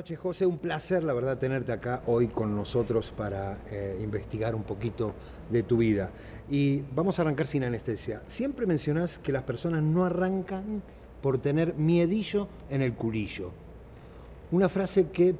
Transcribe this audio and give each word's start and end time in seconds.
Noches, 0.00 0.18
José. 0.18 0.46
Un 0.46 0.56
placer, 0.56 1.04
la 1.04 1.12
verdad, 1.12 1.36
tenerte 1.36 1.72
acá 1.72 2.00
hoy 2.06 2.28
con 2.28 2.56
nosotros 2.56 3.12
para 3.14 3.58
eh, 3.70 4.00
investigar 4.02 4.54
un 4.54 4.62
poquito 4.62 5.12
de 5.50 5.62
tu 5.62 5.76
vida. 5.76 6.08
Y 6.48 6.80
vamos 6.94 7.18
a 7.18 7.22
arrancar 7.22 7.46
sin 7.46 7.64
anestesia. 7.64 8.22
Siempre 8.26 8.64
mencionás 8.64 9.18
que 9.18 9.30
las 9.30 9.42
personas 9.42 9.82
no 9.82 10.06
arrancan 10.06 10.82
por 11.20 11.36
tener 11.36 11.74
miedillo 11.74 12.48
en 12.70 12.80
el 12.80 12.94
culillo. 12.94 13.50
Una 14.52 14.70
frase 14.70 15.10
que 15.10 15.34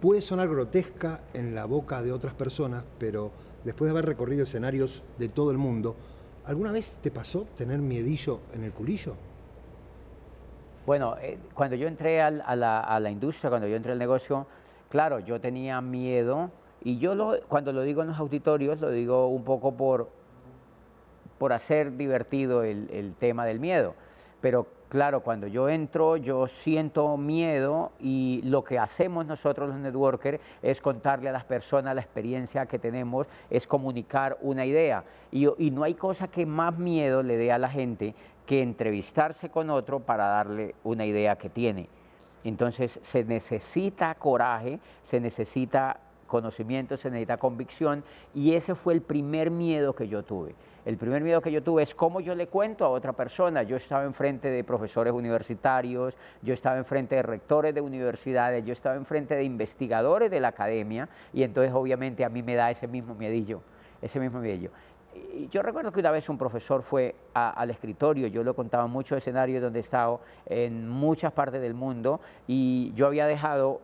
puede 0.00 0.20
sonar 0.20 0.48
grotesca 0.48 1.20
en 1.32 1.54
la 1.54 1.64
boca 1.64 2.02
de 2.02 2.10
otras 2.10 2.34
personas, 2.34 2.82
pero 2.98 3.30
después 3.62 3.86
de 3.86 3.92
haber 3.92 4.06
recorrido 4.06 4.42
escenarios 4.42 5.04
de 5.16 5.28
todo 5.28 5.52
el 5.52 5.58
mundo, 5.58 5.94
¿alguna 6.44 6.72
vez 6.72 6.92
te 7.04 7.12
pasó 7.12 7.46
tener 7.56 7.78
miedillo 7.78 8.40
en 8.52 8.64
el 8.64 8.72
culillo? 8.72 9.14
Bueno, 10.86 11.16
eh, 11.20 11.36
cuando 11.52 11.74
yo 11.74 11.88
entré 11.88 12.22
al- 12.22 12.42
a, 12.46 12.54
la, 12.54 12.80
a 12.80 13.00
la 13.00 13.10
industria, 13.10 13.50
cuando 13.50 13.66
yo 13.66 13.74
entré 13.74 13.90
al 13.92 13.98
negocio, 13.98 14.46
claro, 14.88 15.18
yo 15.18 15.40
tenía 15.40 15.80
miedo 15.80 16.50
y 16.82 16.98
yo 16.98 17.16
lo- 17.16 17.40
cuando 17.48 17.72
lo 17.72 17.82
digo 17.82 18.02
en 18.02 18.08
los 18.08 18.18
auditorios 18.18 18.80
lo 18.80 18.90
digo 18.90 19.26
un 19.26 19.42
poco 19.42 19.72
por, 19.74 20.08
por 21.38 21.52
hacer 21.52 21.96
divertido 21.96 22.62
el, 22.62 23.14
tema 23.18 23.44
del 23.44 23.58
miedo. 23.58 23.94
Pero 24.40 24.68
claro, 24.88 25.22
cuando 25.22 25.48
yo 25.48 25.68
entro, 25.68 26.16
yo 26.18 26.46
siento 26.46 27.16
miedo 27.16 27.90
y 27.98 28.42
lo 28.44 28.62
que 28.62 28.78
hacemos 28.78 29.26
nosotros 29.26 29.68
los 29.68 29.78
networkers 29.78 30.38
es 30.62 30.80
contarle 30.80 31.30
a 31.30 31.32
las 31.32 31.44
personas 31.44 31.96
la 31.96 32.00
experiencia 32.02 32.66
que 32.66 32.78
tenemos, 32.78 33.26
es 33.50 33.66
comunicar 33.66 34.38
una 34.40 34.64
idea. 34.64 35.02
Y, 35.32 35.48
y 35.58 35.72
no 35.72 35.82
hay 35.82 35.94
cosa 35.94 36.28
que 36.28 36.46
más 36.46 36.78
miedo 36.78 37.24
le 37.24 37.36
dé 37.36 37.50
a 37.50 37.58
la 37.58 37.70
gente 37.70 38.14
que 38.46 38.62
entrevistarse 38.62 39.50
con 39.50 39.70
otro 39.70 40.00
para 40.00 40.26
darle 40.26 40.74
una 40.84 41.04
idea 41.04 41.36
que 41.36 41.50
tiene. 41.50 41.88
Entonces 42.44 42.98
se 43.02 43.24
necesita 43.24 44.14
coraje, 44.14 44.78
se 45.02 45.20
necesita 45.20 45.98
conocimiento, 46.26 46.96
se 46.96 47.10
necesita 47.10 47.38
convicción 47.38 48.04
y 48.34 48.54
ese 48.54 48.74
fue 48.74 48.94
el 48.94 49.02
primer 49.02 49.50
miedo 49.50 49.94
que 49.94 50.08
yo 50.08 50.22
tuve. 50.22 50.54
El 50.84 50.96
primer 50.96 51.22
miedo 51.22 51.40
que 51.40 51.50
yo 51.50 51.64
tuve 51.64 51.82
es 51.82 51.96
cómo 51.96 52.20
yo 52.20 52.36
le 52.36 52.46
cuento 52.46 52.84
a 52.84 52.90
otra 52.90 53.12
persona. 53.12 53.64
Yo 53.64 53.76
estaba 53.76 54.04
enfrente 54.04 54.48
de 54.48 54.62
profesores 54.62 55.12
universitarios, 55.12 56.14
yo 56.42 56.54
estaba 56.54 56.78
enfrente 56.78 57.16
de 57.16 57.22
rectores 57.22 57.74
de 57.74 57.80
universidades, 57.80 58.64
yo 58.64 58.72
estaba 58.72 58.94
enfrente 58.94 59.34
de 59.34 59.42
investigadores 59.42 60.30
de 60.30 60.38
la 60.38 60.48
academia 60.48 61.08
y 61.32 61.42
entonces 61.42 61.72
obviamente 61.74 62.24
a 62.24 62.28
mí 62.28 62.44
me 62.44 62.54
da 62.54 62.70
ese 62.70 62.86
mismo 62.86 63.16
miedillo, 63.16 63.62
ese 64.00 64.20
mismo 64.20 64.38
miedillo. 64.38 64.70
Yo 65.50 65.62
recuerdo 65.62 65.92
que 65.92 66.00
una 66.00 66.10
vez 66.10 66.28
un 66.28 66.38
profesor 66.38 66.82
fue 66.82 67.14
al 67.34 67.70
escritorio, 67.70 68.26
yo 68.26 68.42
lo 68.42 68.54
contaba 68.54 68.84
en 68.84 68.90
muchos 68.90 69.18
escenarios 69.18 69.62
donde 69.62 69.80
he 69.80 69.82
estado 69.82 70.20
en 70.46 70.88
muchas 70.88 71.32
partes 71.32 71.60
del 71.60 71.74
mundo 71.74 72.20
y 72.46 72.92
yo 72.94 73.06
había 73.06 73.26
dejado 73.26 73.80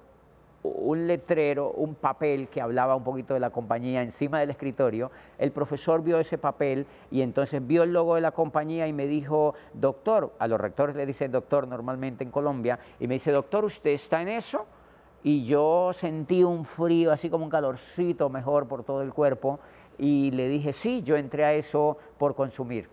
un 0.63 1.09
letrero, 1.09 1.73
un 1.73 1.95
papel 1.95 2.49
que 2.49 2.61
hablaba 2.61 2.95
un 2.95 3.03
poquito 3.03 3.35
de 3.35 3.41
la 3.41 3.51
compañía 3.51 4.03
encima 4.03 4.39
del 4.41 4.51
escritorio. 4.51 5.11
El 5.39 5.51
profesor 5.51 6.03
vio 6.03 6.19
ese 6.19 6.39
papel 6.39 6.87
y 7.11 7.23
entonces 7.23 7.67
vio 7.67 7.83
el 7.83 7.93
logo 7.93 8.15
de 8.15 8.21
la 8.21 8.31
compañía 8.31 8.87
y 8.87 8.93
me 8.93 9.07
dijo, 9.07 9.55
doctor, 9.75 10.33
a 10.39 10.47
los 10.47 10.61
rectores 10.61 10.95
le 10.95 11.05
dicen 11.05 11.33
doctor 11.33 11.67
normalmente 11.67 12.23
en 12.23 12.31
Colombia, 12.31 12.79
y 13.01 13.09
me 13.09 13.15
dice, 13.15 13.33
doctor, 13.33 13.65
¿usted 13.65 13.91
está 13.91 14.23
en 14.23 14.29
eso? 14.29 14.67
Y 15.25 15.45
yo 15.45 15.93
sentí 15.95 16.43
un 16.43 16.65
frío, 16.65 17.13
así 17.13 17.31
como 17.31 17.45
un 17.45 17.51
calorcito 17.51 18.29
mejor 18.29 18.67
por 18.67 18.85
todo 18.85 19.03
el 19.03 19.13
cuerpo, 19.13 19.61
y 19.99 20.31
le 20.31 20.49
dije, 20.49 20.73
sí, 20.73 21.03
yo 21.03 21.17
entré 21.17 21.45
a 21.45 21.55
eso 21.55 21.99
por 22.19 22.35
consumir. 22.35 22.89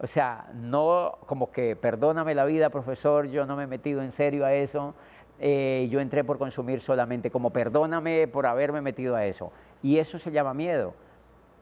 O 0.00 0.06
sea, 0.06 0.50
no 0.54 1.18
como 1.26 1.50
que 1.50 1.76
perdóname 1.76 2.34
la 2.34 2.44
vida, 2.44 2.70
profesor, 2.70 3.28
yo 3.28 3.46
no 3.46 3.56
me 3.56 3.64
he 3.64 3.66
metido 3.66 4.02
en 4.02 4.12
serio 4.12 4.44
a 4.44 4.52
eso, 4.52 4.94
eh, 5.38 5.88
yo 5.90 6.00
entré 6.00 6.24
por 6.24 6.38
consumir 6.38 6.80
solamente, 6.80 7.30
como 7.30 7.50
perdóname 7.50 8.28
por 8.28 8.46
haberme 8.46 8.80
metido 8.80 9.16
a 9.16 9.24
eso. 9.24 9.52
Y 9.82 9.98
eso 9.98 10.18
se 10.18 10.30
llama 10.30 10.54
miedo. 10.54 10.94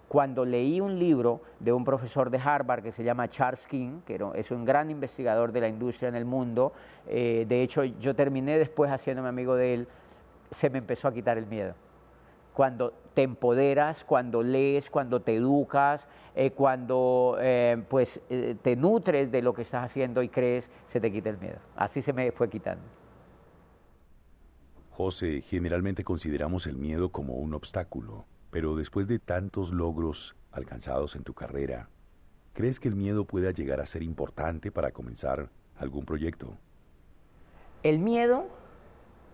Cuando 0.09 0.45
leí 0.45 0.81
un 0.81 0.99
libro 0.99 1.41
de 1.59 1.73
un 1.73 1.85
profesor 1.85 2.31
de 2.31 2.39
Harvard 2.39 2.83
que 2.83 2.93
se 2.93 3.03
llama 3.03 3.29
Charles 3.29 3.67
King, 3.67 4.01
que 4.07 4.21
es 4.35 4.51
un 4.51 4.65
gran 4.65 4.91
investigador 4.91 5.53
de 5.53 5.61
la 5.63 5.69
industria 5.69 6.09
en 6.09 6.17
el 6.17 6.27
mundo, 6.27 6.73
eh, 7.07 7.47
de 7.49 7.63
hecho 7.63 7.85
yo 7.85 8.15
terminé 8.15 8.59
después 8.59 8.91
haciéndome 8.91 9.29
amigo 9.29 9.55
de 9.55 9.75
él, 9.75 9.89
se 10.51 10.69
me 10.69 10.79
empezó 10.79 11.09
a 11.09 11.15
quitar 11.15 11.39
el 11.39 11.47
miedo 11.47 11.75
cuando 12.53 12.93
te 13.15 13.23
empoderas, 13.23 14.05
cuando 14.05 14.43
lees, 14.43 14.91
cuando 14.91 15.21
te 15.21 15.37
educas, 15.37 16.07
eh, 16.35 16.51
cuando 16.53 17.37
eh, 17.41 17.83
pues, 17.89 18.21
eh, 18.31 18.57
te 18.63 18.77
nutres 18.77 19.31
de 19.31 19.43
lo 19.43 19.53
que 19.55 19.63
estás 19.63 19.85
haciendo 19.85 20.23
y 20.23 20.29
crees, 20.29 20.71
se 20.89 21.01
te 21.01 21.13
quita 21.13 21.31
el 21.31 21.39
miedo. 21.39 21.59
Así 21.77 22.03
se 22.03 22.13
me 22.13 22.31
fue 22.33 22.49
quitando. 22.49 22.83
José, 24.91 25.43
generalmente 25.43 26.05
consideramos 26.05 26.67
el 26.67 26.77
miedo 26.77 27.11
como 27.11 27.35
un 27.35 27.55
obstáculo, 27.55 28.25
pero 28.51 28.77
después 28.77 29.09
de 29.09 29.19
tantos 29.19 29.73
logros 29.73 30.37
alcanzados 30.53 31.17
en 31.17 31.23
tu 31.23 31.35
carrera, 31.35 31.89
¿crees 32.53 32.79
que 32.79 32.89
el 32.89 32.95
miedo 32.95 33.25
pueda 33.25 33.51
llegar 33.51 33.81
a 33.81 33.87
ser 33.87 34.03
importante 34.03 34.71
para 34.71 34.93
comenzar 34.93 35.49
algún 35.77 36.05
proyecto? 36.05 36.55
El 37.83 37.99
miedo, 37.99 38.47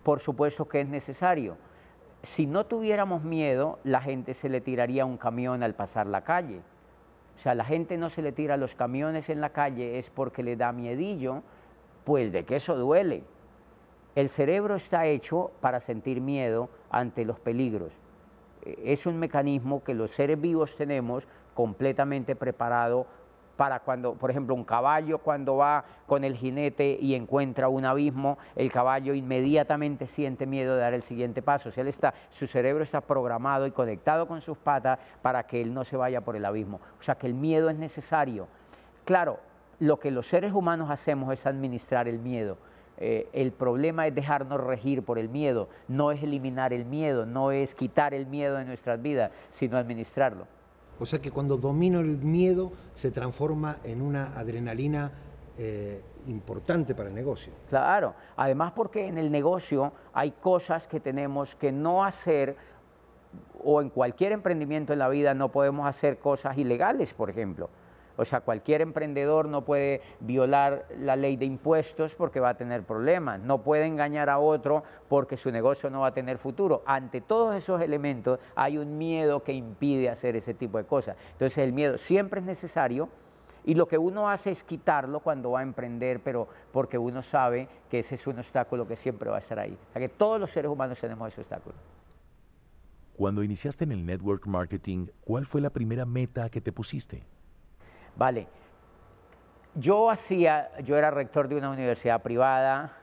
por 0.03 0.21
supuesto 0.21 0.67
que 0.67 0.81
es 0.81 0.87
necesario. 0.87 1.57
Si 2.23 2.45
no 2.45 2.65
tuviéramos 2.65 3.23
miedo, 3.23 3.79
la 3.83 4.01
gente 4.01 4.33
se 4.33 4.49
le 4.49 4.61
tiraría 4.61 5.05
un 5.05 5.17
camión 5.17 5.63
al 5.63 5.73
pasar 5.73 6.05
la 6.07 6.23
calle. 6.23 6.61
O 7.37 7.41
sea, 7.41 7.55
la 7.55 7.63
gente 7.63 7.97
no 7.97 8.09
se 8.09 8.21
le 8.21 8.33
tira 8.33 8.57
los 8.57 8.75
camiones 8.75 9.29
en 9.29 9.39
la 9.39 9.51
calle 9.51 9.99
es 9.99 10.09
porque 10.09 10.43
le 10.43 10.57
da 10.57 10.73
miedillo, 10.73 11.41
pues 12.03 12.31
de 12.33 12.43
que 12.43 12.57
eso 12.57 12.75
duele. 12.75 13.23
El 14.15 14.29
cerebro 14.29 14.75
está 14.75 15.05
hecho 15.05 15.51
para 15.61 15.79
sentir 15.79 16.19
miedo 16.19 16.69
ante 16.89 17.23
los 17.23 17.39
peligros. 17.39 17.93
Eh, 18.65 18.81
Es 18.85 19.05
un 19.05 19.17
mecanismo 19.17 19.83
que 19.83 19.93
los 19.93 20.11
seres 20.11 20.39
vivos 20.41 20.75
tenemos 20.75 21.25
completamente 21.53 22.35
preparado 22.35 23.07
para 23.59 23.81
cuando, 23.81 24.13
por 24.13 24.31
ejemplo, 24.31 24.55
un 24.55 24.63
caballo 24.63 25.17
cuando 25.17 25.57
va 25.57 25.83
con 26.07 26.23
el 26.23 26.37
jinete 26.37 26.97
y 27.01 27.13
encuentra 27.13 27.67
un 27.67 27.83
abismo, 27.83 28.37
el 28.55 28.71
caballo 28.71 29.13
inmediatamente 29.13 30.07
siente 30.07 30.45
miedo 30.45 30.75
de 30.75 30.79
dar 30.79 30.93
el 30.93 31.03
siguiente 31.03 31.41
paso. 31.41 31.69
Él 31.75 31.89
está, 31.89 32.13
su 32.29 32.47
cerebro 32.47 32.85
está 32.85 33.01
programado 33.01 33.67
y 33.67 33.71
conectado 33.71 34.29
con 34.29 34.39
sus 34.39 34.57
patas 34.57 34.97
para 35.21 35.43
que 35.43 35.61
él 35.61 35.73
no 35.73 35.83
se 35.83 35.97
vaya 35.97 36.21
por 36.21 36.37
el 36.37 36.45
abismo. 36.45 36.79
O 37.01 37.03
sea, 37.03 37.15
que 37.15 37.27
el 37.27 37.33
miedo 37.33 37.69
es 37.69 37.75
necesario. 37.75 38.47
Claro, 39.03 39.41
lo 39.79 39.99
que 39.99 40.09
los 40.09 40.25
seres 40.25 40.53
humanos 40.53 40.89
hacemos 40.89 41.33
es 41.33 41.45
administrar 41.45 42.07
el 42.07 42.19
miedo. 42.19 42.57
Eh, 42.97 43.27
el 43.33 43.51
problema 43.51 44.07
es 44.07 44.15
dejarnos 44.15 44.61
regir 44.61 45.03
por 45.03 45.19
el 45.19 45.27
miedo, 45.27 45.67
no 45.89 46.13
es 46.13 46.23
eliminar 46.23 46.71
el 46.71 46.85
miedo, 46.85 47.25
no 47.25 47.51
es 47.51 47.75
quitar 47.75 48.13
el 48.13 48.25
miedo 48.25 48.55
de 48.55 48.63
nuestras 48.63 49.01
vidas, 49.01 49.31
sino 49.55 49.77
administrarlo. 49.77 50.47
O 50.99 51.05
sea 51.05 51.19
que 51.19 51.31
cuando 51.31 51.57
domino 51.57 51.99
el 51.99 52.17
miedo 52.17 52.71
se 52.93 53.11
transforma 53.11 53.77
en 53.83 54.01
una 54.01 54.37
adrenalina 54.37 55.11
eh, 55.57 56.01
importante 56.27 56.93
para 56.95 57.09
el 57.09 57.15
negocio. 57.15 57.53
Claro, 57.69 58.13
además 58.35 58.73
porque 58.73 59.07
en 59.07 59.17
el 59.17 59.31
negocio 59.31 59.93
hay 60.13 60.31
cosas 60.31 60.87
que 60.87 60.99
tenemos 60.99 61.55
que 61.55 61.71
no 61.71 62.03
hacer 62.03 62.55
o 63.63 63.81
en 63.81 63.89
cualquier 63.89 64.31
emprendimiento 64.31 64.93
en 64.93 64.99
la 64.99 65.09
vida 65.09 65.33
no 65.33 65.49
podemos 65.49 65.87
hacer 65.87 66.17
cosas 66.17 66.57
ilegales, 66.57 67.13
por 67.13 67.29
ejemplo. 67.29 67.69
O 68.19 68.25
sea, 68.25 68.41
cualquier 68.41 68.81
emprendedor 68.81 69.47
no 69.47 69.63
puede 69.63 70.01
violar 70.19 70.85
la 70.99 71.15
ley 71.15 71.37
de 71.37 71.45
impuestos 71.45 72.13
porque 72.15 72.41
va 72.41 72.49
a 72.49 72.57
tener 72.57 72.83
problemas, 72.83 73.39
no 73.39 73.63
puede 73.63 73.85
engañar 73.85 74.29
a 74.29 74.39
otro 74.39 74.83
porque 75.07 75.37
su 75.37 75.51
negocio 75.51 75.89
no 75.89 76.01
va 76.01 76.07
a 76.07 76.13
tener 76.13 76.37
futuro. 76.37 76.83
Ante 76.85 77.21
todos 77.21 77.55
esos 77.55 77.81
elementos 77.81 78.41
hay 78.55 78.77
un 78.77 78.97
miedo 78.97 79.41
que 79.41 79.53
impide 79.53 80.09
hacer 80.09 80.35
ese 80.35 80.53
tipo 80.53 80.77
de 80.77 80.83
cosas. 80.83 81.15
Entonces 81.31 81.59
el 81.59 81.71
miedo 81.71 81.97
siempre 81.97 82.41
es 82.41 82.45
necesario 82.45 83.07
y 83.63 83.75
lo 83.75 83.87
que 83.87 83.97
uno 83.97 84.29
hace 84.29 84.51
es 84.51 84.65
quitarlo 84.65 85.21
cuando 85.21 85.51
va 85.51 85.61
a 85.61 85.63
emprender, 85.63 86.19
pero 86.19 86.49
porque 86.73 86.97
uno 86.97 87.23
sabe 87.23 87.69
que 87.89 87.99
ese 87.99 88.15
es 88.15 88.27
un 88.27 88.39
obstáculo 88.39 88.85
que 88.85 88.97
siempre 88.97 89.29
va 89.29 89.37
a 89.37 89.39
estar 89.39 89.59
ahí. 89.59 89.77
O 89.89 89.93
sea 89.93 90.01
que 90.01 90.09
todos 90.09 90.41
los 90.41 90.49
seres 90.51 90.69
humanos 90.69 90.99
tenemos 90.99 91.31
ese 91.31 91.39
obstáculo. 91.39 91.75
Cuando 93.15 93.43
iniciaste 93.43 93.85
en 93.85 93.93
el 93.93 94.05
network 94.05 94.45
marketing, 94.45 95.07
¿cuál 95.21 95.45
fue 95.45 95.61
la 95.61 95.69
primera 95.69 96.05
meta 96.05 96.49
que 96.49 96.59
te 96.59 96.73
pusiste? 96.73 97.23
Vale. 98.15 98.47
Yo 99.75 100.09
hacía, 100.09 100.71
yo 100.83 100.97
era 100.97 101.11
rector 101.11 101.47
de 101.47 101.55
una 101.55 101.69
universidad 101.69 102.21
privada, 102.21 102.93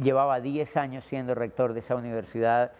llevaba 0.00 0.40
10 0.40 0.76
años 0.76 1.04
siendo 1.04 1.34
rector 1.34 1.72
de 1.72 1.80
esa 1.80 1.96
universidad 1.96 2.72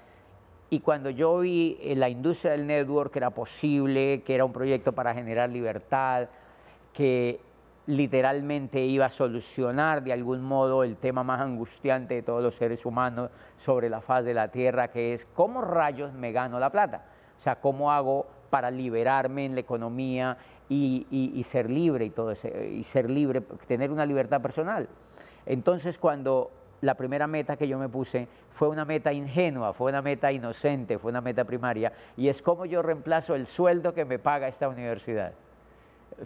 Y 0.70 0.80
cuando 0.80 1.08
yo 1.08 1.38
vi 1.38 1.78
eh, 1.80 1.96
la 1.96 2.10
industria 2.10 2.52
del 2.52 2.66
network 2.66 3.12
que 3.12 3.18
era 3.20 3.30
posible, 3.30 4.22
que 4.22 4.34
era 4.34 4.44
un 4.44 4.52
proyecto 4.52 4.92
para 4.92 5.14
generar 5.14 5.48
libertad, 5.48 6.28
que 6.92 7.40
literalmente 7.86 8.84
iba 8.84 9.06
a 9.06 9.10
solucionar 9.10 10.02
de 10.02 10.12
algún 10.12 10.42
modo 10.42 10.84
el 10.84 10.96
tema 10.96 11.24
más 11.24 11.40
angustiante 11.40 12.16
de 12.16 12.22
todos 12.22 12.42
los 12.42 12.54
seres 12.56 12.84
humanos 12.84 13.30
sobre 13.64 13.88
la 13.88 14.02
faz 14.02 14.26
de 14.26 14.34
la 14.34 14.48
Tierra, 14.48 14.88
que 14.88 15.14
es 15.14 15.26
cómo 15.34 15.62
rayos 15.62 16.12
me 16.12 16.32
gano 16.32 16.60
la 16.60 16.68
plata. 16.68 17.06
O 17.40 17.42
sea, 17.42 17.56
cómo 17.56 17.90
hago 17.90 18.26
para 18.50 18.70
liberarme 18.70 19.46
en 19.46 19.54
la 19.54 19.60
economía 19.60 20.36
y, 20.68 21.44
ser 21.50 21.70
libre 21.70 22.04
y 22.06 22.10
todo 22.10 22.32
y 22.32 22.84
ser 22.84 23.10
libre, 23.10 23.40
tener 23.66 23.90
una 23.90 24.06
libertad 24.06 24.40
personal. 24.40 24.88
Entonces, 25.46 25.98
cuando 25.98 26.50
la 26.80 26.94
primera 26.94 27.26
meta 27.26 27.56
que 27.56 27.66
yo 27.68 27.78
me 27.78 27.88
puse 27.88 28.28
fue 28.54 28.68
una 28.68 28.84
meta 28.84 29.12
ingenua, 29.12 29.72
fue 29.72 29.90
una 29.90 30.02
meta 30.02 30.30
inocente, 30.32 30.98
fue 30.98 31.10
una 31.10 31.20
meta 31.20 31.44
primaria, 31.44 31.92
y 32.16 32.28
es 32.28 32.42
cómo 32.42 32.66
yo 32.66 32.82
reemplazo 32.82 33.34
el 33.34 33.46
sueldo 33.46 33.94
que 33.94 34.04
me 34.04 34.18
paga 34.18 34.48
esta 34.48 34.68
universidad. 34.68 35.32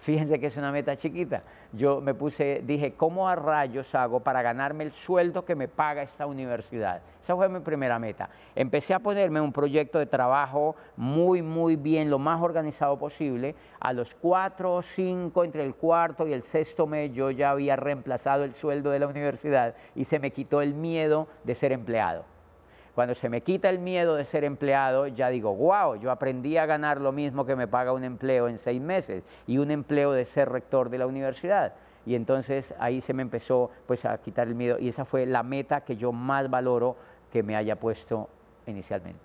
Fíjense 0.00 0.40
que 0.40 0.46
es 0.46 0.56
una 0.56 0.72
meta 0.72 0.96
chiquita. 0.96 1.42
Yo 1.72 2.00
me 2.00 2.14
puse, 2.14 2.62
dije, 2.64 2.94
¿cómo 2.94 3.28
a 3.28 3.34
rayos 3.34 3.94
hago 3.94 4.20
para 4.20 4.40
ganarme 4.40 4.84
el 4.84 4.92
sueldo 4.92 5.44
que 5.44 5.54
me 5.54 5.68
paga 5.68 6.02
esta 6.02 6.26
universidad? 6.26 7.02
Esa 7.22 7.36
fue 7.36 7.48
mi 7.48 7.60
primera 7.60 7.98
meta. 7.98 8.30
Empecé 8.54 8.94
a 8.94 8.98
ponerme 8.98 9.40
un 9.40 9.52
proyecto 9.52 9.98
de 9.98 10.06
trabajo 10.06 10.76
muy, 10.96 11.42
muy 11.42 11.76
bien, 11.76 12.10
lo 12.10 12.18
más 12.18 12.40
organizado 12.40 12.98
posible. 12.98 13.54
A 13.80 13.92
los 13.92 14.14
cuatro 14.14 14.74
o 14.74 14.82
cinco, 14.82 15.44
entre 15.44 15.64
el 15.64 15.74
cuarto 15.74 16.26
y 16.26 16.32
el 16.32 16.42
sexto 16.42 16.86
mes, 16.86 17.12
yo 17.12 17.30
ya 17.30 17.50
había 17.50 17.76
reemplazado 17.76 18.44
el 18.44 18.54
sueldo 18.54 18.90
de 18.90 18.98
la 18.98 19.06
universidad 19.06 19.74
y 19.94 20.04
se 20.04 20.18
me 20.18 20.30
quitó 20.30 20.62
el 20.62 20.74
miedo 20.74 21.28
de 21.44 21.54
ser 21.54 21.72
empleado. 21.72 22.31
Cuando 22.94 23.14
se 23.14 23.30
me 23.30 23.40
quita 23.40 23.70
el 23.70 23.78
miedo 23.78 24.16
de 24.16 24.26
ser 24.26 24.44
empleado, 24.44 25.06
ya 25.06 25.30
digo, 25.30 25.54
wow, 25.54 25.94
yo 25.96 26.10
aprendí 26.10 26.58
a 26.58 26.66
ganar 26.66 27.00
lo 27.00 27.10
mismo 27.10 27.46
que 27.46 27.56
me 27.56 27.66
paga 27.66 27.92
un 27.92 28.04
empleo 28.04 28.48
en 28.48 28.58
seis 28.58 28.82
meses 28.82 29.24
y 29.46 29.56
un 29.56 29.70
empleo 29.70 30.12
de 30.12 30.26
ser 30.26 30.50
rector 30.50 30.90
de 30.90 30.98
la 30.98 31.06
universidad. 31.06 31.72
Y 32.04 32.14
entonces 32.16 32.74
ahí 32.78 33.00
se 33.00 33.14
me 33.14 33.22
empezó 33.22 33.70
pues, 33.86 34.04
a 34.04 34.18
quitar 34.18 34.48
el 34.48 34.54
miedo 34.54 34.78
y 34.78 34.88
esa 34.88 35.06
fue 35.06 35.24
la 35.24 35.42
meta 35.42 35.82
que 35.82 35.96
yo 35.96 36.12
más 36.12 36.50
valoro 36.50 36.96
que 37.32 37.42
me 37.42 37.56
haya 37.56 37.76
puesto 37.76 38.28
inicialmente. 38.66 39.20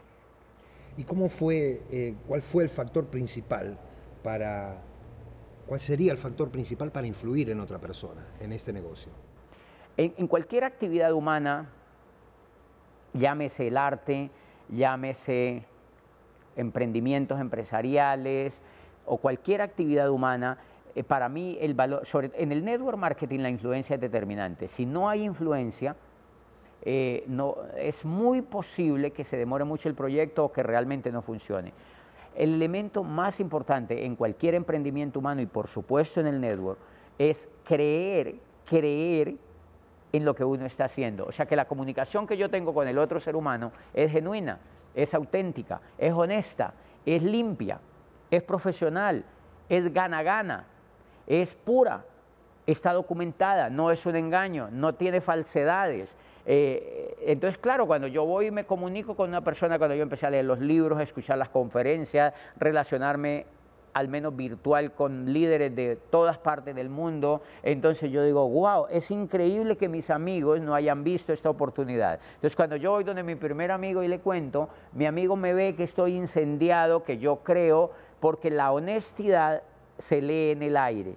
¿Y 0.95 1.03
cómo 1.03 1.27
fue, 1.27 1.81
eh, 1.91 2.15
cuál 2.25 2.41
fue 2.41 2.63
el 2.63 2.69
factor 2.69 3.07
principal 3.07 3.77
para, 4.23 4.77
cuál 5.65 5.79
sería 5.81 6.13
el 6.13 6.17
factor 6.17 6.49
principal 6.49 6.91
para 6.91 7.05
influir 7.05 7.49
en 7.49 7.59
otra 7.59 7.79
persona 7.79 8.25
en 8.39 8.53
este 8.53 8.71
negocio? 8.71 9.11
en 9.99 10.27
cualquier 10.27 10.63
actividad 10.63 11.11
humana 11.11 11.71
llámese 13.17 13.67
el 13.67 13.77
arte, 13.77 14.29
llámese 14.69 15.63
emprendimientos 16.55 17.39
empresariales 17.39 18.59
o 19.05 19.17
cualquier 19.17 19.61
actividad 19.61 20.09
humana, 20.09 20.57
eh, 20.95 21.03
para 21.03 21.29
mí 21.29 21.57
el 21.61 21.73
valor, 21.73 22.03
en 22.13 22.51
el 22.51 22.65
network 22.65 22.97
marketing 22.97 23.39
la 23.39 23.49
influencia 23.49 23.95
es 23.95 24.01
determinante. 24.01 24.67
Si 24.67 24.85
no 24.85 25.09
hay 25.09 25.23
influencia, 25.23 25.95
eh, 26.81 27.23
no, 27.27 27.57
es 27.77 28.03
muy 28.05 28.41
posible 28.41 29.11
que 29.11 29.23
se 29.23 29.37
demore 29.37 29.63
mucho 29.63 29.89
el 29.89 29.95
proyecto 29.95 30.45
o 30.45 30.51
que 30.51 30.63
realmente 30.63 31.11
no 31.11 31.21
funcione. 31.21 31.73
El 32.35 32.53
elemento 32.53 33.03
más 33.03 33.39
importante 33.39 34.05
en 34.05 34.15
cualquier 34.15 34.55
emprendimiento 34.55 35.19
humano 35.19 35.41
y 35.41 35.47
por 35.47 35.67
supuesto 35.67 36.19
en 36.19 36.27
el 36.27 36.39
network 36.39 36.79
es 37.17 37.49
creer, 37.63 38.35
creer 38.65 39.35
en 40.11 40.25
lo 40.25 40.35
que 40.35 40.43
uno 40.43 40.65
está 40.65 40.85
haciendo. 40.85 41.25
O 41.25 41.31
sea 41.31 41.45
que 41.45 41.55
la 41.55 41.65
comunicación 41.65 42.27
que 42.27 42.37
yo 42.37 42.49
tengo 42.49 42.73
con 42.73 42.87
el 42.87 42.97
otro 42.97 43.19
ser 43.19 43.35
humano 43.35 43.71
es 43.93 44.11
genuina, 44.11 44.59
es 44.95 45.13
auténtica, 45.13 45.81
es 45.97 46.13
honesta, 46.13 46.73
es 47.05 47.21
limpia, 47.21 47.79
es 48.31 48.43
profesional, 48.43 49.23
es 49.69 49.93
gana-gana, 49.93 50.65
es 51.25 51.53
pura, 51.53 52.03
está 52.65 52.93
documentada, 52.93 53.69
no 53.69 53.91
es 53.91 54.05
un 54.05 54.15
engaño, 54.15 54.69
no 54.71 54.95
tiene 54.95 55.21
falsedades. 55.21 56.15
Eh, 56.45 57.15
entonces, 57.25 57.57
claro, 57.57 57.85
cuando 57.87 58.07
yo 58.07 58.25
voy 58.25 58.47
y 58.47 58.51
me 58.51 58.65
comunico 58.65 59.15
con 59.15 59.29
una 59.29 59.41
persona, 59.41 59.77
cuando 59.77 59.95
yo 59.95 60.03
empecé 60.03 60.25
a 60.25 60.29
leer 60.29 60.45
los 60.45 60.59
libros, 60.59 61.01
escuchar 61.01 61.37
las 61.37 61.49
conferencias, 61.49 62.33
relacionarme 62.57 63.45
al 63.97 64.09
menos 64.09 64.35
virtual, 64.35 64.91
con 64.91 65.33
líderes 65.33 65.75
de 65.75 65.95
todas 65.95 66.37
partes 66.37 66.75
del 66.75 66.87
mundo. 66.87 67.41
Entonces 67.63 68.11
yo 68.11 68.23
digo, 68.23 68.47
wow, 68.47 68.85
es 68.91 69.09
increíble 69.09 69.75
que 69.75 69.89
mis 69.89 70.11
amigos 70.11 70.61
no 70.61 70.75
hayan 70.75 71.03
visto 71.03 71.33
esta 71.33 71.49
oportunidad. 71.49 72.19
Entonces 72.35 72.55
cuando 72.55 72.75
yo 72.75 72.91
voy 72.91 73.03
donde 73.03 73.23
mi 73.23 73.33
primer 73.33 73.71
amigo 73.71 74.03
y 74.03 74.07
le 74.07 74.19
cuento, 74.19 74.69
mi 74.93 75.07
amigo 75.07 75.35
me 75.35 75.51
ve 75.55 75.73
que 75.73 75.83
estoy 75.83 76.15
incendiado, 76.15 77.03
que 77.03 77.17
yo 77.17 77.37
creo, 77.37 77.89
porque 78.19 78.51
la 78.51 78.71
honestidad 78.71 79.63
se 79.97 80.21
lee 80.21 80.51
en 80.51 80.61
el 80.61 80.77
aire. 80.77 81.15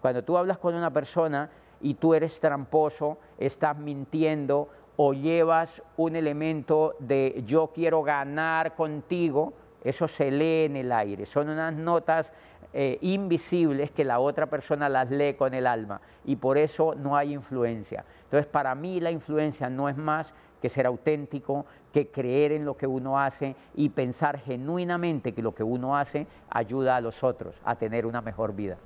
Cuando 0.00 0.24
tú 0.24 0.36
hablas 0.36 0.58
con 0.58 0.74
una 0.74 0.92
persona 0.92 1.48
y 1.80 1.94
tú 1.94 2.12
eres 2.12 2.40
tramposo, 2.40 3.18
estás 3.38 3.78
mintiendo 3.78 4.68
o 4.96 5.12
llevas 5.12 5.80
un 5.96 6.16
elemento 6.16 6.96
de 6.98 7.44
yo 7.46 7.70
quiero 7.72 8.02
ganar 8.02 8.74
contigo, 8.74 9.52
eso 9.88 10.08
se 10.08 10.30
lee 10.30 10.64
en 10.64 10.76
el 10.76 10.92
aire, 10.92 11.26
son 11.26 11.48
unas 11.48 11.74
notas 11.74 12.32
eh, 12.72 12.98
invisibles 13.00 13.90
que 13.90 14.04
la 14.04 14.18
otra 14.18 14.46
persona 14.46 14.88
las 14.88 15.10
lee 15.10 15.34
con 15.34 15.54
el 15.54 15.66
alma 15.66 16.00
y 16.24 16.36
por 16.36 16.58
eso 16.58 16.94
no 16.94 17.16
hay 17.16 17.32
influencia. 17.32 18.04
Entonces, 18.24 18.46
para 18.46 18.74
mí 18.74 19.00
la 19.00 19.10
influencia 19.10 19.70
no 19.70 19.88
es 19.88 19.96
más 19.96 20.32
que 20.60 20.68
ser 20.68 20.86
auténtico, 20.86 21.66
que 21.92 22.08
creer 22.08 22.52
en 22.52 22.64
lo 22.64 22.76
que 22.76 22.86
uno 22.86 23.18
hace 23.18 23.56
y 23.74 23.88
pensar 23.88 24.38
genuinamente 24.40 25.32
que 25.32 25.42
lo 25.42 25.54
que 25.54 25.62
uno 25.62 25.96
hace 25.96 26.26
ayuda 26.50 26.96
a 26.96 27.00
los 27.00 27.22
otros 27.22 27.54
a 27.64 27.76
tener 27.76 28.04
una 28.06 28.20
mejor 28.20 28.54
vida. 28.54 28.76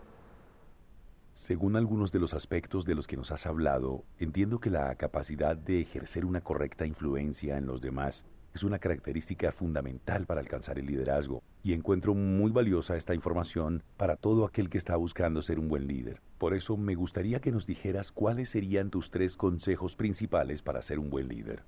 Según 1.32 1.74
algunos 1.74 2.12
de 2.12 2.20
los 2.20 2.34
aspectos 2.34 2.84
de 2.84 2.94
los 2.94 3.06
que 3.06 3.16
nos 3.16 3.32
has 3.32 3.46
hablado, 3.46 4.04
entiendo 4.18 4.60
que 4.60 4.70
la 4.70 4.94
capacidad 4.94 5.56
de 5.56 5.80
ejercer 5.80 6.24
una 6.24 6.42
correcta 6.42 6.86
influencia 6.86 7.56
en 7.56 7.66
los 7.66 7.80
demás 7.80 8.24
es 8.54 8.64
una 8.64 8.78
característica 8.78 9.52
fundamental 9.52 10.26
para 10.26 10.40
alcanzar 10.40 10.78
el 10.78 10.86
liderazgo 10.86 11.42
y 11.62 11.72
encuentro 11.72 12.14
muy 12.14 12.50
valiosa 12.50 12.96
esta 12.96 13.14
información 13.14 13.82
para 13.96 14.16
todo 14.16 14.44
aquel 14.44 14.68
que 14.68 14.78
está 14.78 14.96
buscando 14.96 15.42
ser 15.42 15.58
un 15.58 15.68
buen 15.68 15.86
líder. 15.86 16.20
Por 16.38 16.54
eso 16.54 16.76
me 16.76 16.94
gustaría 16.94 17.40
que 17.40 17.52
nos 17.52 17.66
dijeras 17.66 18.10
cuáles 18.12 18.50
serían 18.50 18.90
tus 18.90 19.10
tres 19.10 19.36
consejos 19.36 19.94
principales 19.94 20.62
para 20.62 20.82
ser 20.82 20.98
un 20.98 21.10
buen 21.10 21.28
líder. 21.28 21.62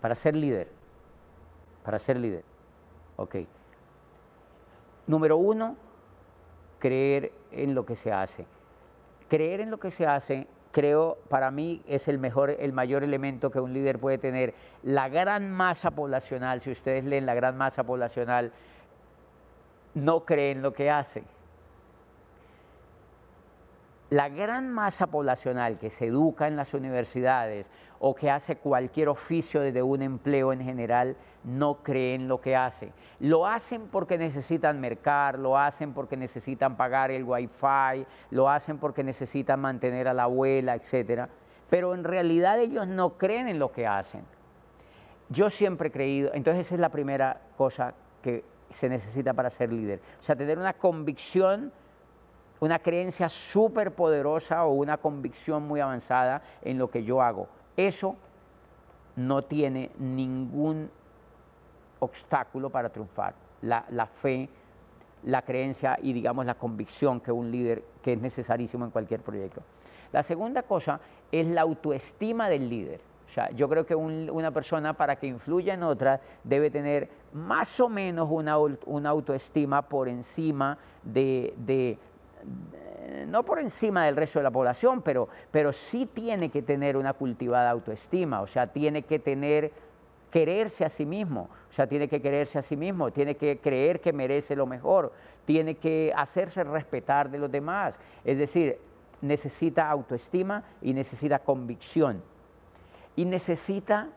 Para 0.00 0.14
ser 0.14 0.36
líder. 0.36 0.68
Para 1.84 1.98
ser 1.98 2.18
líder. 2.18 2.44
Ok. 3.16 3.36
Número 5.06 5.38
uno, 5.38 5.76
creer 6.78 7.32
en 7.50 7.74
lo 7.74 7.84
que 7.84 7.96
se 7.96 8.12
hace. 8.12 8.46
Creer 9.28 9.60
en 9.60 9.70
lo 9.70 9.78
que 9.78 9.90
se 9.90 10.06
hace 10.06 10.46
creo 10.78 11.18
para 11.28 11.50
mí 11.50 11.82
es 11.88 12.06
el 12.06 12.20
mejor, 12.20 12.50
el 12.50 12.72
mayor 12.72 13.02
elemento 13.02 13.50
que 13.50 13.58
un 13.58 13.72
líder 13.72 13.98
puede 13.98 14.16
tener. 14.16 14.54
La 14.84 15.08
gran 15.08 15.50
masa 15.50 15.90
poblacional, 15.90 16.60
si 16.60 16.70
ustedes 16.70 17.02
leen 17.02 17.26
la 17.26 17.34
gran 17.34 17.56
masa 17.56 17.82
poblacional, 17.82 18.52
no 19.94 20.24
creen 20.24 20.62
lo 20.62 20.72
que 20.72 20.88
hace. 20.88 21.24
La 24.10 24.28
gran 24.30 24.70
masa 24.70 25.08
poblacional 25.08 25.78
que 25.78 25.90
se 25.90 26.06
educa 26.06 26.48
en 26.48 26.56
las 26.56 26.72
universidades 26.72 27.66
o 28.00 28.14
que 28.14 28.30
hace 28.30 28.56
cualquier 28.56 29.08
oficio 29.08 29.60
desde 29.60 29.82
un 29.82 30.02
empleo 30.02 30.52
en 30.52 30.62
general, 30.62 31.16
no 31.44 31.82
creen 31.82 32.28
lo 32.28 32.40
que 32.40 32.56
hace. 32.56 32.92
Lo 33.20 33.46
hacen 33.46 33.88
porque 33.88 34.18
necesitan 34.18 34.80
mercar, 34.80 35.38
lo 35.38 35.58
hacen 35.58 35.92
porque 35.92 36.16
necesitan 36.16 36.76
pagar 36.76 37.10
el 37.10 37.24
wifi, 37.24 38.06
lo 38.30 38.48
hacen 38.48 38.78
porque 38.78 39.02
necesitan 39.02 39.60
mantener 39.60 40.08
a 40.08 40.14
la 40.14 40.24
abuela, 40.24 40.74
etc. 40.76 41.28
Pero 41.68 41.94
en 41.94 42.04
realidad 42.04 42.60
ellos 42.60 42.86
no 42.86 43.18
creen 43.18 43.48
en 43.48 43.58
lo 43.58 43.72
que 43.72 43.86
hacen. 43.86 44.22
Yo 45.28 45.50
siempre 45.50 45.88
he 45.88 45.92
creído, 45.92 46.30
entonces 46.32 46.66
esa 46.66 46.76
es 46.76 46.80
la 46.80 46.88
primera 46.88 47.40
cosa 47.56 47.94
que 48.22 48.44
se 48.74 48.88
necesita 48.88 49.34
para 49.34 49.50
ser 49.50 49.72
líder. 49.72 50.00
O 50.20 50.24
sea, 50.24 50.36
tener 50.36 50.58
una 50.58 50.74
convicción, 50.74 51.72
una 52.60 52.78
creencia 52.78 53.28
súper 53.28 53.92
poderosa 53.92 54.64
o 54.64 54.72
una 54.72 54.96
convicción 54.96 55.66
muy 55.66 55.80
avanzada 55.80 56.42
en 56.62 56.78
lo 56.78 56.90
que 56.90 57.04
yo 57.04 57.22
hago. 57.22 57.48
Eso 57.76 58.16
no 59.16 59.42
tiene 59.42 59.90
ningún 59.98 60.90
obstáculo 62.00 62.70
para 62.70 62.88
triunfar. 62.88 63.34
La, 63.62 63.82
fe, 64.22 64.48
la 65.24 65.42
creencia 65.42 65.98
y 66.00 66.12
digamos 66.12 66.46
la 66.46 66.54
convicción 66.54 67.20
que 67.20 67.32
un 67.32 67.50
líder, 67.50 67.82
que 68.02 68.12
es 68.12 68.20
necesarísimo 68.20 68.84
en 68.84 68.90
cualquier 68.90 69.20
proyecto. 69.20 69.62
La 70.12 70.22
segunda 70.22 70.62
cosa 70.62 71.00
es 71.32 71.46
la 71.46 71.62
autoestima 71.62 72.48
del 72.48 72.68
líder. 72.68 73.00
O 73.28 73.32
sea, 73.34 73.50
yo 73.50 73.68
creo 73.68 73.84
que 73.84 73.94
una 73.94 74.50
persona 74.52 74.94
para 74.94 75.16
que 75.16 75.26
influya 75.26 75.74
en 75.74 75.82
otra 75.82 76.20
debe 76.44 76.70
tener 76.70 77.10
más 77.32 77.78
o 77.78 77.88
menos 77.88 78.28
una, 78.30 78.56
una 78.56 79.10
autoestima 79.10 79.82
por 79.82 80.08
encima 80.08 80.78
de, 81.02 81.98
no 83.26 83.42
por 83.42 83.58
encima 83.58 84.06
del 84.06 84.16
resto 84.16 84.38
de 84.38 84.44
la 84.44 84.50
población, 84.50 85.02
pero, 85.02 85.28
pero 85.50 85.72
sí 85.72 86.06
tiene 86.06 86.50
que 86.50 86.62
tener 86.62 86.96
una 86.96 87.12
cultivada 87.12 87.70
autoestima, 87.70 88.40
o 88.40 88.46
sea, 88.46 88.68
tiene 88.68 89.02
que 89.02 89.18
tener 89.18 89.72
quererse 90.30 90.84
a 90.84 90.90
sí 90.90 91.06
mismo, 91.06 91.48
o 91.70 91.72
sea, 91.72 91.86
tiene 91.86 92.08
que 92.08 92.20
quererse 92.20 92.58
a 92.58 92.62
sí 92.62 92.76
mismo, 92.76 93.10
tiene 93.10 93.36
que 93.36 93.58
creer 93.58 94.00
que 94.00 94.12
merece 94.12 94.56
lo 94.56 94.66
mejor, 94.66 95.12
tiene 95.46 95.76
que 95.76 96.12
hacerse 96.14 96.64
respetar 96.64 97.30
de 97.30 97.38
los 97.38 97.50
demás, 97.50 97.94
es 98.24 98.38
decir, 98.38 98.78
necesita 99.20 99.88
autoestima 99.90 100.64
y 100.82 100.92
necesita 100.92 101.38
convicción 101.38 102.22
y 103.16 103.24
necesita 103.24 104.08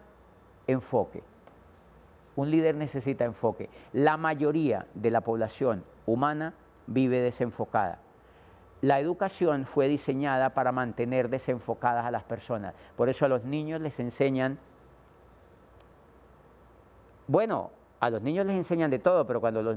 enfoque. 0.68 1.24
Un 2.36 2.52
líder 2.52 2.76
necesita 2.76 3.26
enfoque. 3.26 3.70
La 3.94 4.16
mayoría 4.16 4.86
de 4.94 5.12
la 5.12 5.22
población 5.22 5.84
humana 6.06 6.54
vive 6.88 7.20
desenfocada. 7.20 8.00
La 8.82 9.00
educación 9.00 9.66
fue 9.66 9.88
diseñada 9.88 10.52
para 10.52 10.72
mantener 10.72 11.30
desenfocadas 11.30 12.06
a 12.06 12.12
las 12.12 12.24
personas. 12.24 12.74
Por 12.96 13.10
eso 13.10 13.26
a 13.26 13.28
los 13.28 13.44
niños 13.44 13.80
les 13.80 14.00
enseñan, 14.00 14.58
bueno, 17.28 17.72
a 18.00 18.10
los 18.10 18.24
niños 18.24 18.48
les 18.48 18.58
enseñan 18.58 18.90
de 18.90 18.98
todo, 18.98 19.28
pero 19.28 19.40
cuando 19.40 19.76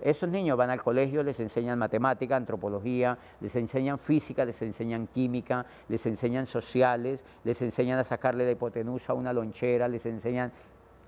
esos 0.00 0.28
niños 0.30 0.56
van 0.56 0.70
al 0.70 0.82
colegio 0.82 1.22
les 1.22 1.38
enseñan 1.38 1.78
matemática, 1.78 2.34
antropología, 2.34 3.18
les 3.42 3.54
enseñan 3.54 3.98
física, 3.98 4.46
les 4.46 4.60
enseñan 4.62 5.06
química, 5.08 5.66
les 5.88 6.06
enseñan 6.06 6.46
sociales, 6.46 7.22
les 7.44 7.60
enseñan 7.60 7.98
a 7.98 8.04
sacarle 8.04 8.46
la 8.46 8.52
hipotenusa 8.52 9.12
a 9.12 9.16
una 9.16 9.34
lonchera, 9.34 9.88
les 9.88 10.06
enseñan 10.06 10.52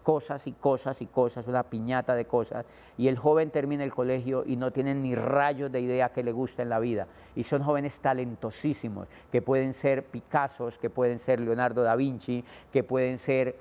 cosas 0.08 0.46
y 0.46 0.52
cosas 0.52 1.02
y 1.02 1.06
cosas, 1.06 1.46
una 1.48 1.64
piñata 1.64 2.14
de 2.14 2.24
cosas, 2.24 2.64
y 2.96 3.08
el 3.08 3.18
joven 3.18 3.50
termina 3.50 3.84
el 3.84 3.92
colegio 3.92 4.42
y 4.46 4.56
no 4.56 4.70
tiene 4.70 4.94
ni 4.94 5.14
rayos 5.14 5.70
de 5.70 5.82
idea 5.82 6.08
que 6.08 6.22
le 6.22 6.32
gusta 6.32 6.62
en 6.62 6.70
la 6.70 6.78
vida. 6.78 7.06
Y 7.36 7.44
son 7.44 7.62
jóvenes 7.62 7.92
talentosísimos, 7.98 9.06
que 9.30 9.42
pueden 9.42 9.74
ser 9.74 10.04
Picassos, 10.04 10.78
que 10.78 10.88
pueden 10.88 11.18
ser 11.18 11.40
Leonardo 11.40 11.82
da 11.82 11.94
Vinci, 11.94 12.42
que 12.72 12.82
pueden 12.82 13.18
ser 13.18 13.56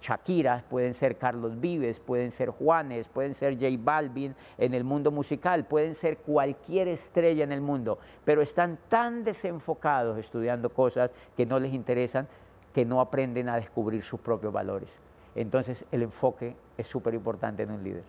Shakira, 0.00 0.64
pueden 0.70 0.94
ser 0.94 1.18
Carlos 1.18 1.60
Vives, 1.60 2.00
pueden 2.00 2.32
ser 2.32 2.48
Juanes, 2.48 3.06
pueden 3.08 3.34
ser 3.34 3.52
J 3.52 3.76
Balvin 3.78 4.34
en 4.56 4.72
el 4.72 4.84
mundo 4.84 5.10
musical, 5.10 5.66
pueden 5.66 5.96
ser 5.96 6.16
cualquier 6.16 6.88
estrella 6.88 7.44
en 7.44 7.52
el 7.52 7.60
mundo, 7.60 7.98
pero 8.24 8.40
están 8.40 8.78
tan 8.88 9.22
desenfocados 9.22 10.16
estudiando 10.16 10.70
cosas 10.70 11.10
que 11.36 11.44
no 11.44 11.58
les 11.58 11.74
interesan 11.74 12.26
que 12.72 12.86
no 12.86 13.02
aprenden 13.02 13.50
a 13.50 13.56
descubrir 13.56 14.02
sus 14.02 14.18
propios 14.18 14.50
valores. 14.50 15.03
Entonces 15.34 15.84
el 15.90 16.02
enfoque 16.02 16.56
es 16.76 16.86
súper 16.86 17.14
importante 17.14 17.62
en 17.62 17.70
un 17.70 17.82
líder. 17.82 18.04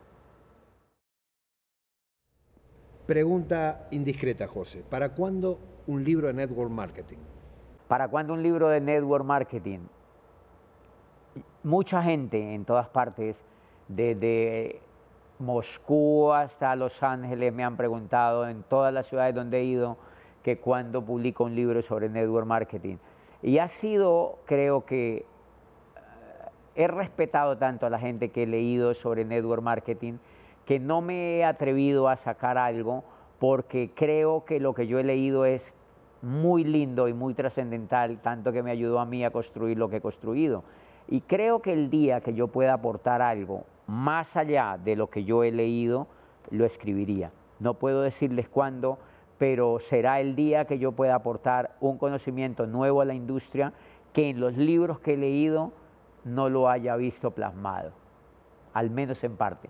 Pregunta 3.05 3.87
indiscreta, 3.91 4.47
José. 4.47 4.83
¿Para 4.89 5.09
cuándo 5.09 5.59
un 5.87 6.03
libro 6.03 6.27
de 6.27 6.33
network 6.33 6.71
marketing? 6.71 7.17
¿Para 7.87 8.07
cuándo 8.07 8.33
un 8.33 8.41
libro 8.41 8.69
de 8.69 8.81
network 8.81 9.23
marketing? 9.23 9.79
mucha 11.63 12.01
gente 12.03 12.53
en 12.53 12.65
todas 12.65 12.87
partes, 12.89 13.35
desde 13.87 14.79
Moscú 15.39 16.31
hasta 16.31 16.75
Los 16.75 17.01
Ángeles, 17.01 17.53
me 17.53 17.63
han 17.63 17.75
preguntado 17.75 18.47
en 18.47 18.63
todas 18.63 18.93
las 18.93 19.07
ciudades 19.07 19.35
donde 19.35 19.59
he 19.59 19.63
ido 19.65 19.97
que 20.43 20.59
cuando 20.59 21.03
publico 21.03 21.43
un 21.43 21.55
libro 21.55 21.81
sobre 21.81 22.07
network 22.07 22.45
marketing. 22.45 22.97
Y 23.41 23.57
ha 23.57 23.69
sido, 23.69 24.39
creo 24.45 24.85
que, 24.85 25.25
he 26.75 26.87
respetado 26.87 27.57
tanto 27.57 27.85
a 27.85 27.89
la 27.89 27.99
gente 27.99 28.29
que 28.29 28.43
he 28.43 28.47
leído 28.47 28.93
sobre 28.93 29.25
network 29.25 29.63
marketing 29.63 30.17
que 30.65 30.79
no 30.79 31.01
me 31.01 31.37
he 31.37 31.45
atrevido 31.45 32.09
a 32.09 32.17
sacar 32.17 32.57
algo 32.57 33.03
porque 33.39 33.91
creo 33.95 34.45
que 34.45 34.59
lo 34.59 34.73
que 34.73 34.87
yo 34.87 34.99
he 34.99 35.03
leído 35.03 35.45
es 35.45 35.61
muy 36.21 36.63
lindo 36.63 37.07
y 37.07 37.13
muy 37.13 37.33
trascendental, 37.33 38.19
tanto 38.21 38.51
que 38.51 38.63
me 38.63 38.71
ayudó 38.71 38.99
a 38.99 39.05
mí 39.05 39.23
a 39.23 39.31
construir 39.31 39.77
lo 39.77 39.89
que 39.89 39.97
he 39.97 40.01
construido. 40.01 40.63
Y 41.07 41.21
creo 41.21 41.61
que 41.61 41.71
el 41.71 41.89
día 41.89 42.21
que 42.21 42.33
yo 42.33 42.47
pueda 42.47 42.73
aportar 42.73 43.21
algo 43.21 43.65
más 43.85 44.35
allá 44.35 44.79
de 44.83 44.95
lo 44.95 45.09
que 45.09 45.23
yo 45.23 45.43
he 45.43 45.51
leído, 45.51 46.07
lo 46.49 46.65
escribiría. 46.65 47.31
No 47.59 47.75
puedo 47.75 48.01
decirles 48.01 48.49
cuándo, 48.49 48.97
pero 49.37 49.79
será 49.89 50.19
el 50.19 50.35
día 50.35 50.65
que 50.65 50.79
yo 50.79 50.93
pueda 50.93 51.15
aportar 51.15 51.75
un 51.79 51.97
conocimiento 51.99 52.65
nuevo 52.65 53.01
a 53.01 53.05
la 53.05 53.13
industria 53.13 53.73
que 54.13 54.29
en 54.29 54.39
los 54.39 54.57
libros 54.57 54.99
que 54.99 55.13
he 55.13 55.17
leído 55.17 55.73
no 56.25 56.49
lo 56.49 56.67
haya 56.67 56.95
visto 56.97 57.31
plasmado, 57.31 57.93
al 58.73 58.89
menos 58.89 59.23
en 59.23 59.37
parte. 59.37 59.69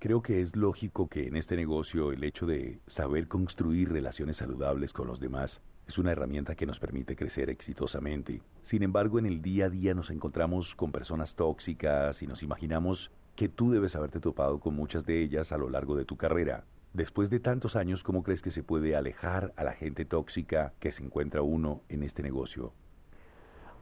Creo 0.00 0.22
que 0.22 0.40
es 0.40 0.56
lógico 0.56 1.08
que 1.08 1.28
en 1.28 1.36
este 1.36 1.56
negocio 1.56 2.10
el 2.10 2.24
hecho 2.24 2.46
de 2.46 2.80
saber 2.86 3.28
construir 3.28 3.92
relaciones 3.92 4.38
saludables 4.38 4.94
con 4.94 5.06
los 5.06 5.20
demás 5.20 5.60
es 5.86 5.98
una 5.98 6.12
herramienta 6.12 6.54
que 6.54 6.64
nos 6.64 6.80
permite 6.80 7.14
crecer 7.14 7.50
exitosamente. 7.50 8.40
Sin 8.62 8.82
embargo, 8.82 9.18
en 9.18 9.26
el 9.26 9.42
día 9.42 9.66
a 9.66 9.68
día 9.68 9.92
nos 9.92 10.08
encontramos 10.08 10.74
con 10.74 10.90
personas 10.90 11.34
tóxicas 11.34 12.22
y 12.22 12.26
nos 12.26 12.42
imaginamos 12.42 13.10
que 13.36 13.50
tú 13.50 13.70
debes 13.70 13.94
haberte 13.94 14.20
topado 14.20 14.58
con 14.58 14.74
muchas 14.74 15.04
de 15.04 15.20
ellas 15.20 15.52
a 15.52 15.58
lo 15.58 15.68
largo 15.68 15.96
de 15.96 16.06
tu 16.06 16.16
carrera. 16.16 16.64
Después 16.92 17.30
de 17.30 17.38
tantos 17.38 17.76
años, 17.76 18.02
¿cómo 18.02 18.24
crees 18.24 18.42
que 18.42 18.50
se 18.50 18.64
puede 18.64 18.96
alejar 18.96 19.52
a 19.56 19.62
la 19.62 19.72
gente 19.72 20.04
tóxica 20.04 20.72
que 20.80 20.90
se 20.90 21.04
encuentra 21.04 21.40
uno 21.40 21.82
en 21.88 22.02
este 22.02 22.20
negocio? 22.20 22.72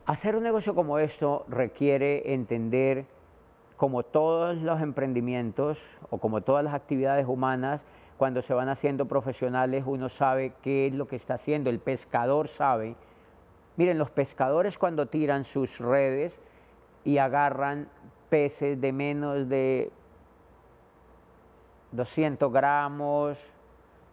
Hacer 0.04 0.36
un 0.36 0.42
negocio 0.42 0.74
como 0.74 0.98
esto 0.98 1.46
requiere 1.48 2.34
entender, 2.34 3.06
como 3.78 4.02
todos 4.02 4.58
los 4.58 4.82
emprendimientos 4.82 5.78
o 6.10 6.18
como 6.18 6.42
todas 6.42 6.62
las 6.62 6.74
actividades 6.74 7.26
humanas, 7.26 7.80
cuando 8.18 8.42
se 8.42 8.52
van 8.52 8.68
haciendo 8.68 9.06
profesionales 9.06 9.84
uno 9.86 10.10
sabe 10.10 10.52
qué 10.62 10.88
es 10.88 10.92
lo 10.92 11.08
que 11.08 11.16
está 11.16 11.34
haciendo, 11.34 11.70
el 11.70 11.78
pescador 11.78 12.48
sabe. 12.48 12.94
Miren, 13.76 13.96
los 13.96 14.10
pescadores 14.10 14.76
cuando 14.76 15.06
tiran 15.06 15.44
sus 15.44 15.78
redes 15.78 16.38
y 17.04 17.18
agarran 17.18 17.88
peces 18.28 18.78
de 18.78 18.92
menos 18.92 19.48
de 19.48 19.90
200 21.92 22.52
gramos, 22.52 23.38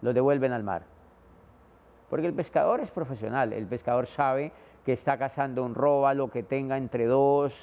los 0.02 0.14
devuelven 0.14 0.54
al 0.54 0.64
mar. 0.64 0.84
Porque 2.10 2.28
el 2.28 2.34
pescador 2.34 2.80
es 2.80 2.92
profesional, 2.92 3.54
el 3.54 3.66
pescador 3.66 4.08
sabe 4.08 4.52
que 4.86 4.94
está 4.94 5.18
cazando 5.18 5.64
un 5.64 5.76
róbalo 5.76 6.30
que 6.30 6.44
tenga 6.44 6.78
entre 6.78 7.06
2 7.06 7.54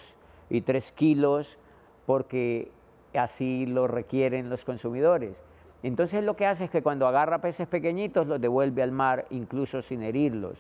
y 0.50 0.62
3 0.62 0.92
kilos, 0.92 1.59
porque 2.07 2.71
así 3.14 3.66
lo 3.66 3.87
requieren 3.87 4.50
los 4.50 4.64
consumidores. 4.64 5.37
Entonces 5.83 6.23
lo 6.23 6.37
que 6.37 6.47
hace 6.47 6.64
es 6.64 6.71
que 6.71 6.83
cuando 6.83 7.07
agarra 7.07 7.40
peces 7.40 7.66
pequeñitos 7.69 8.26
los 8.26 8.40
devuelve 8.40 8.83
al 8.83 8.92
mar 8.92 9.26
incluso 9.31 9.83
sin 9.83 10.02
herirlos. 10.02 10.57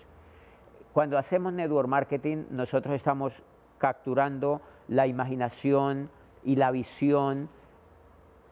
Cuando 0.92 1.16
hacemos 1.16 1.52
network 1.52 1.88
marketing 1.88 2.44
nosotros 2.50 2.94
estamos 2.94 3.32
capturando 3.78 4.60
la 4.88 5.06
imaginación 5.06 6.10
y 6.44 6.56
la 6.56 6.70
visión 6.70 7.48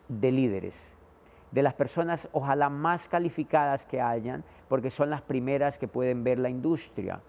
de 0.09 0.33
líderes, 0.33 0.75
de 1.53 1.63
las 1.63 1.75
personas 1.75 2.29
ojalá 2.33 2.69
más 2.69 3.09
calificadas 3.09 3.85
que 3.87 4.01
hayan, 4.01 4.45
porque 4.69 4.91
son 4.91 5.11
las 5.11 5.23
primeras 5.23 5.77
que 5.79 5.89
pueden 5.89 6.23
ver 6.25 6.39
la 6.39 6.51
industria. 6.51 7.21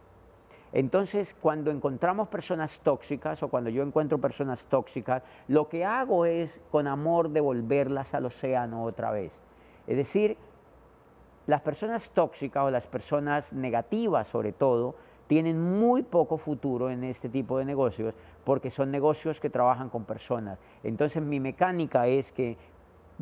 Entonces, 0.73 1.35
cuando 1.41 1.69
encontramos 1.69 2.29
personas 2.29 2.71
tóxicas 2.83 3.43
o 3.43 3.49
cuando 3.49 3.69
yo 3.69 3.83
encuentro 3.83 4.19
personas 4.19 4.63
tóxicas, 4.69 5.21
lo 5.47 5.67
que 5.67 5.83
hago 5.83 6.25
es 6.25 6.49
con 6.71 6.87
amor 6.87 7.29
devolverlas 7.29 8.13
al 8.13 8.25
océano 8.25 8.83
otra 8.83 9.11
vez. 9.11 9.33
Es 9.87 9.97
decir, 9.97 10.37
las 11.47 11.61
personas 11.61 12.07
tóxicas 12.11 12.63
o 12.63 12.71
las 12.71 12.87
personas 12.87 13.51
negativas 13.51 14.27
sobre 14.27 14.53
todo, 14.53 14.95
tienen 15.27 15.61
muy 15.61 16.03
poco 16.03 16.37
futuro 16.37 16.89
en 16.89 17.05
este 17.05 17.29
tipo 17.29 17.57
de 17.57 17.63
negocios 17.63 18.13
porque 18.43 18.69
son 18.69 18.91
negocios 18.91 19.39
que 19.39 19.49
trabajan 19.49 19.89
con 19.89 20.03
personas. 20.03 20.59
Entonces 20.83 21.23
mi 21.23 21.39
mecánica 21.39 22.07
es 22.07 22.29
que 22.33 22.57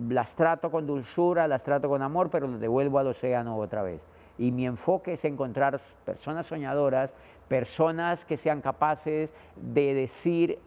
las 0.10 0.34
trato 0.36 0.72
con 0.72 0.88
dulzura, 0.88 1.48
las 1.48 1.64
trato 1.64 1.90
con 1.90 2.02
amor, 2.02 2.30
pero 2.30 2.48
las 2.48 2.60
devuelvo 2.60 3.00
al 3.00 3.08
océano 3.08 3.58
otra 3.58 3.84
vez. 3.84 4.02
Y 4.38 4.52
mi 4.52 4.66
enfoque 4.66 5.14
es 5.14 5.26
encontrar 5.26 5.82
personas 6.06 6.46
soñadoras, 6.48 7.12
personas 7.48 8.24
que 8.26 8.38
sean 8.38 8.62
capaces 8.62 9.30
de 9.56 9.94
decir, 9.94 10.60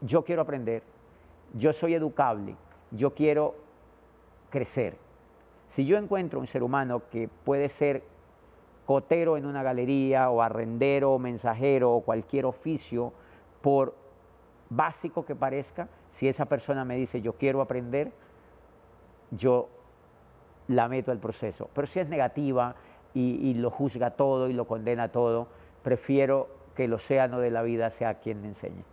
yo 0.00 0.24
quiero 0.24 0.42
aprender, 0.42 0.82
yo 1.54 1.72
soy 1.72 1.94
educable, 1.94 2.56
yo 2.90 3.14
quiero 3.14 3.54
crecer. 4.50 4.96
Si 5.70 5.84
yo 5.84 5.98
encuentro 5.98 6.40
un 6.40 6.46
ser 6.46 6.62
humano 6.62 7.02
que 7.10 7.28
puede 7.44 7.68
ser 7.68 8.02
cotero 8.86 9.36
en 9.36 9.44
una 9.44 9.62
galería 9.62 10.30
o 10.30 10.40
arrendero 10.40 11.12
o 11.12 11.18
mensajero 11.18 11.92
o 11.92 12.00
cualquier 12.00 12.46
oficio, 12.46 13.12
por 13.60 13.94
básico 14.70 15.26
que 15.26 15.34
parezca, 15.34 15.88
si 16.12 16.28
esa 16.28 16.46
persona 16.46 16.84
me 16.84 16.96
dice 16.96 17.20
yo 17.20 17.34
quiero 17.34 17.60
aprender, 17.60 18.12
yo 19.30 19.68
la 20.68 20.88
meto 20.88 21.10
al 21.10 21.18
proceso. 21.18 21.70
Pero 21.74 21.86
si 21.86 22.00
es 22.00 22.08
negativa 22.08 22.76
y, 23.14 23.54
lo 23.54 23.70
juzga 23.70 24.10
todo 24.10 24.48
y 24.48 24.52
lo 24.52 24.66
condena 24.66 25.10
todo, 25.10 25.48
prefiero 25.82 26.48
que 26.76 26.84
el 26.84 26.92
océano 26.92 27.40
de 27.40 27.50
la 27.50 27.62
vida 27.62 27.90
sea 27.90 28.14
quien 28.20 28.42
me 28.42 28.48
enseñe. 28.48 28.84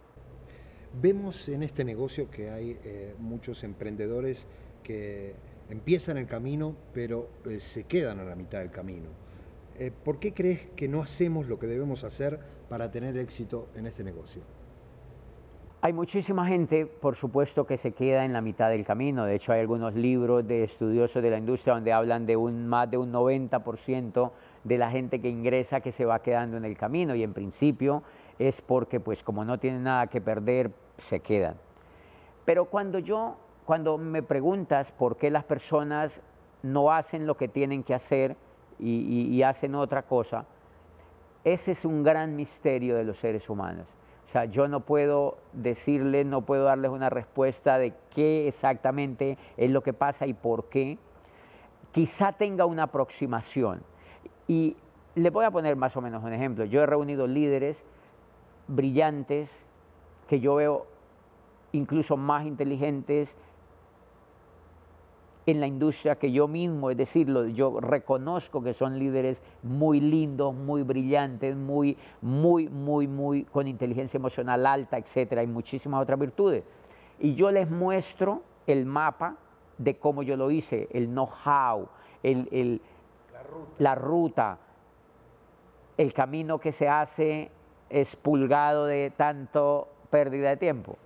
Vemos 1.00 1.50
en 1.50 1.62
este 1.62 1.84
negocio 1.84 2.32
que 2.32 2.50
hay 2.50 2.80
eh, 2.84 3.14
muchos 3.20 3.64
emprendedores 3.64 4.48
que 4.82 5.36
empiezan 5.70 6.18
el 6.18 6.26
camino 6.26 6.76
pero 6.94 7.28
eh, 7.46 7.60
se 7.60 7.84
quedan 7.84 8.20
a 8.20 8.24
la 8.24 8.36
mitad 8.36 8.60
del 8.60 8.72
camino. 8.72 9.10
Eh, 9.78 9.92
¿Por 9.92 10.20
qué 10.20 10.34
crees 10.34 10.68
que 10.76 10.88
no 10.88 11.02
hacemos 11.02 11.48
lo 11.48 11.60
que 11.60 11.68
debemos 11.68 12.06
hacer 12.06 12.40
para 12.70 12.92
tener 12.92 13.18
éxito 13.18 13.68
en 13.76 13.88
este 13.88 14.04
negocio? 14.04 14.42
Hay 15.86 15.94
muchísima 15.94 16.48
gente, 16.48 16.88
por 16.88 17.16
supuesto, 17.16 17.68
que 17.68 17.78
se 17.78 17.92
queda 17.92 18.26
en 18.26 18.34
la 18.34 18.42
mitad 18.42 18.72
del 18.72 18.84
camino. 18.84 19.24
De 19.26 19.36
hecho, 19.36 19.52
hay 19.52 19.60
algunos 19.60 19.94
libros 19.94 20.48
de 20.48 20.64
estudiosos 20.64 21.22
de 21.22 21.30
la 21.30 21.38
industria 21.38 21.76
donde 21.76 21.94
hablan 21.94 22.26
de 22.26 22.36
un 22.36 22.66
más 22.66 22.90
de 22.90 22.98
un 22.98 23.14
90% 23.14 24.32
de 24.64 24.78
la 24.80 24.90
gente 24.90 25.22
que 25.22 25.30
ingresa 25.30 25.82
que 25.82 25.92
se 25.92 26.04
va 26.04 26.24
quedando 26.24 26.58
en 26.58 26.66
el 26.66 26.76
camino 26.76 27.14
y 27.14 27.22
en 27.22 27.34
principio 27.34 28.02
es 28.40 28.60
porque 28.62 29.00
pues 29.00 29.22
como 29.22 29.46
no 29.46 29.60
tienen 29.60 29.84
nada 29.84 30.08
que 30.08 30.22
perder, 30.22 30.72
se 31.08 31.20
quedan. 31.20 31.54
Pero 32.46 32.66
cuando 32.66 32.98
yo, 32.98 33.36
cuando 33.64 34.00
me 34.00 34.24
preguntas 34.24 34.92
por 34.94 35.18
qué 35.18 35.30
las 35.30 35.44
personas 35.44 36.20
no 36.64 36.92
hacen 36.92 37.28
lo 37.28 37.38
que 37.38 37.48
tienen 37.48 37.84
que 37.84 37.94
hacer 37.94 38.36
y, 38.80 39.28
y 39.30 39.44
hacen 39.44 39.76
otra 39.76 40.02
cosa, 40.02 40.48
ese 41.44 41.74
es 41.74 41.86
un 41.86 42.02
gran 42.02 42.36
misterio 42.36 42.96
de 42.96 43.04
los 43.04 43.20
seres 43.20 43.48
humanos 43.48 43.95
sea, 44.36 44.46
yo 44.46 44.68
no 44.68 44.82
puedo 44.82 45.38
decirles, 45.54 46.26
no 46.26 46.42
puedo 46.42 46.66
darles 46.66 46.92
una 46.92 47.10
respuesta 47.10 47.78
de 47.78 47.94
qué 48.14 48.48
exactamente 48.48 49.38
es 49.56 49.72
lo 49.72 49.82
que 49.82 49.94
pasa 49.94 50.28
y 50.28 50.34
por 50.34 50.70
qué. 50.70 50.98
Quizá 51.94 52.34
tenga 52.34 52.66
una 52.66 52.84
aproximación. 52.84 53.82
Y 54.48 54.76
le 55.16 55.30
voy 55.30 55.46
a 55.46 55.52
poner 55.52 55.78
más 55.78 55.96
o 55.96 56.02
menos 56.02 56.24
un 56.24 56.34
ejemplo. 56.34 56.66
Yo 56.66 56.82
he 56.82 56.86
reunido 56.86 57.28
líderes 57.28 57.78
brillantes 58.68 59.50
que 60.28 60.40
yo 60.40 60.56
veo 60.56 60.86
incluso 61.72 62.18
más 62.18 62.46
inteligentes 62.46 63.34
en 65.46 65.60
la 65.60 65.68
industria 65.68 66.16
que 66.16 66.32
yo 66.32 66.48
mismo, 66.48 66.90
es 66.90 66.98
decir, 66.98 67.28
yo 67.54 67.80
reconozco 67.80 68.64
que 68.64 68.74
son 68.74 68.98
líderes 68.98 69.42
muy 69.62 70.00
lindos, 70.00 70.56
muy 70.56 70.82
brillantes, 70.82 71.56
muy, 71.56 71.98
muy, 72.22 72.68
muy, 72.68 73.08
muy 73.08 73.44
con 73.44 73.68
inteligencia 73.68 74.18
emocional 74.18 74.66
alta, 74.66 74.98
etcétera, 74.98 75.44
y 75.44 75.48
muchísimas 75.48 76.02
otras 76.02 76.20
virtudes. 76.20 76.64
Y 77.20 77.36
yo 77.36 77.52
les 77.52 77.70
muestro 77.70 78.42
el 78.66 78.86
mapa 78.86 79.38
de 79.78 79.98
cómo 79.98 80.24
yo 80.24 80.36
lo 80.36 80.50
hice, 80.50 80.88
el 80.92 81.08
know-how, 81.08 81.90
el, 82.24 82.82
la, 83.78 83.94
ruta. 83.94 84.58
el 85.98 86.14
camino 86.14 86.60
que 86.60 86.72
se 86.72 86.90
hace 86.90 87.52
expulgado 87.90 88.86
de 88.86 89.12
tanto 89.16 89.90
pérdida 90.10 90.50
de 90.50 90.58
tiempo. 90.58 90.98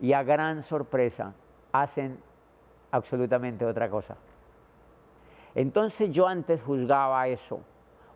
Y 0.00 0.12
a 0.12 0.22
gran 0.22 0.62
sorpresa, 0.64 1.34
hacen 1.72 2.18
absolutamente 2.92 3.66
otra 3.66 3.90
cosa. 3.90 4.16
Entonces 5.54 6.10
yo 6.12 6.28
antes 6.28 6.62
juzgaba 6.62 7.26
eso. 7.28 7.60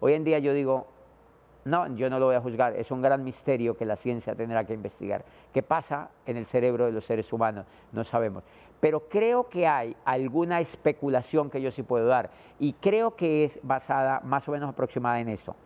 Hoy 0.01 0.15
en 0.15 0.25
día 0.25 0.39
yo 0.39 0.55
digo, 0.55 0.87
no, 1.65 1.95
yo 1.97 2.09
no 2.09 2.19
lo 2.21 2.27
voy 2.27 2.37
a 2.37 2.41
juzgar, 2.41 2.75
es 2.77 2.91
un 2.91 3.03
gran 3.03 3.25
misterio 3.25 3.77
que 3.77 3.85
la 3.85 3.97
ciencia 3.97 4.35
tendrá 4.35 4.65
que 4.65 4.75
investigar. 4.75 5.25
¿Qué 5.53 5.63
pasa 5.63 6.11
en 6.25 6.37
el 6.37 6.47
cerebro 6.47 6.87
de 6.87 6.93
los 6.93 7.05
seres 7.05 7.33
humanos? 7.33 7.67
No 7.93 8.05
sabemos. 8.05 8.45
Pero 8.79 9.09
creo 9.09 9.49
que 9.49 9.67
hay 9.67 9.97
alguna 10.05 10.61
especulación 10.61 11.51
que 11.51 11.61
yo 11.61 11.73
sí 11.73 11.83
puedo 11.83 12.07
dar 12.07 12.31
y 12.61 12.75
creo 12.75 13.17
que 13.17 13.45
es 13.45 13.59
basada 13.63 14.21
más 14.21 14.49
o 14.49 14.53
menos 14.53 14.71
aproximada 14.71 15.19
en 15.19 15.31
eso. 15.31 15.57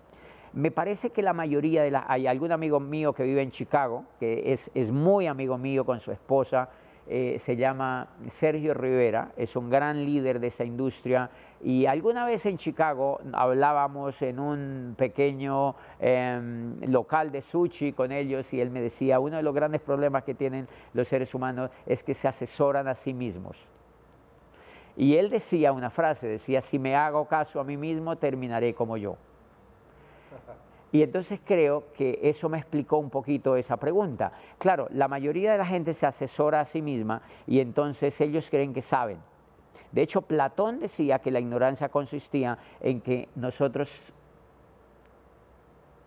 Me 0.53 0.71
parece 0.71 1.11
que 1.11 1.23
la 1.23 1.33
mayoría 1.33 1.83
de 1.83 1.91
las... 1.91 2.05
Hay 2.09 2.27
algún 2.27 2.51
amigo 2.51 2.81
mío 2.81 3.13
que 3.13 3.23
vive 3.23 3.43
en 3.43 3.51
Chicago, 3.51 4.05
que 4.19 4.53
es, 4.53 4.71
es 4.75 4.91
muy 4.91 5.27
amigo 5.27 5.59
mío 5.59 5.85
con 5.85 6.01
su 6.01 6.11
esposa, 6.11 6.71
eh, 7.13 7.41
se 7.45 7.57
llama 7.57 8.07
Sergio 8.39 8.73
Rivera, 8.73 9.33
es 9.37 9.57
un 9.57 9.69
gran 9.69 10.05
líder 10.05 10.39
de 10.39 10.47
esa 10.47 10.65
industria 10.65 11.29
y 11.61 11.87
alguna 11.87 12.25
vez 12.25 12.47
en 12.47 12.57
Chicago 12.57 13.19
hablábamos 13.33 14.23
en 14.23 14.39
un 14.39 14.95
pequeño 14.97 15.75
em, 15.99 16.81
local 16.83 17.33
de 17.33 17.43
sushi 17.43 17.95
con 17.95 18.13
ellos 18.13 18.47
y 18.53 18.61
él 18.61 18.71
me 18.71 18.81
decía, 18.81 19.19
uno 19.19 19.39
de 19.39 19.43
los 19.43 19.53
grandes 19.53 19.81
problemas 19.81 20.23
que 20.23 20.35
tienen 20.35 20.69
los 20.95 21.09
seres 21.09 21.35
humanos 21.35 21.73
es 21.85 22.01
que 22.05 22.15
se 22.15 22.29
asesoran 22.29 22.87
a 22.87 22.95
sí 22.95 23.13
mismos. 23.13 23.57
Y 24.97 25.17
él 25.17 25.31
decía 25.31 25.73
una 25.73 25.91
frase, 25.91 26.29
decía, 26.29 26.63
si 26.63 26.79
me 26.79 26.95
hago 26.95 27.27
caso 27.27 27.59
a 27.59 27.65
mí 27.65 27.77
mismo, 27.77 28.15
terminaré 28.15 28.73
como 28.73 28.97
yo. 28.97 29.17
Y 30.93 31.03
entonces 31.03 31.41
creo 31.45 31.85
que 31.93 32.19
eso 32.23 32.49
me 32.49 32.59
explicó 32.59 32.99
un 32.99 33.11
poquito 33.11 33.57
esa 33.57 33.77
pregunta. 33.77 34.33
Claro, 34.59 34.89
la 34.91 35.07
mayoría 35.09 35.53
de 35.53 35.59
la 35.59 35.67
gente 35.67 35.95
se 35.95 36.07
asesora 36.07 36.61
a 36.61 36.65
sí 36.67 36.83
misma 36.83 37.23
y 37.47 37.61
entonces 37.61 38.21
ellos 38.21 38.49
creen 38.51 38.75
que 38.75 38.83
saben. 38.83 39.19
De 39.93 40.03
hecho, 40.03 40.23
Platón 40.23 40.81
decía 40.81 41.19
que 41.19 41.31
la 41.31 41.41
ignorancia 41.41 41.89
consistía 41.89 42.59
en 42.81 43.01
que 43.01 43.29
nosotros 43.35 43.89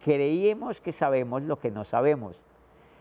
creíamos 0.03 0.79
que 0.81 0.91
sabemos 0.91 1.41
lo 1.43 1.59
que 1.59 1.71
no 1.71 1.85
sabemos. 1.85 2.37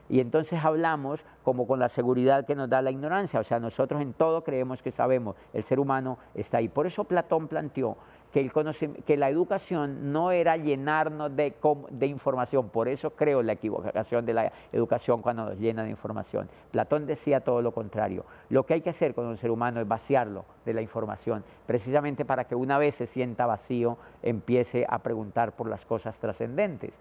Y 0.08 0.20
entonces 0.20 0.62
hablamos 0.62 1.20
como 1.42 1.66
con 1.66 1.78
la 1.78 1.88
seguridad 1.88 2.44
que 2.44 2.54
nos 2.54 2.68
da 2.68 2.82
la 2.82 2.90
ignorancia. 2.90 3.40
O 3.40 3.44
sea, 3.44 3.58
nosotros 3.60 4.02
en 4.02 4.12
todo 4.12 4.44
creemos 4.44 4.82
que 4.82 4.90
sabemos. 4.90 5.36
El 5.52 5.62
ser 5.64 5.80
humano 5.80 6.18
está 6.34 6.58
ahí. 6.58 6.68
Por 6.68 6.86
eso 6.86 7.04
Platón 7.04 7.48
planteó 7.48 7.96
que, 8.32 9.16
la 9.16 9.28
educación 9.28 10.10
no 10.12 10.30
era 10.30 10.56
llenarnos 10.56 11.36
de, 11.36 11.54
de, 11.90 12.06
información, 12.06 12.70
por 12.70 12.88
eso 12.88 13.10
creo 13.10 13.42
la 13.42 13.52
equivocación 13.52 14.24
de 14.24 14.32
la 14.32 14.52
educación 14.72 15.20
cuando 15.20 15.44
nos 15.44 15.58
llena 15.58 15.84
de 15.84 15.90
información. 15.90 16.48
Platón 16.70 17.06
decía 17.06 17.40
todo 17.40 17.60
lo 17.60 17.72
contrario. 17.72 18.24
Lo 18.48 18.64
que 18.64 18.74
hay 18.74 18.80
que 18.80 18.90
hacer 18.90 19.14
con 19.14 19.26
un 19.26 19.36
ser 19.36 19.50
humano 19.50 19.80
es 19.80 19.88
vaciarlo 19.88 20.46
de 20.64 20.72
la 20.72 20.80
información, 20.80 21.44
precisamente 21.66 22.24
para 22.24 22.44
que 22.44 22.54
una 22.54 22.78
vez 22.78 22.94
se 22.94 23.06
sienta 23.06 23.44
vacío 23.44 23.98
empiece 24.22 24.86
a 24.88 24.98
preguntar 25.00 25.52
por 25.52 25.68
las 25.68 25.84
cosas 25.84 26.16
trascendentes. 26.18 26.92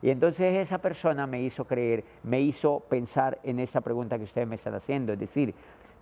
Y 0.00 0.10
entonces 0.10 0.58
esa 0.58 0.78
persona 0.78 1.26
me 1.26 1.42
hizo 1.42 1.64
creer, 1.64 2.04
me 2.22 2.40
hizo 2.40 2.80
pensar 2.88 3.40
en 3.42 3.58
esa 3.58 3.80
pregunta 3.80 4.16
que 4.16 4.24
ustedes 4.24 4.46
me 4.46 4.54
están 4.54 4.74
haciendo, 4.74 5.12
es 5.12 5.18
decir, 5.18 5.56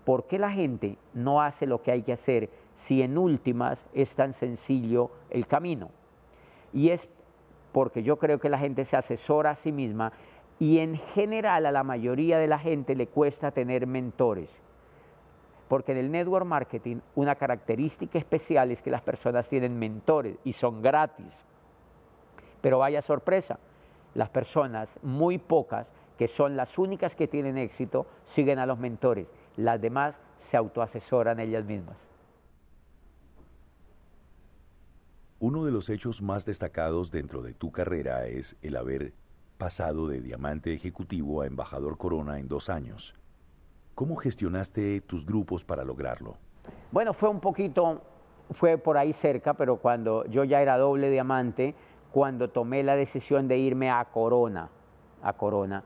¿por 0.05 0.27
qué 0.27 0.39
la 0.39 0.51
gente 0.51 0.99
no 1.15 1.41
hace 1.41 1.67
lo 1.67 1.83
que 1.83 1.93
hay 1.93 2.03
que 2.03 2.13
hacer 2.13 2.51
si 2.79 3.03
en 3.03 3.19
últimas 3.19 3.85
es 3.95 4.15
tan 4.15 4.35
sencillo 4.35 5.11
el 5.31 5.47
camino. 5.47 5.91
Y 6.73 6.91
es 6.91 7.09
porque 7.73 8.03
yo 8.03 8.19
creo 8.19 8.39
que 8.39 8.49
la 8.49 8.59
gente 8.59 8.85
se 8.85 8.97
asesora 8.97 9.51
a 9.51 9.57
sí 9.57 9.73
misma 9.73 10.13
y 10.59 10.79
en 10.79 10.97
general 10.97 11.67
a 11.67 11.73
la 11.73 11.83
mayoría 11.83 12.39
de 12.39 12.47
la 12.47 12.59
gente 12.59 12.95
le 12.95 13.09
cuesta 13.09 13.51
tener 13.51 13.87
mentores. 13.87 14.49
Porque 15.69 15.93
en 15.93 15.99
el 15.99 16.11
network 16.11 16.47
marketing 16.47 16.99
una 17.15 17.35
característica 17.35 18.19
especial 18.19 18.71
es 18.71 18.81
que 18.83 18.91
las 18.91 19.03
personas 19.03 19.49
tienen 19.49 19.79
mentores 19.79 20.37
y 20.45 20.53
son 20.53 20.81
gratis. 20.81 21.45
Pero 22.61 22.79
vaya 22.79 23.03
sorpresa, 23.03 23.59
las 24.15 24.31
personas, 24.31 24.89
muy 25.03 25.39
pocas, 25.39 25.87
que 26.17 26.29
son 26.29 26.57
las 26.57 26.79
únicas 26.79 27.15
que 27.15 27.29
tienen 27.29 27.59
éxito, 27.59 28.07
siguen 28.29 28.59
a 28.59 28.67
los 28.67 28.79
mentores. 28.79 29.27
Las 29.57 29.81
demás 29.81 30.15
se 30.51 30.57
autoasesoran 30.57 31.41
ellas 31.41 31.65
mismas. 31.65 32.06
Uno 35.39 35.67
de 35.67 35.71
los 35.71 35.91
hechos 35.91 36.23
más 36.23 36.47
destacados 36.47 37.11
dentro 37.11 37.43
de 37.43 37.53
tu 37.53 37.71
carrera 37.71 38.27
es 38.27 38.57
el 38.63 38.75
haber 38.75 39.13
pasado 39.59 40.09
de 40.09 40.23
diamante 40.23 40.73
ejecutivo 40.73 41.43
a 41.43 41.47
embajador 41.47 41.99
corona 41.99 42.39
en 42.39 42.49
dos 42.49 42.71
años. 42.71 43.15
¿Cómo 43.95 44.17
gestionaste 44.17 45.03
tus 45.03 45.27
grupos 45.27 45.63
para 45.63 45.85
lograrlo? 45.85 46.37
Bueno, 46.91 47.13
fue 47.13 47.29
un 47.29 47.41
poquito, 47.41 48.01
fue 48.53 48.79
por 48.79 48.97
ahí 48.97 49.13
cerca, 49.13 49.53
pero 49.53 49.77
cuando 49.77 50.25
yo 50.25 50.43
ya 50.45 50.63
era 50.63 50.79
doble 50.79 51.11
diamante, 51.11 51.75
cuando 52.13 52.49
tomé 52.49 52.83
la 52.83 52.97
decisión 52.97 53.47
de 53.47 53.59
irme 53.59 53.91
a 53.91 54.03
Corona, 54.07 54.71
a 55.23 55.35
Corona, 55.35 55.85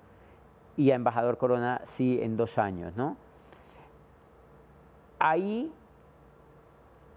y 0.77 0.93
a 0.93 0.95
embajador 0.95 1.39
Corona 1.39 1.83
sí 1.97 2.21
en 2.23 2.37
dos 2.37 2.57
años, 2.57 2.95
¿no? 2.95 3.17
Ahí 5.19 5.73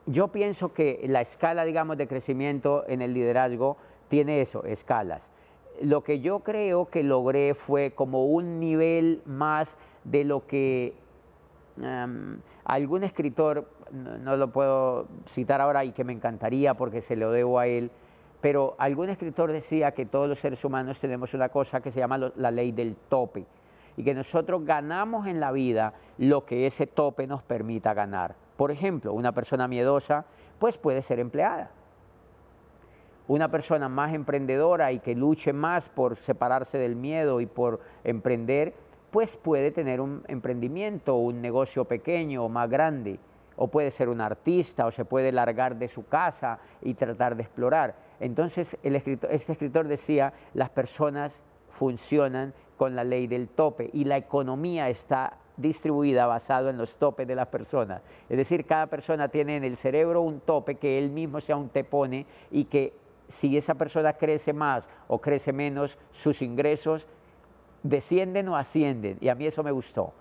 yo 0.05 0.29
pienso 0.29 0.73
que 0.73 1.03
la 1.07 1.21
escala, 1.21 1.63
digamos, 1.65 1.97
de 1.97 2.07
crecimiento 2.07 2.83
en 2.87 3.01
el 3.01 3.13
liderazgo 3.13 3.77
tiene 4.09 4.41
eso, 4.41 4.63
escalas. 4.65 5.21
Lo 5.81 6.03
que 6.03 6.19
yo 6.19 6.39
creo 6.39 6.89
que 6.89 7.03
logré 7.03 7.55
fue 7.55 7.91
como 7.91 8.25
un 8.25 8.59
nivel 8.59 9.21
más 9.25 9.67
de 10.03 10.23
lo 10.23 10.45
que 10.45 10.93
algún 12.65 13.03
escritor, 13.03 13.67
no, 13.91 14.37
lo 14.37 14.49
puedo 14.51 15.07
citar 15.29 15.61
ahora 15.61 15.83
y 15.85 15.91
que 15.91 16.03
me 16.03 16.13
encantaría 16.13 16.75
porque 16.75 17.01
se 17.01 17.15
lo 17.15 17.31
debo 17.31 17.59
a 17.59 17.67
él, 17.67 17.89
pero 18.41 18.75
algún 18.77 19.09
escritor 19.09 19.51
decía 19.51 19.93
que 19.93 20.05
todos 20.05 20.27
los 20.27 20.39
seres 20.39 20.63
humanos 20.63 20.99
tenemos 20.99 21.33
una 21.33 21.49
cosa 21.49 21.81
que 21.81 21.91
se 21.91 21.99
llama 21.99 22.17
la 22.35 22.51
ley 22.51 22.71
del 22.71 22.95
tope 23.09 23.45
y 23.95 24.03
que 24.03 24.13
nosotros 24.13 24.65
ganamos 24.65 25.27
en 25.27 25.39
la 25.39 25.51
vida 25.51 25.93
lo 26.17 26.45
que 26.45 26.67
ese 26.67 26.87
tope 26.87 27.25
nos 27.25 27.41
permita 27.43 27.93
ganar. 27.93 28.35
Por 28.57 28.71
ejemplo, 28.71 29.13
una 29.13 29.31
persona 29.31 29.67
miedosa 29.67 30.25
pues 30.59 30.77
puede 30.77 31.01
ser 31.01 31.19
empleada. 31.19 31.71
Una 33.27 33.49
persona 33.49 33.89
más 33.89 34.13
emprendedora 34.13 34.91
y 34.91 34.99
que 34.99 35.15
luche 35.15 35.53
más 35.53 35.87
por 35.89 36.17
separarse 36.17 36.77
del 36.77 36.95
miedo 36.95 37.41
y 37.41 37.45
por 37.45 37.79
emprender, 38.03 38.73
pues 39.11 39.35
puede 39.37 39.71
tener 39.71 40.01
un 40.01 40.23
emprendimiento, 40.27 41.15
un 41.15 41.41
negocio 41.41 41.85
pequeño 41.85 42.43
o 42.43 42.49
más 42.49 42.69
grande, 42.69 43.19
o 43.55 43.67
puede 43.67 43.91
ser 43.91 44.09
un 44.09 44.21
artista 44.21 44.85
o 44.85 44.91
se 44.91 45.05
puede 45.05 45.31
largar 45.31 45.77
de 45.77 45.87
su 45.87 46.05
casa 46.07 46.59
y 46.81 46.95
tratar 46.95 47.35
de 47.35 47.43
explorar. 47.43 47.95
Entonces 48.19 48.75
este 48.83 49.19
escritor 49.29 49.87
decía, 49.87 50.33
las 50.53 50.69
personas 50.69 51.33
funcionan 51.71 52.53
con 52.77 52.95
la 52.95 53.03
ley 53.03 53.27
del 53.27 53.47
tope 53.47 53.89
y 53.93 54.05
la 54.05 54.17
economía 54.17 54.89
está 54.89 55.37
distribuida 55.57 56.25
basado 56.25 56.69
en 56.69 56.77
los 56.77 56.95
topes 56.95 57.27
de 57.27 57.35
las 57.35 57.47
personas. 57.47 58.01
Es 58.29 58.37
decir, 58.37 58.65
cada 58.65 58.87
persona 58.87 59.27
tiene 59.27 59.57
en 59.57 59.63
el 59.63 59.77
cerebro 59.77 60.21
un 60.21 60.39
tope 60.39 60.75
que 60.75 60.97
él 60.97 61.09
mismo 61.09 61.39
se 61.41 61.83
pone 61.83 62.25
y 62.51 62.65
que 62.65 62.93
si 63.29 63.57
esa 63.57 63.75
persona 63.75 64.13
crece 64.13 64.53
más 64.53 64.83
o 65.07 65.19
crece 65.19 65.53
menos, 65.53 65.97
sus 66.11 66.41
ingresos 66.41 67.07
descienden 67.83 68.47
o 68.49 68.57
ascienden. 68.57 69.17
Y 69.21 69.29
a 69.29 69.35
mí 69.35 69.45
eso 69.45 69.63
me 69.63 69.71
gustó. 69.71 70.13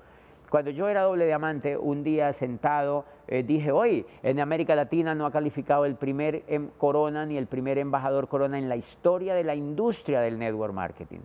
Cuando 0.50 0.70
yo 0.70 0.88
era 0.88 1.02
doble 1.02 1.24
diamante, 1.24 1.78
un 1.78 2.04
día 2.04 2.32
sentado, 2.34 3.06
eh, 3.26 3.42
dije, 3.42 3.72
hoy 3.72 4.04
en 4.22 4.38
América 4.38 4.74
Latina 4.76 5.14
no 5.14 5.24
ha 5.24 5.32
calificado 5.32 5.86
el 5.86 5.94
primer 5.94 6.42
em, 6.46 6.68
Corona 6.76 7.24
ni 7.24 7.38
el 7.38 7.46
primer 7.46 7.78
embajador 7.78 8.28
Corona 8.28 8.58
en 8.58 8.68
la 8.68 8.76
historia 8.76 9.34
de 9.34 9.44
la 9.44 9.54
industria 9.54 10.20
del 10.20 10.38
network 10.38 10.74
marketing. 10.74 11.20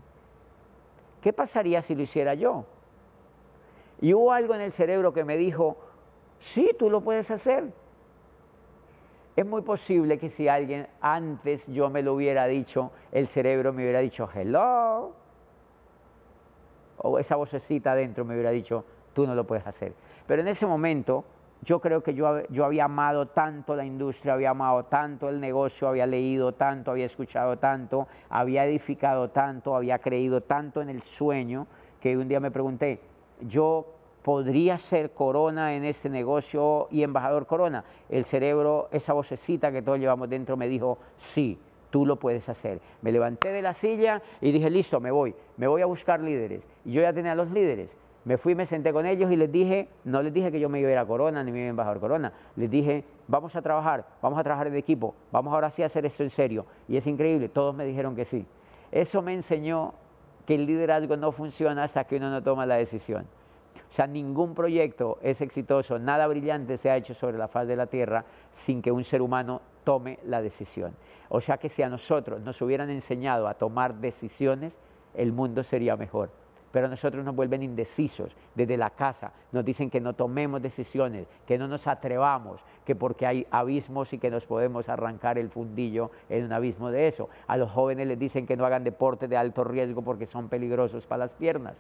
¿Qué 1.22 1.34
pasaría 1.34 1.82
si 1.82 1.94
lo 1.94 2.04
hiciera 2.04 2.36
yo? 2.36 2.66
Y 4.02 4.14
hubo 4.14 4.32
algo 4.32 4.54
en 4.54 4.62
el 4.62 4.72
cerebro 4.74 5.14
que 5.14 5.24
me 5.24 5.38
dijo, 5.38 5.78
sí, 6.40 6.72
tú 6.78 6.90
lo 6.90 7.02
puedes 7.02 7.30
hacer. 7.32 7.72
Es 9.36 9.46
muy 9.46 9.62
posible 9.62 10.18
que 10.18 10.30
si 10.30 10.48
alguien 10.48 10.88
antes 11.00 11.62
yo 11.68 11.90
me 11.90 12.02
lo 12.02 12.14
hubiera 12.14 12.48
dicho, 12.48 12.92
el 13.12 13.28
cerebro 13.28 13.72
me 13.72 13.84
hubiera 13.84 14.00
dicho, 14.00 14.28
hello. 14.34 15.14
O 16.98 17.20
esa 17.20 17.36
vocecita 17.36 17.92
adentro 17.92 18.26
me 18.26 18.34
hubiera 18.34 18.52
dicho, 18.52 18.84
tú 19.14 19.28
no 19.28 19.36
lo 19.36 19.46
puedes 19.46 19.66
hacer. 19.68 19.94
Pero 20.26 20.42
en 20.42 20.48
ese 20.48 20.66
momento 20.66 21.24
yo 21.62 21.80
creo 21.80 22.02
que 22.02 22.14
yo, 22.14 22.48
yo 22.50 22.66
había 22.66 22.86
amado 22.86 23.28
tanto 23.28 23.76
la 23.76 23.86
industria, 23.86 24.34
había 24.34 24.52
amado 24.52 24.86
tanto 24.86 25.30
el 25.30 25.40
negocio, 25.40 25.88
había 25.88 26.06
leído 26.06 26.54
tanto, 26.54 26.92
había 26.92 27.06
escuchado 27.06 27.58
tanto, 27.58 28.08
había 28.30 28.66
edificado 28.66 29.30
tanto, 29.30 29.76
había 29.76 30.00
creído 30.00 30.42
tanto 30.42 30.82
en 30.82 30.90
el 30.90 31.02
sueño, 31.04 31.68
que 32.00 32.18
un 32.18 32.28
día 32.28 32.40
me 32.40 32.52
pregunté, 32.52 33.02
yo 33.42 33.86
podría 34.24 34.78
ser 34.78 35.12
corona 35.12 35.76
en 35.76 35.86
este 35.86 36.10
negocio 36.10 36.88
y 36.92 37.04
embajador 37.04 37.46
corona. 37.46 37.86
El 38.10 38.26
cerebro, 38.26 38.90
esa 38.92 39.14
vocecita 39.14 39.72
que 39.72 39.82
todos 39.82 40.00
llevamos 40.00 40.30
dentro 40.30 40.58
me 40.58 40.68
dijo, 40.68 40.98
sí, 41.34 41.58
tú 41.90 42.06
lo 42.06 42.18
puedes 42.18 42.50
hacer. 42.50 42.82
Me 43.02 43.12
levanté 43.12 43.50
de 43.50 43.62
la 43.62 43.74
silla 43.74 44.22
y 44.42 44.52
dije, 44.52 44.70
listo, 44.70 45.00
me 45.00 45.12
voy, 45.12 45.34
me 45.56 45.68
voy 45.68 45.82
a 45.82 45.86
buscar 45.86 46.20
líderes. 46.20 46.62
Y 46.84 46.92
yo 46.92 47.02
ya 47.02 47.14
tenía 47.14 47.36
los 47.36 47.50
líderes. 47.52 47.90
Me 48.26 48.38
fui, 48.38 48.56
me 48.56 48.66
senté 48.66 48.92
con 48.92 49.06
ellos 49.06 49.32
y 49.32 49.38
les 49.38 49.50
dije, 49.50 49.88
no 50.04 50.22
les 50.22 50.34
dije 50.34 50.52
que 50.52 50.60
yo 50.60 50.68
me 50.68 50.82
iba 50.82 50.90
a 50.90 50.92
ir 50.92 50.98
a 50.98 51.06
Corona 51.06 51.42
ni 51.42 51.54
me 51.54 51.60
iba 51.60 51.68
a 51.68 51.70
embajador 51.70 52.02
Corona, 52.02 52.34
les 52.58 52.70
dije, 52.70 53.06
vamos 53.30 53.56
a 53.56 53.62
trabajar, 53.62 54.06
vamos 54.22 54.38
a 54.38 54.44
trabajar 54.44 54.68
en 54.68 54.76
equipo, 54.76 55.16
vamos 55.32 55.54
ahora 55.54 55.70
sí 55.70 55.82
a 55.82 55.86
hacer 55.86 56.06
esto 56.06 56.24
en 56.24 56.32
serio. 56.32 56.66
Y 56.90 56.98
es 56.98 57.08
increíble, 57.08 57.48
todos 57.48 57.74
me 57.74 57.86
dijeron 57.86 58.18
que 58.18 58.26
sí. 58.26 58.46
Eso 58.92 59.22
me 59.22 59.34
enseñó 59.34 59.94
que 60.48 60.56
el 60.56 60.66
liderazgo 60.66 61.18
no 61.18 61.34
funciona 61.34 61.84
hasta 61.84 62.06
que 62.06 62.16
uno 62.16 62.32
no 62.32 62.42
toma 62.42 62.66
la 62.66 62.78
decisión. 62.78 63.28
O 63.92 63.94
sea, 63.94 64.08
ningún 64.08 64.56
proyecto 64.56 65.20
es 65.22 65.42
exitoso, 65.42 66.00
nada 66.00 66.26
brillante 66.28 66.78
se 66.78 66.90
ha 66.90 66.98
hecho 66.98 67.14
sobre 67.14 67.38
la 67.38 67.50
faz 67.50 67.68
de 67.68 67.76
la 67.76 67.88
Tierra 67.88 68.24
sin 68.66 68.82
que 68.82 68.92
un 68.92 69.04
ser 69.04 69.22
humano 69.22 69.62
tome 69.84 70.20
la 70.24 70.42
decisión. 70.42 70.96
O 71.30 71.42
sea 71.42 71.58
que 71.58 71.70
si 71.70 71.84
a 71.84 71.90
nosotros 71.90 72.42
nos 72.42 72.62
hubieran 72.62 72.90
enseñado 72.90 73.48
a 73.48 73.56
tomar 73.56 73.96
decisiones, 73.96 74.74
el 75.14 75.34
mundo 75.34 75.64
sería 75.64 75.98
mejor. 75.98 76.30
Pero 76.78 76.90
nosotros 76.90 77.26
nos 77.26 77.36
vuelven 77.36 77.64
indecisos 77.64 78.36
desde 78.54 78.78
la 78.78 78.92
casa, 78.92 79.32
nos 79.52 79.66
dicen 79.66 79.90
que 79.90 80.00
no 80.00 80.14
tomemos 80.14 80.62
decisiones, 80.62 81.26
que 81.48 81.58
no 81.58 81.68
nos 81.68 81.88
atrevamos, 81.88 82.62
que 82.86 82.94
porque 82.96 83.26
hay 83.26 83.48
abismos 83.50 84.14
y 84.14 84.20
que 84.20 84.30
nos 84.30 84.46
podemos 84.46 84.88
arrancar 84.88 85.40
el 85.40 85.50
fundillo 85.50 86.12
en 86.30 86.46
un 86.46 86.54
abismo 86.54 86.92
de 86.92 87.08
eso. 87.08 87.30
A 87.48 87.58
los 87.58 87.72
jóvenes 87.72 88.08
les 88.08 88.20
dicen 88.20 88.46
que 88.46 88.56
no 88.56 88.64
hagan 88.64 88.84
deporte 88.84 89.28
de 89.28 89.36
alto 89.36 89.64
riesgo 89.64 90.04
porque 90.04 90.28
son 90.28 90.50
peligrosos 90.50 91.08
para 91.08 91.26
las 91.26 91.32
piernas. 91.32 91.78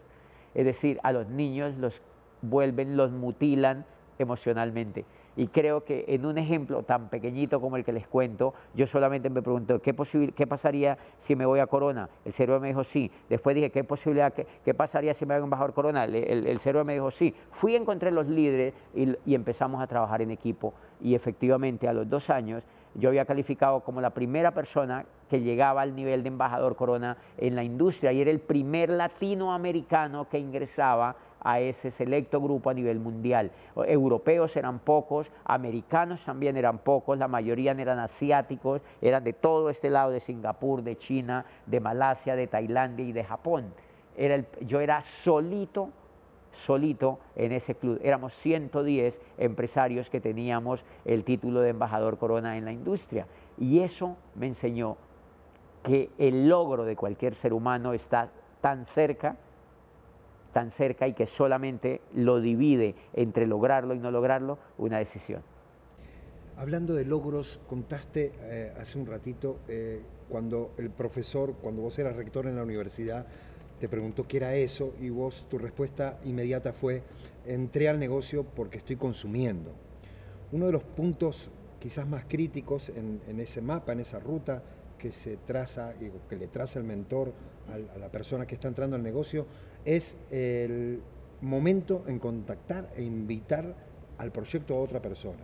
Es 0.55 0.65
decir, 0.65 0.99
a 1.03 1.11
los 1.11 1.27
niños 1.27 1.77
los 1.77 2.01
vuelven, 2.41 2.97
los 2.97 3.11
mutilan 3.11 3.85
emocionalmente. 4.17 5.05
Y 5.37 5.47
creo 5.47 5.85
que 5.85 6.03
en 6.07 6.25
un 6.25 6.39
ejemplo 6.39 6.81
tan 6.81 7.09
pequeñito 7.09 7.61
como 7.61 7.77
el 7.77 7.85
que 7.85 7.93
les 7.93 8.07
cuento, 8.07 8.55
yo 8.73 8.87
solamente 8.87 9.29
me 9.29 9.43
pregunto, 9.43 9.79
¿qué, 9.79 9.95
qué 10.35 10.47
pasaría 10.47 10.97
si 11.19 11.35
me 11.35 11.45
voy 11.45 11.59
a 11.59 11.67
Corona? 11.67 12.09
El 12.25 12.33
cerebro 12.33 12.59
me 12.59 12.69
dijo 12.69 12.83
sí. 12.83 13.11
Después 13.29 13.55
dije, 13.55 13.69
¿qué 13.69 13.83
posibilidad, 13.83 14.33
qué, 14.33 14.73
pasaría 14.73 15.13
si 15.13 15.27
me 15.27 15.35
voy 15.35 15.41
a 15.41 15.43
embajador 15.43 15.73
Corona? 15.73 16.05
El, 16.05 16.59
cerebro 16.59 16.83
me 16.83 16.93
dijo 16.93 17.11
sí. 17.11 17.35
Fui 17.51 17.75
a 17.75 17.77
encontrar 17.77 18.13
los 18.13 18.27
líderes 18.27 18.73
y, 18.95 19.15
y 19.25 19.35
empezamos 19.35 19.79
a 19.79 19.85
trabajar 19.85 20.23
en 20.23 20.31
equipo. 20.31 20.73
Y 20.99 21.13
efectivamente 21.13 21.87
a 21.87 21.93
los 21.93 22.09
dos 22.09 22.31
años 22.31 22.63
yo 22.95 23.09
había 23.09 23.25
calificado 23.25 23.81
como 23.81 24.01
la 24.01 24.09
primera 24.09 24.51
persona 24.51 25.05
que 25.29 25.41
llegaba 25.41 25.83
al 25.83 25.95
nivel 25.95 26.23
de 26.23 26.29
embajador 26.29 26.75
corona 26.75 27.17
en 27.37 27.55
la 27.55 27.63
industria 27.63 28.11
y 28.11 28.21
era 28.21 28.31
el 28.31 28.39
primer 28.39 28.89
latinoamericano 28.89 30.27
que 30.29 30.39
ingresaba 30.39 31.15
a 31.47 31.61
ese 31.61 31.91
selecto 31.91 32.41
grupo 32.41 32.69
a 32.69 32.73
nivel 32.73 32.99
mundial. 32.99 33.51
Europeos 33.77 34.53
eran 34.57 34.79
pocos, 34.79 35.31
americanos 35.45 36.19
también 36.25 36.57
eran 36.57 36.79
pocos, 36.79 37.17
la 37.17 37.29
mayoría 37.29 37.71
eran 37.71 37.99
asiáticos, 37.99 38.81
eran 39.01 39.23
de 39.23 39.31
todo 39.31 39.69
este 39.69 39.89
lado 39.89 40.11
de 40.11 40.19
Singapur, 40.19 40.83
de 40.83 40.97
China, 40.97 41.45
de 41.65 41.79
Malasia, 41.79 42.35
de 42.35 42.47
Tailandia 42.47 43.05
y 43.05 43.13
de 43.13 43.23
Japón. 43.23 43.73
Era 44.17 44.43
yo 44.59 44.81
era 44.81 45.05
solito 45.23 45.89
solito 46.65 47.19
en 47.37 47.53
ese 47.53 47.75
club. 47.75 48.01
Éramos 48.03 48.33
110 48.41 49.17
empresarios 49.37 50.09
que 50.09 50.19
teníamos 50.19 50.83
el 51.05 51.23
título 51.23 51.61
de 51.61 51.69
embajador 51.69 52.17
corona 52.17 52.57
en 52.57 52.65
la 52.65 52.73
industria. 52.73 53.25
Y 53.57 53.79
eso 53.79 54.17
me 54.35 54.47
enseñó 54.47 54.97
que 55.83 56.09
el 56.17 56.49
logro 56.49 56.83
de 56.83 56.97
cualquier 56.97 57.35
ser 57.35 57.53
humano 57.53 57.93
está 57.93 58.31
tan 58.59 58.85
cerca, 58.87 59.37
tan 60.53 60.71
cerca 60.71 61.07
y 61.07 61.13
que 61.13 61.27
solamente 61.27 62.01
lo 62.13 62.39
divide 62.39 62.95
entre 63.13 63.47
lograrlo 63.47 63.93
y 63.93 63.99
no 63.99 64.11
lograrlo 64.11 64.57
una 64.77 64.99
decisión. 64.99 65.41
Hablando 66.57 66.95
de 66.95 67.05
logros, 67.05 67.61
contaste 67.67 68.31
eh, 68.41 68.73
hace 68.79 68.97
un 68.97 69.05
ratito 69.05 69.59
eh, 69.67 70.01
cuando 70.27 70.71
el 70.77 70.89
profesor, 70.89 71.53
cuando 71.61 71.83
vos 71.83 71.99
eras 71.99 72.15
rector 72.15 72.47
en 72.47 72.55
la 72.55 72.63
universidad, 72.63 73.27
te 73.79 73.87
preguntó 73.87 74.27
qué 74.27 74.37
era 74.37 74.55
eso 74.55 74.93
y 74.99 75.09
vos 75.09 75.45
tu 75.49 75.59
respuesta 75.59 76.17
inmediata 76.25 76.73
fue, 76.73 77.03
entré 77.45 77.89
al 77.89 77.99
negocio 77.99 78.43
porque 78.43 78.79
estoy 78.79 78.95
consumiendo. 78.95 79.71
Uno 80.51 80.65
de 80.65 80.71
los 80.71 80.83
puntos 80.83 81.51
quizás 81.79 82.07
más 82.07 82.25
críticos 82.25 82.89
en, 82.89 83.39
ese 83.39 83.61
mapa, 83.61 83.91
en 83.91 83.99
esa 83.99 84.19
ruta 84.19 84.63
que 84.97 85.11
se 85.11 85.37
traza 85.37 85.93
y 86.01 86.09
que 86.27 86.35
le 86.35 86.47
traza 86.47 86.79
el 86.79 86.85
mentor 86.85 87.33
a, 87.71 87.99
la 87.99 88.09
persona 88.09 88.47
que 88.47 88.55
está 88.55 88.67
entrando 88.67 88.95
al 88.95 89.03
negocio, 89.03 89.45
es 89.87 90.17
el 90.31 91.01
momento 91.39 92.03
en 92.07 92.19
contactar 92.19 92.89
e 92.97 93.03
invitar 93.03 93.73
al 94.17 94.31
proyecto 94.33 94.75
a 94.75 94.81
otra 94.81 95.01
persona. 95.01 95.43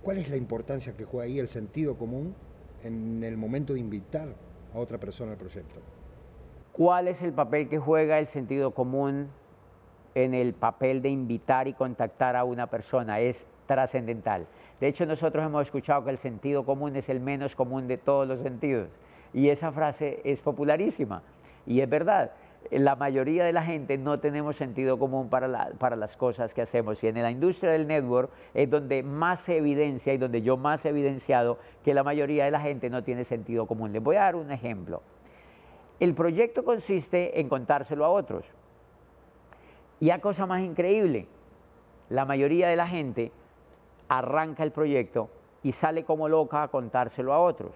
¿Cuál 0.00 0.18
es 0.18 0.30
la 0.30 0.36
importancia 0.36 0.96
que 0.96 1.04
juega 1.04 1.24
ahí 1.24 1.40
el 1.40 1.48
sentido 1.48 1.96
común 1.96 2.36
en 2.84 3.24
el 3.24 3.36
momento 3.36 3.74
de 3.74 3.80
invitar 3.80 4.28
a 4.72 4.78
otra 4.78 4.96
persona 4.98 5.32
al 5.32 5.38
proyecto? 5.38 5.80
¿Cuál 6.70 7.08
es 7.08 7.20
el 7.20 7.32
papel 7.32 7.68
que 7.68 7.80
juega 7.80 8.20
el 8.20 8.28
sentido 8.28 8.70
común 8.70 9.26
en 10.14 10.34
el 10.34 10.54
papel 10.54 11.02
de 11.02 11.08
invitar 11.08 11.66
y 11.66 11.72
contactar 11.72 12.36
a 12.36 12.44
una 12.44 12.68
persona? 12.68 13.18
Es 13.18 13.44
trascendental. 13.66 14.46
De 14.80 14.86
hecho, 14.86 15.04
nosotros 15.04 15.44
hemos 15.44 15.66
escuchado 15.66 16.04
que 16.04 16.12
el 16.12 16.18
sentido 16.18 16.64
común 16.64 16.94
es 16.94 17.08
el 17.08 17.18
menos 17.18 17.56
común 17.56 17.88
de 17.88 17.98
todos 17.98 18.28
los 18.28 18.40
sentidos. 18.40 18.88
Y 19.34 19.48
esa 19.48 19.72
frase 19.72 20.20
es 20.22 20.38
popularísima. 20.38 21.24
Y 21.66 21.80
es 21.80 21.90
verdad, 21.90 22.30
la 22.70 22.96
mayoría 22.96 23.44
de 23.44 23.52
la 23.52 23.62
gente 23.62 23.96
no 23.96 24.20
tenemos 24.20 24.56
sentido 24.56 24.98
común 24.98 25.30
para, 25.30 25.48
las 25.48 26.16
cosas 26.16 26.52
que 26.52 26.62
hacemos. 26.62 27.02
Y 27.02 27.06
en 27.06 27.22
la 27.22 27.30
industria 27.30 27.72
del 27.72 27.86
network 27.86 28.30
es 28.54 28.68
donde 28.68 29.02
más 29.02 29.40
se 29.40 29.56
evidencia 29.56 30.12
y 30.12 30.18
donde 30.18 30.42
yo 30.42 30.56
más 30.56 30.84
he 30.84 30.90
evidenciado 30.90 31.58
que 31.84 31.94
la 31.94 32.04
mayoría 32.04 32.44
de 32.44 32.50
la 32.50 32.60
gente 32.60 32.90
no 32.90 33.02
tiene 33.02 33.24
sentido 33.24 33.66
común. 33.66 33.92
Les 33.92 34.02
voy 34.02 34.16
a 34.16 34.22
dar 34.22 34.36
un 34.36 34.50
ejemplo. 34.50 35.02
El 35.98 36.14
proyecto 36.14 36.64
consiste 36.64 37.40
en 37.40 37.48
contárselo 37.48 38.04
a 38.04 38.10
otros. 38.10 38.44
Y 40.00 40.10
a 40.10 40.20
cosa 40.20 40.46
más 40.46 40.62
increíble, 40.62 41.26
la 42.08 42.24
mayoría 42.24 42.68
de 42.68 42.76
la 42.76 42.86
gente 42.86 43.32
arranca 44.08 44.62
el 44.62 44.72
proyecto 44.72 45.28
y 45.62 45.72
sale 45.72 46.04
como 46.04 46.28
loca 46.28 46.62
a 46.62 46.68
contárselo 46.68 47.32
a 47.32 47.40
otros. 47.40 47.72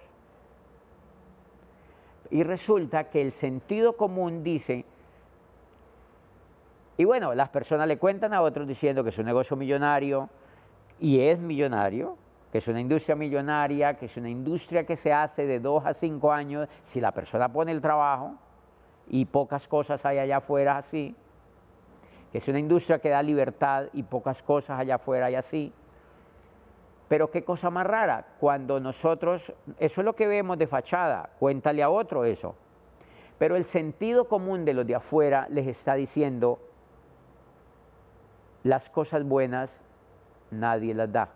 Y 2.33 2.41
resulta 2.41 3.11
que 3.11 3.21
el 3.21 3.31
sentido 3.33 3.95
común 3.95 4.43
dice, 4.43 4.85
y 6.97 7.05
bueno, 7.05 7.35
las 7.35 7.49
personas 7.49 7.87
le 7.87 7.99
cuentan 7.99 8.33
a 8.33 8.41
otros 8.41 8.67
diciendo 8.67 9.03
que 9.03 9.11
es 9.11 9.17
un 9.19 9.25
negocio 9.27 9.55
millonario 9.55 10.29
y 10.99 11.19
es 11.19 11.37
millonario, 11.37 12.17
que 12.51 12.57
es 12.57 12.67
una 12.67 12.81
industria 12.81 13.15
millonaria, 13.15 13.99
que 13.99 14.07
es 14.07 14.17
una 14.17 14.31
industria 14.31 14.83
que 14.83 14.95
se 14.95 15.13
hace 15.13 15.45
de 15.45 15.59
dos 15.59 15.85
a 15.85 15.93
cinco 15.93 16.31
años, 16.31 16.67
si 16.87 16.99
la 16.99 17.11
persona 17.11 17.53
pone 17.53 17.71
el 17.71 17.81
trabajo, 17.81 18.33
y 19.07 19.25
pocas 19.25 19.67
cosas 19.67 20.03
hay 20.03 20.17
allá 20.17 20.37
afuera 20.37 20.77
así, 20.77 21.15
que 22.31 22.39
es 22.39 22.47
una 22.47 22.57
industria 22.57 22.97
que 22.97 23.09
da 23.09 23.21
libertad 23.21 23.89
y 23.93 24.01
pocas 24.01 24.41
cosas 24.41 24.79
allá 24.79 24.95
afuera 24.95 25.27
hay 25.27 25.35
así, 25.35 25.71
Pero 27.13 27.29
qué 27.29 27.43
cosa 27.43 27.69
más 27.69 27.85
rara, 27.85 28.25
cuando 28.39 28.79
nosotros, 28.79 29.53
eso 29.77 30.01
es 30.01 30.03
lo 30.03 30.15
que 30.15 30.25
vemos 30.25 30.57
de 30.57 30.65
fachada, 30.65 31.29
cuéntale 31.37 31.83
a 31.83 31.91
otro 31.91 32.25
eso. 32.25 32.55
Pero 33.37 33.55
el 33.55 33.65
sentido 33.65 34.27
común 34.27 34.65
de 34.65 34.73
los 34.73 34.87
de 34.87 34.95
afuera 34.95 35.45
les 35.51 35.67
está 35.67 35.93
diciendo, 35.93 36.57
las 38.63 38.89
cosas 38.89 39.23
buenas 39.23 39.69
nadie 40.49 40.95
las 40.95 41.11
da. 41.11 41.29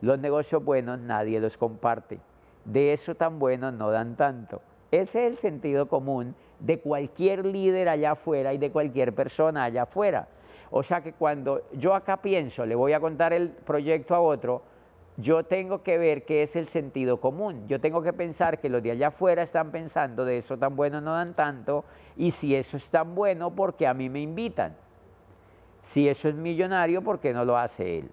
Los 0.00 0.18
negocios 0.18 0.64
buenos 0.64 0.98
nadie 0.98 1.38
los 1.38 1.58
comparte. 1.58 2.18
De 2.64 2.94
eso 2.94 3.16
tan 3.16 3.38
buenos 3.38 3.74
no 3.74 3.90
dan 3.90 4.16
tanto. 4.16 4.62
Ese 4.92 5.26
es 5.26 5.32
el 5.34 5.38
sentido 5.40 5.88
común 5.88 6.34
de 6.58 6.80
cualquier 6.80 7.44
líder 7.44 7.90
allá 7.90 8.12
afuera 8.12 8.54
y 8.54 8.56
de 8.56 8.70
cualquier 8.70 9.14
persona 9.14 9.64
allá 9.64 9.82
afuera. 9.82 10.26
O 10.70 10.82
sea 10.82 11.00
que 11.00 11.12
cuando 11.12 11.62
yo 11.72 11.94
acá 11.94 12.18
pienso, 12.18 12.66
le 12.66 12.74
voy 12.74 12.92
a 12.92 13.00
contar 13.00 13.32
el 13.32 13.50
proyecto 13.50 14.14
a 14.14 14.20
otro, 14.20 14.62
yo 15.18 15.44
tengo 15.44 15.82
que 15.82 15.96
ver 15.96 16.24
qué 16.24 16.42
es 16.42 16.54
el 16.56 16.68
sentido 16.68 17.20
común. 17.20 17.66
Yo 17.68 17.80
tengo 17.80 18.02
que 18.02 18.12
pensar 18.12 18.60
que 18.60 18.68
los 18.68 18.82
de 18.82 18.90
allá 18.90 19.08
afuera 19.08 19.42
están 19.42 19.70
pensando 19.70 20.24
de 20.24 20.38
eso 20.38 20.58
tan 20.58 20.76
bueno 20.76 21.00
no 21.00 21.12
dan 21.12 21.34
tanto 21.34 21.84
y 22.16 22.32
si 22.32 22.54
eso 22.54 22.76
es 22.76 22.88
tan 22.90 23.14
bueno, 23.14 23.50
¿por 23.50 23.74
qué 23.74 23.86
a 23.86 23.94
mí 23.94 24.08
me 24.08 24.20
invitan? 24.20 24.76
Si 25.84 26.08
eso 26.08 26.28
es 26.28 26.34
millonario, 26.34 27.02
¿por 27.02 27.20
qué 27.20 27.32
no 27.32 27.44
lo 27.44 27.56
hace 27.56 28.00
él? 28.00 28.10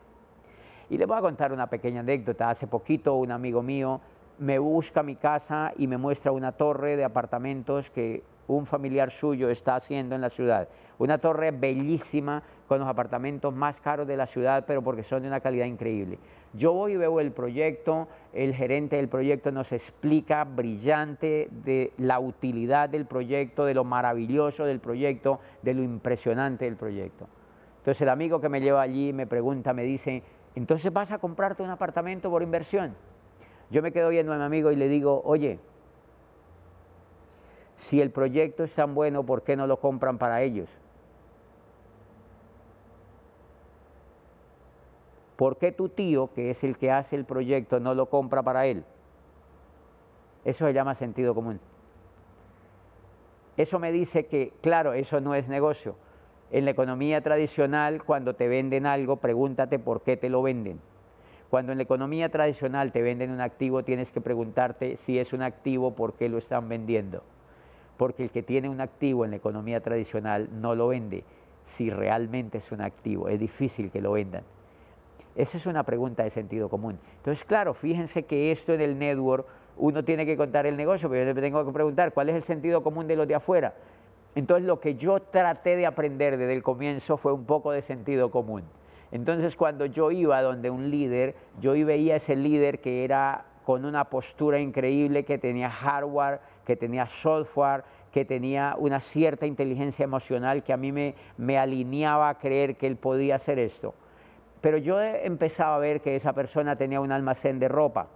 Y 0.89 0.97
le 0.97 1.05
voy 1.05 1.17
a 1.17 1.21
contar 1.21 1.51
una 1.51 1.67
pequeña 1.67 2.01
anécdota. 2.01 2.49
Hace 2.49 2.67
poquito 2.67 3.15
un 3.15 3.31
amigo 3.31 3.61
mío 3.61 3.99
me 4.37 4.59
busca 4.59 5.03
mi 5.03 5.15
casa 5.15 5.73
y 5.77 5.87
me 5.87 5.97
muestra 5.97 6.31
una 6.31 6.53
torre 6.53 6.95
de 6.95 7.03
apartamentos 7.03 7.89
que 7.89 8.23
un 8.47 8.65
familiar 8.65 9.11
suyo 9.11 9.49
está 9.49 9.75
haciendo 9.75 10.15
en 10.15 10.21
la 10.21 10.29
ciudad. 10.29 10.67
Una 10.99 11.17
torre 11.17 11.51
bellísima 11.51 12.43
con 12.67 12.79
los 12.79 12.87
apartamentos 12.87 13.53
más 13.53 13.75
caros 13.81 14.07
de 14.07 14.17
la 14.17 14.27
ciudad, 14.27 14.65
pero 14.67 14.81
porque 14.81 15.03
son 15.03 15.21
de 15.21 15.27
una 15.27 15.39
calidad 15.39 15.65
increíble. 15.65 16.19
Yo 16.53 16.71
voy 16.73 16.93
y 16.93 16.97
veo 16.97 17.19
el 17.19 17.31
proyecto, 17.31 18.07
el 18.31 18.53
gerente 18.53 18.97
del 18.97 19.07
proyecto 19.07 19.51
nos 19.51 19.71
explica 19.71 20.43
brillante 20.43 21.49
de 21.51 21.93
la 21.97 22.19
utilidad 22.19 22.89
del 22.89 23.05
proyecto, 23.05 23.65
de 23.65 23.73
lo 23.73 23.83
maravilloso 23.83 24.65
del 24.65 24.79
proyecto, 24.79 25.39
de 25.63 25.73
lo 25.73 25.81
impresionante 25.81 26.65
del 26.65 26.75
proyecto. 26.75 27.27
Entonces 27.79 28.01
el 28.01 28.09
amigo 28.09 28.39
que 28.39 28.49
me 28.49 28.61
lleva 28.61 28.81
allí 28.81 29.13
me 29.13 29.27
pregunta, 29.27 29.73
me 29.73 29.83
dice, 29.83 30.23
entonces 30.55 30.93
vas 30.93 31.11
a 31.11 31.17
comprarte 31.17 31.63
un 31.63 31.69
apartamento 31.69 32.29
por 32.29 32.43
inversión. 32.43 32.95
Yo 33.71 33.81
me 33.81 33.91
quedo 33.91 34.09
viendo 34.09 34.31
a 34.31 34.37
mi 34.37 34.43
amigo 34.43 34.71
y 34.71 34.75
le 34.75 34.87
digo, 34.87 35.21
oye, 35.25 35.59
si 37.89 37.99
el 37.99 38.11
proyecto 38.11 38.63
es 38.63 38.73
tan 38.73 38.93
bueno, 38.93 39.25
¿por 39.25 39.43
qué 39.43 39.55
no 39.55 39.67
lo 39.67 39.79
compran 39.79 40.17
para 40.17 40.43
ellos? 40.43 40.69
¿Por 45.35 45.57
qué 45.57 45.71
tu 45.71 45.89
tío, 45.89 46.31
que 46.33 46.51
es 46.51 46.63
el 46.63 46.77
que 46.77 46.91
hace 46.91 47.15
el 47.15 47.25
proyecto, 47.25 47.79
no 47.79 47.95
lo 47.95 48.07
compra 48.07 48.43
para 48.43 48.65
él? 48.67 48.83
Eso 50.45 50.65
se 50.65 50.73
llama 50.73 50.95
sentido 50.95 51.33
común. 51.33 51.59
Eso 53.57 53.79
me 53.79 53.91
dice 53.91 54.25
que, 54.25 54.51
claro, 54.61 54.93
eso 54.93 55.21
no 55.21 55.35
es 55.35 55.47
negocio. 55.47 55.95
En 56.51 56.65
la 56.65 56.71
economía 56.71 57.21
tradicional, 57.21 58.03
cuando 58.03 58.35
te 58.35 58.47
venden 58.47 58.85
algo, 58.85 59.17
pregúntate 59.17 59.79
por 59.79 60.01
qué 60.01 60.17
te 60.17 60.29
lo 60.29 60.41
venden. 60.41 60.79
Cuando 61.49 61.71
en 61.71 61.77
la 61.77 61.83
economía 61.83 62.29
tradicional 62.29 62.91
te 62.91 63.01
venden 63.01 63.31
un 63.31 63.41
activo, 63.41 63.83
tienes 63.83 64.11
que 64.11 64.21
preguntarte 64.21 64.97
si 65.05 65.19
es 65.19 65.33
un 65.33 65.43
activo, 65.43 65.95
por 65.95 66.13
qué 66.13 66.29
lo 66.29 66.37
están 66.37 66.67
vendiendo. 66.67 67.23
Porque 67.97 68.23
el 68.23 68.31
que 68.31 68.43
tiene 68.43 68.69
un 68.69 68.81
activo 68.81 69.23
en 69.23 69.31
la 69.31 69.37
economía 69.37 69.81
tradicional 69.81 70.49
no 70.51 70.75
lo 70.75 70.87
vende 70.87 71.23
si 71.77 71.89
realmente 71.89 72.57
es 72.57 72.71
un 72.71 72.81
activo. 72.81 73.29
Es 73.29 73.39
difícil 73.39 73.91
que 73.91 74.01
lo 74.01 74.13
vendan. 74.13 74.43
Esa 75.35 75.57
es 75.57 75.65
una 75.65 75.83
pregunta 75.83 76.23
de 76.23 76.29
sentido 76.29 76.69
común. 76.69 76.99
Entonces, 77.17 77.43
claro, 77.45 77.73
fíjense 77.73 78.23
que 78.23 78.51
esto 78.51 78.73
en 78.73 78.81
el 78.81 78.99
network 78.99 79.47
uno 79.77 80.03
tiene 80.03 80.25
que 80.25 80.37
contar 80.37 80.67
el 80.67 80.77
negocio, 80.77 81.09
pero 81.09 81.25
yo 81.25 81.41
tengo 81.41 81.65
que 81.65 81.71
preguntar 81.71 82.13
cuál 82.13 82.29
es 82.29 82.35
el 82.35 82.43
sentido 82.43 82.83
común 82.83 83.07
de 83.07 83.15
los 83.15 83.27
de 83.27 83.35
afuera. 83.35 83.73
Entonces, 84.35 84.65
lo 84.65 84.79
que 84.79 84.95
yo 84.95 85.19
traté 85.19 85.75
de 85.75 85.85
aprender 85.85 86.37
desde 86.37 86.53
el 86.53 86.63
comienzo 86.63 87.17
fue 87.17 87.33
un 87.33 87.45
poco 87.45 87.71
de 87.71 87.81
sentido 87.81 88.29
común. 88.29 88.63
Entonces, 89.11 89.55
cuando 89.55 89.85
yo 89.85 90.11
iba 90.11 90.41
donde 90.41 90.69
un 90.69 90.89
líder, 90.89 91.35
yo 91.61 91.73
veía 91.73 92.15
a 92.15 92.17
ese 92.17 92.35
líder 92.35 92.79
que 92.79 93.03
era 93.03 93.45
con 93.63 93.85
una 93.85 94.05
postura 94.05 94.59
increíble, 94.59 95.23
que 95.23 95.37
tenía 95.37 95.69
hardware, 95.69 96.39
que 96.65 96.75
tenía 96.75 97.07
software, 97.07 97.83
que 98.11 98.25
tenía 98.25 98.75
una 98.77 98.99
cierta 98.99 99.45
inteligencia 99.45 100.03
emocional 100.03 100.63
que 100.63 100.73
a 100.73 100.77
mí 100.77 100.91
me, 100.91 101.15
me 101.37 101.57
alineaba 101.57 102.29
a 102.29 102.37
creer 102.37 102.75
que 102.75 102.87
él 102.87 102.97
podía 102.97 103.35
hacer 103.35 103.59
esto. 103.59 103.95
Pero 104.63 104.77
yo 104.77 105.01
empezaba 105.01 105.75
a 105.75 105.79
ver 105.79 105.99
que 105.99 106.15
esa 106.15 106.31
persona 106.31 106.77
tenía 106.77 107.01
un 107.01 107.11
almacén 107.11 107.59
de 107.59 107.67
ropa, 107.67 108.07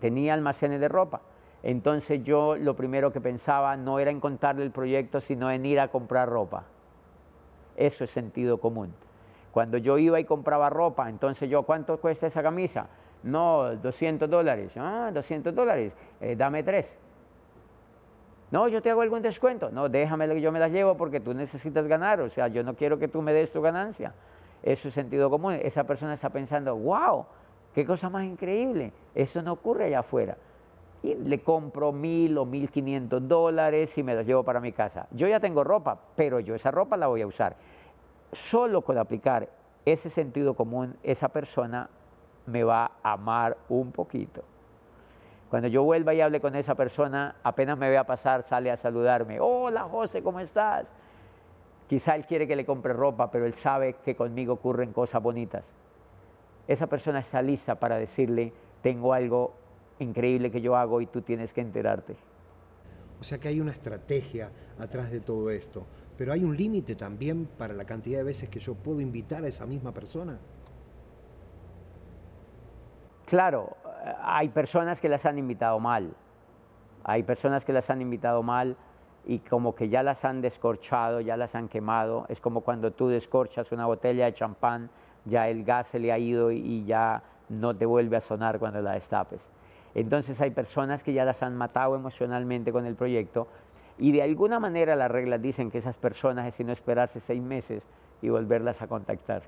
tenía 0.00 0.34
almacenes 0.34 0.80
de 0.80 0.88
ropa. 0.88 1.20
Entonces 1.62 2.24
yo 2.24 2.56
lo 2.56 2.74
primero 2.74 3.12
que 3.12 3.20
pensaba 3.20 3.76
no 3.76 4.00
era 4.00 4.10
en 4.10 4.18
contarle 4.18 4.64
el 4.64 4.72
proyecto, 4.72 5.20
sino 5.20 5.52
en 5.52 5.64
ir 5.64 5.78
a 5.78 5.86
comprar 5.86 6.28
ropa. 6.28 6.64
Eso 7.76 8.02
es 8.02 8.10
sentido 8.10 8.58
común. 8.58 8.92
Cuando 9.52 9.78
yo 9.78 9.98
iba 9.98 10.18
y 10.18 10.24
compraba 10.24 10.68
ropa, 10.68 11.08
entonces 11.08 11.48
yo, 11.48 11.62
¿cuánto 11.62 12.00
cuesta 12.00 12.26
esa 12.26 12.42
camisa? 12.42 12.88
No, 13.22 13.76
200 13.76 14.28
dólares. 14.28 14.72
Ah, 14.76 15.12
200 15.14 15.54
dólares, 15.54 15.92
eh, 16.20 16.34
dame 16.34 16.64
tres. 16.64 16.86
No, 18.50 18.66
yo 18.66 18.82
te 18.82 18.90
hago 18.90 19.02
algún 19.02 19.22
descuento. 19.22 19.70
No, 19.70 19.88
déjame 19.88 20.26
que 20.26 20.40
yo 20.40 20.50
me 20.50 20.58
las 20.58 20.72
llevo 20.72 20.96
porque 20.96 21.20
tú 21.20 21.34
necesitas 21.34 21.86
ganar. 21.86 22.20
O 22.20 22.30
sea, 22.30 22.48
yo 22.48 22.64
no 22.64 22.74
quiero 22.74 22.98
que 22.98 23.06
tú 23.06 23.22
me 23.22 23.32
des 23.32 23.52
tu 23.52 23.62
ganancia. 23.62 24.12
Es 24.62 24.80
sentido 24.80 25.30
común. 25.30 25.58
Esa 25.62 25.84
persona 25.84 26.14
está 26.14 26.30
pensando, 26.30 26.76
wow, 26.76 27.26
qué 27.74 27.86
cosa 27.86 28.08
más 28.08 28.24
increíble. 28.24 28.92
Eso 29.14 29.42
no 29.42 29.52
ocurre 29.52 29.84
allá 29.84 30.00
afuera. 30.00 30.36
Y 31.02 31.14
le 31.14 31.40
compro 31.42 31.92
mil 31.92 32.36
o 32.38 32.44
mil 32.44 32.70
quinientos 32.70 33.26
dólares 33.28 33.96
y 33.96 34.02
me 34.02 34.14
los 34.14 34.26
llevo 34.26 34.42
para 34.42 34.60
mi 34.60 34.72
casa. 34.72 35.06
Yo 35.12 35.28
ya 35.28 35.38
tengo 35.38 35.62
ropa, 35.62 35.98
pero 36.16 36.40
yo 36.40 36.54
esa 36.54 36.70
ropa 36.70 36.96
la 36.96 37.06
voy 37.06 37.22
a 37.22 37.26
usar. 37.26 37.56
Solo 38.32 38.82
con 38.82 38.98
aplicar 38.98 39.48
ese 39.84 40.10
sentido 40.10 40.54
común, 40.54 40.96
esa 41.02 41.28
persona 41.28 41.88
me 42.46 42.64
va 42.64 42.90
a 43.02 43.12
amar 43.12 43.56
un 43.68 43.92
poquito. 43.92 44.42
Cuando 45.50 45.68
yo 45.68 45.82
vuelva 45.82 46.12
y 46.12 46.20
hable 46.20 46.40
con 46.40 46.56
esa 46.56 46.74
persona, 46.74 47.36
apenas 47.42 47.78
me 47.78 47.88
vea 47.88 48.04
pasar, 48.04 48.42
sale 48.42 48.70
a 48.70 48.76
saludarme. 48.76 49.40
Hola 49.40 49.84
José, 49.84 50.22
¿cómo 50.22 50.40
estás? 50.40 50.86
Quizá 51.88 52.14
él 52.14 52.26
quiere 52.26 52.46
que 52.46 52.54
le 52.54 52.66
compre 52.66 52.92
ropa, 52.92 53.30
pero 53.30 53.46
él 53.46 53.54
sabe 53.62 53.94
que 54.04 54.14
conmigo 54.14 54.54
ocurren 54.54 54.92
cosas 54.92 55.22
bonitas. 55.22 55.64
Esa 56.66 56.86
persona 56.86 57.20
está 57.20 57.40
lista 57.40 57.76
para 57.76 57.96
decirle, 57.96 58.52
tengo 58.82 59.14
algo 59.14 59.54
increíble 59.98 60.50
que 60.50 60.60
yo 60.60 60.76
hago 60.76 61.00
y 61.00 61.06
tú 61.06 61.22
tienes 61.22 61.52
que 61.52 61.62
enterarte. 61.62 62.14
O 63.20 63.24
sea 63.24 63.38
que 63.38 63.48
hay 63.48 63.60
una 63.60 63.72
estrategia 63.72 64.50
atrás 64.78 65.10
de 65.10 65.20
todo 65.20 65.50
esto, 65.50 65.86
pero 66.18 66.32
hay 66.32 66.44
un 66.44 66.56
límite 66.56 66.94
también 66.94 67.46
para 67.46 67.72
la 67.72 67.84
cantidad 67.84 68.18
de 68.18 68.24
veces 68.24 68.50
que 68.50 68.60
yo 68.60 68.74
puedo 68.74 69.00
invitar 69.00 69.42
a 69.44 69.48
esa 69.48 69.64
misma 69.64 69.92
persona. 69.92 70.38
Claro, 73.26 73.76
hay 74.22 74.50
personas 74.50 75.00
que 75.00 75.08
las 75.08 75.24
han 75.26 75.38
invitado 75.38 75.80
mal. 75.80 76.14
Hay 77.02 77.22
personas 77.22 77.64
que 77.64 77.72
las 77.72 77.88
han 77.88 78.02
invitado 78.02 78.42
mal 78.42 78.76
y 79.28 79.40
como 79.40 79.74
que 79.74 79.90
ya 79.90 80.02
las 80.02 80.24
han 80.24 80.40
descorchado, 80.40 81.20
ya 81.20 81.36
las 81.36 81.54
han 81.54 81.68
quemado. 81.68 82.24
Es 82.30 82.40
como 82.40 82.62
cuando 82.62 82.92
tú 82.92 83.08
descorchas 83.08 83.70
una 83.72 83.84
botella 83.84 84.24
de 84.24 84.32
champán, 84.32 84.88
ya 85.26 85.50
el 85.50 85.64
gas 85.64 85.86
se 85.88 85.98
le 85.98 86.10
ha 86.10 86.18
ido 86.18 86.50
y 86.50 86.86
ya 86.86 87.22
no 87.50 87.76
te 87.76 87.84
vuelve 87.84 88.16
a 88.16 88.22
sonar 88.22 88.58
cuando 88.58 88.80
la 88.80 88.92
destapes. 88.92 89.40
Entonces 89.94 90.40
hay 90.40 90.50
personas 90.50 91.02
que 91.02 91.12
ya 91.12 91.26
las 91.26 91.42
han 91.42 91.56
matado 91.56 91.94
emocionalmente 91.94 92.72
con 92.72 92.86
el 92.86 92.94
proyecto 92.94 93.48
y 93.98 94.12
de 94.12 94.22
alguna 94.22 94.60
manera 94.60 94.96
las 94.96 95.10
reglas 95.10 95.42
dicen 95.42 95.70
que 95.70 95.78
esas 95.78 95.96
personas 95.98 96.46
es 96.46 96.54
sino 96.54 96.72
esperarse 96.72 97.20
seis 97.26 97.42
meses 97.42 97.82
y 98.22 98.30
volverlas 98.30 98.80
a 98.80 98.86
contactar. 98.86 99.42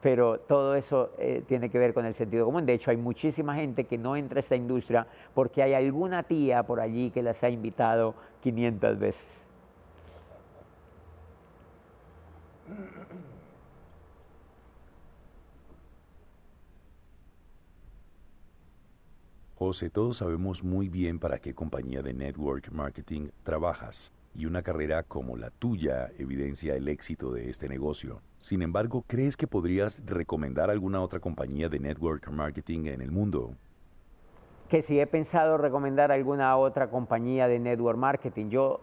Pero 0.00 0.38
todo 0.38 0.76
eso 0.76 1.10
eh, 1.18 1.42
tiene 1.48 1.70
que 1.70 1.78
ver 1.78 1.92
con 1.92 2.06
el 2.06 2.14
sentido 2.14 2.44
común. 2.46 2.66
De 2.66 2.74
hecho, 2.74 2.90
hay 2.90 2.96
muchísima 2.96 3.54
gente 3.54 3.84
que 3.84 3.98
no 3.98 4.16
entra 4.16 4.38
a 4.38 4.40
esta 4.40 4.56
industria 4.56 5.06
porque 5.34 5.62
hay 5.62 5.74
alguna 5.74 6.22
tía 6.22 6.62
por 6.62 6.80
allí 6.80 7.10
que 7.10 7.22
las 7.22 7.42
ha 7.42 7.50
invitado 7.50 8.14
500 8.42 8.98
veces. 8.98 9.38
José, 19.56 19.90
todos 19.90 20.18
sabemos 20.18 20.62
muy 20.62 20.88
bien 20.88 21.18
para 21.18 21.40
qué 21.40 21.52
compañía 21.52 22.00
de 22.00 22.14
network 22.14 22.70
marketing 22.70 23.30
trabajas 23.42 24.12
y 24.34 24.46
una 24.46 24.62
carrera 24.62 25.02
como 25.02 25.36
la 25.36 25.50
tuya 25.50 26.10
evidencia 26.18 26.74
el 26.74 26.88
éxito 26.88 27.32
de 27.32 27.50
este 27.50 27.68
negocio. 27.68 28.20
Sin 28.38 28.62
embargo, 28.62 29.04
¿crees 29.06 29.36
que 29.36 29.46
podrías 29.46 30.00
recomendar 30.04 30.70
alguna 30.70 31.00
otra 31.00 31.20
compañía 31.20 31.68
de 31.68 31.80
network 31.80 32.28
marketing 32.30 32.86
en 32.86 33.00
el 33.00 33.10
mundo? 33.10 33.54
Que 34.68 34.82
si 34.82 35.00
he 35.00 35.06
pensado 35.06 35.56
recomendar 35.56 36.12
alguna 36.12 36.56
otra 36.56 36.90
compañía 36.90 37.48
de 37.48 37.58
network 37.58 37.98
marketing, 37.98 38.50
yo 38.50 38.80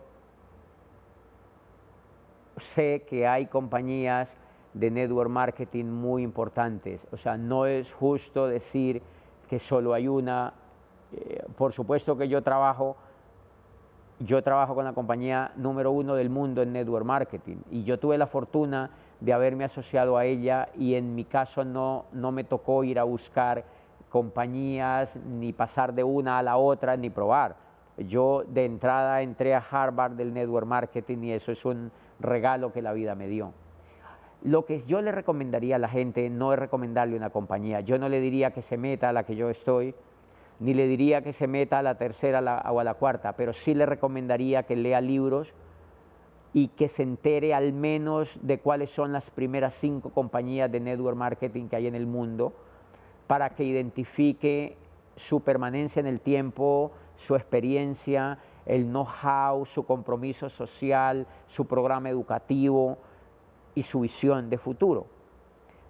sé 2.73 3.03
que 3.07 3.27
hay 3.27 3.45
compañías 3.47 4.29
de 4.73 4.91
network 4.91 5.29
marketing 5.29 5.85
muy 5.85 6.23
importantes. 6.23 6.99
O 7.11 7.17
sea, 7.17 7.37
no 7.37 7.65
es 7.65 7.91
justo 7.93 8.47
decir 8.47 9.01
que 9.49 9.59
solo 9.59 9.93
hay 9.93 10.07
una. 10.07 10.53
Eh, 11.13 11.43
por 11.57 11.73
supuesto 11.73 12.17
que 12.17 12.27
yo 12.27 12.41
trabajo, 12.41 12.97
yo 14.19 14.41
trabajo 14.41 14.75
con 14.75 14.85
la 14.85 14.93
compañía 14.93 15.51
número 15.57 15.91
uno 15.91 16.15
del 16.15 16.29
mundo 16.29 16.61
en 16.61 16.73
network 16.73 17.05
marketing 17.05 17.57
y 17.69 17.83
yo 17.83 17.99
tuve 17.99 18.17
la 18.17 18.27
fortuna 18.27 18.89
de 19.19 19.33
haberme 19.33 19.65
asociado 19.65 20.17
a 20.17 20.25
ella 20.25 20.69
y 20.75 20.95
en 20.95 21.15
mi 21.15 21.25
caso 21.25 21.65
no, 21.65 22.05
no 22.13 22.31
me 22.31 22.43
tocó 22.43 22.83
ir 22.83 22.99
a 22.99 23.03
buscar 23.03 23.65
compañías 24.09 25.09
ni 25.25 25.51
pasar 25.51 25.93
de 25.93 26.03
una 26.03 26.39
a 26.39 26.43
la 26.43 26.57
otra 26.57 26.95
ni 26.95 27.09
probar. 27.09 27.57
Yo 27.97 28.43
de 28.47 28.65
entrada 28.65 29.21
entré 29.21 29.53
a 29.53 29.63
Harvard 29.69 30.13
del 30.13 30.33
network 30.33 30.67
marketing 30.67 31.17
y 31.23 31.31
eso 31.33 31.51
es 31.51 31.63
un 31.65 31.91
regalo 32.19 32.71
que 32.71 32.81
la 32.81 32.93
vida 32.93 33.15
me 33.15 33.27
dio. 33.27 33.53
Lo 34.43 34.65
que 34.65 34.83
yo 34.85 35.01
le 35.01 35.11
recomendaría 35.11 35.77
a 35.77 35.79
la 35.79 35.89
gente 35.89 36.29
no 36.29 36.53
es 36.53 36.59
recomendarle 36.59 37.17
una 37.17 37.31
compañía. 37.31 37.81
Yo 37.81 37.97
no 37.97 38.09
le 38.09 38.21
diría 38.21 38.51
que 38.51 38.61
se 38.63 38.77
meta 38.77 39.09
a 39.09 39.13
la 39.13 39.23
que 39.23 39.35
yo 39.35 39.49
estoy, 39.49 39.95
ni 40.59 40.73
le 40.73 40.87
diría 40.87 41.21
que 41.21 41.33
se 41.33 41.47
meta 41.47 41.79
a 41.79 41.83
la 41.83 41.95
tercera 41.95 42.63
o 42.71 42.79
a 42.79 42.83
la 42.83 42.93
cuarta, 42.93 43.33
pero 43.33 43.53
sí 43.53 43.73
le 43.73 43.85
recomendaría 43.85 44.63
que 44.63 44.75
lea 44.75 45.01
libros 45.01 45.53
y 46.53 46.69
que 46.69 46.87
se 46.87 47.03
entere 47.03 47.53
al 47.53 47.73
menos 47.73 48.29
de 48.41 48.59
cuáles 48.59 48.89
son 48.91 49.11
las 49.11 49.29
primeras 49.31 49.73
cinco 49.81 50.11
compañías 50.11 50.71
de 50.71 50.79
network 50.79 51.17
marketing 51.17 51.67
que 51.67 51.75
hay 51.75 51.87
en 51.87 51.95
el 51.95 52.07
mundo 52.07 52.53
para 53.27 53.49
que 53.49 53.63
identifique 53.63 54.77
su 55.17 55.41
permanencia 55.41 55.99
en 55.99 56.07
el 56.07 56.21
tiempo, 56.21 56.91
su 57.27 57.35
experiencia, 57.35 58.39
el 58.65 58.85
know-how, 58.85 59.65
su 59.65 59.85
compromiso 59.85 60.49
social, 60.49 61.27
su 61.47 61.65
programa 61.65 62.09
educativo 62.09 62.97
y 63.73 63.83
su 63.83 64.01
visión 64.01 64.49
de 64.49 64.57
futuro, 64.57 65.07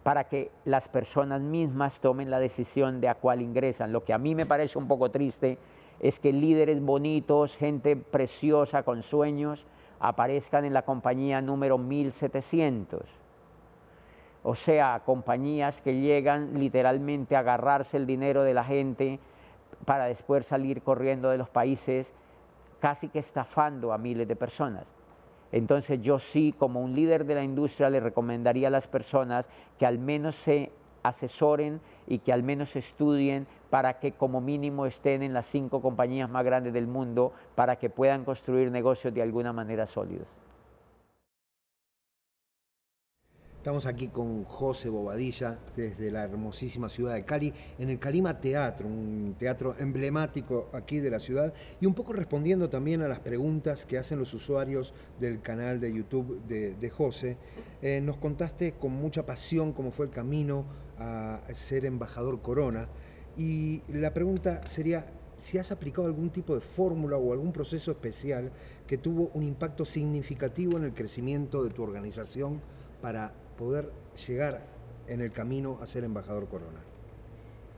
para 0.06 0.26
que 0.26 0.52
las 0.66 0.88
personas 0.88 1.42
mismas 1.42 2.00
tomen 2.00 2.30
la 2.30 2.40
decisión 2.40 3.02
de 3.02 3.10
a 3.10 3.16
cuál 3.16 3.42
ingresan. 3.42 3.92
Lo 3.92 4.04
que 4.04 4.14
a 4.14 4.20
mí 4.20 4.36
me 4.36 4.46
parece 4.46 4.78
un 4.78 4.88
poco 4.88 5.10
triste 5.10 5.58
es 6.00 6.20
que 6.20 6.32
líderes 6.32 6.80
bonitos, 6.80 7.56
gente 7.56 7.96
preciosa 7.96 8.84
con 8.84 9.02
sueños, 9.02 9.66
aparezcan 10.00 10.64
en 10.64 10.74
la 10.74 10.84
compañía 10.84 11.42
número 11.42 11.80
1700. 11.80 13.02
O 14.44 14.54
sea, 14.54 15.02
compañías 15.08 15.82
que 15.82 16.00
llegan 16.00 16.60
literalmente 16.60 17.36
a 17.36 17.40
agarrarse 17.40 17.98
el 17.98 18.06
dinero 18.06 18.44
de 18.44 18.54
la 18.54 18.64
gente, 18.64 19.18
para 19.86 20.06
después 20.06 20.46
salir 20.46 20.84
corriendo 20.84 21.32
de 21.32 21.40
los 21.40 21.50
países, 21.50 22.06
casi 22.80 23.10
que 23.10 23.18
estafando 23.18 23.92
a 23.92 23.98
miles 23.98 24.28
de 24.28 24.36
personas. 24.36 24.86
Entonces 25.56 26.02
yo 26.02 26.20
sí, 26.20 26.54
como 26.60 26.82
un 26.82 26.96
líder 26.96 27.26
de 27.26 27.34
la 27.34 27.42
industria, 27.42 27.90
le 27.90 28.02
recomendaría 28.02 28.68
a 28.68 28.72
las 28.72 28.88
personas 28.88 29.46
que 29.80 29.86
al 29.86 30.00
menos 30.00 30.36
se 30.44 30.70
asesoren 31.02 31.80
y 32.08 32.20
que 32.20 32.34
al 32.34 32.44
menos 32.44 32.76
estudien 32.76 33.48
para 33.70 34.00
que 34.00 34.12
como 34.12 34.42
mínimo 34.42 34.86
estén 34.86 35.24
en 35.24 35.34
las 35.34 35.46
cinco 35.54 35.82
compañías 35.82 36.30
más 36.30 36.44
grandes 36.44 36.74
del 36.74 36.88
mundo 36.88 37.32
para 37.56 37.78
que 37.78 37.90
puedan 37.90 38.26
construir 38.26 38.70
negocios 38.70 39.14
de 39.14 39.22
alguna 39.22 39.54
manera 39.54 39.88
sólidos. 39.88 40.28
Estamos 43.66 43.88
aquí 43.88 44.10
con 44.10 44.44
José 44.44 44.90
Bobadilla 44.90 45.58
desde 45.76 46.12
la 46.12 46.24
hermosísima 46.24 46.88
ciudad 46.88 47.16
de 47.16 47.26
Cali, 47.26 47.52
en 47.80 47.90
el 47.90 47.98
Calima 47.98 48.40
Teatro, 48.40 48.88
un 48.88 49.36
teatro 49.40 49.76
emblemático 49.80 50.70
aquí 50.72 51.00
de 51.00 51.10
la 51.10 51.18
ciudad, 51.18 51.52
y 51.82 51.88
un 51.88 51.96
poco 51.96 52.14
respondiendo 52.14 52.70
también 52.70 53.02
a 53.02 53.08
las 53.08 53.22
preguntas 53.22 53.84
que 53.88 53.98
hacen 53.98 54.20
los 54.20 54.32
usuarios 54.36 54.94
del 55.20 55.42
canal 55.42 55.80
de 55.80 55.92
YouTube 55.92 56.46
de, 56.46 56.90
José. 56.92 57.38
Eh, 57.82 58.02
nos 58.02 58.18
contaste 58.18 58.74
con 58.74 58.92
mucha 58.92 59.26
pasión 59.26 59.74
cómo 59.74 59.90
fue 59.90 60.06
el 60.06 60.12
camino 60.12 60.66
a 61.00 61.40
ser 61.54 61.86
embajador 61.86 62.44
Corona, 62.44 62.88
y 63.36 63.82
la 63.88 64.14
pregunta 64.14 64.62
sería 64.68 65.08
si 65.42 65.58
has 65.58 65.72
aplicado 65.72 66.06
algún 66.06 66.30
tipo 66.30 66.54
de 66.54 66.62
fórmula 66.62 67.18
o 67.18 67.34
algún 67.34 67.52
proceso 67.52 67.90
especial 67.90 68.52
que 68.86 69.00
tuvo 69.00 69.32
un 69.34 69.42
impacto 69.42 69.86
significativo 69.86 70.78
en 70.78 70.84
el 70.84 70.94
crecimiento 70.94 71.64
de 71.64 71.72
tu 71.72 71.82
organización 71.82 72.62
para 73.02 73.34
poder 73.58 73.92
llegar 74.28 74.62
en 75.08 75.22
el 75.22 75.32
camino 75.32 75.80
a 75.82 75.88
ser 75.88 76.04
embajador 76.04 76.48
Corona? 76.48 76.80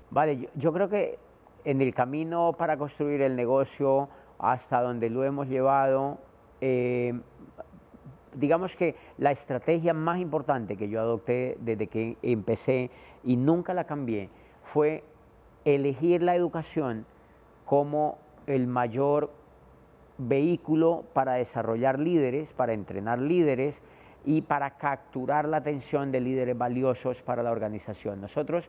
Vale, 0.10 0.50
yo, 0.56 0.72
creo 0.72 0.90
que 0.90 1.20
en 1.66 1.82
el 1.82 1.94
camino 1.94 2.54
para 2.58 2.78
construir 2.78 3.22
el 3.22 3.36
negocio 3.36 4.10
hasta 4.40 4.82
donde 4.82 5.10
lo 5.10 5.24
hemos 5.24 5.48
llevado, 5.48 6.20
eh, 6.62 7.13
digamos 8.36 8.76
que 8.76 8.96
la 9.18 9.32
estrategia 9.32 9.94
más 9.94 10.20
importante 10.20 10.78
que 10.78 10.90
yo 10.90 11.02
adopté 11.02 11.58
desde 11.60 11.88
que 11.88 12.18
empecé 12.22 12.90
y 13.24 13.36
nunca 13.36 13.74
la 13.74 13.86
cambié 13.86 14.30
fue 14.74 15.04
elegir 15.66 16.22
la 16.22 16.36
educación 16.36 17.06
como 17.66 18.18
el 18.46 18.68
mayor 18.68 19.32
vehículo 20.18 21.04
para 21.13 21.34
desarrollar 21.34 22.00
líderes, 22.00 22.54
para 22.54 22.74
entrenar 22.74 23.20
líderes, 23.20 23.76
y 24.28 24.42
para 24.42 24.72
capturar 24.72 25.48
la 25.48 25.58
atención 25.58 26.12
de 26.12 26.20
líderes 26.20 26.58
valiosos 26.58 27.16
para 27.22 27.42
la 27.42 27.52
organización. 27.52 28.20
Nosotros 28.20 28.66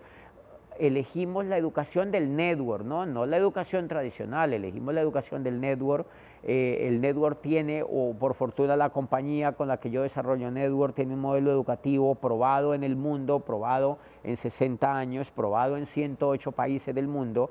elegimos 0.79 1.45
la 1.47 1.59
educación 1.59 2.13
del 2.13 2.37
network, 2.37 2.85
no, 2.85 3.27
la 3.27 3.37
educación 3.37 3.89
tradicional, 3.89 4.53
elegimos 4.53 4.95
la 4.95 5.01
educación 5.01 5.43
del 5.43 5.61
network. 5.61 6.07
Eh, 6.45 6.87
el 6.87 7.01
network 7.01 7.41
tiene, 7.43 7.83
o 7.83 8.15
por 8.17 8.35
fortuna 8.35 8.77
la 8.77 8.91
compañía 8.91 9.53
con 9.53 9.67
la 9.67 9.79
que 9.79 9.91
yo 9.91 10.03
desarrollo 10.05 10.53
network, 10.53 10.95
tiene 10.95 11.15
un 11.15 11.21
modelo 11.21 11.51
educativo 11.51 12.15
probado 12.15 12.73
en 12.73 12.85
el 12.85 12.95
mundo, 12.95 13.41
probado 13.41 13.99
en 14.23 14.37
60 14.37 14.97
años, 14.97 15.29
probado 15.33 15.77
en 15.77 15.87
108 15.87 16.53
países 16.53 16.95
del 16.95 17.09
mundo, 17.09 17.51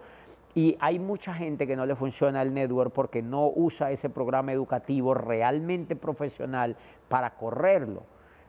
y 0.57 0.75
hay 0.79 0.97
mucha 0.97 1.35
gente 1.35 1.67
que 1.67 1.75
no 1.75 1.85
le 1.85 1.95
funciona 1.95 2.41
el 2.41 2.51
network 2.51 2.91
porque 2.91 3.21
no 3.21 3.51
usa 3.55 3.91
ese 3.91 4.09
programa 4.09 4.51
educativo 4.51 5.13
realmente 5.13 5.95
profesional 5.95 6.75
para 7.07 7.35
correrlo. 7.35 8.01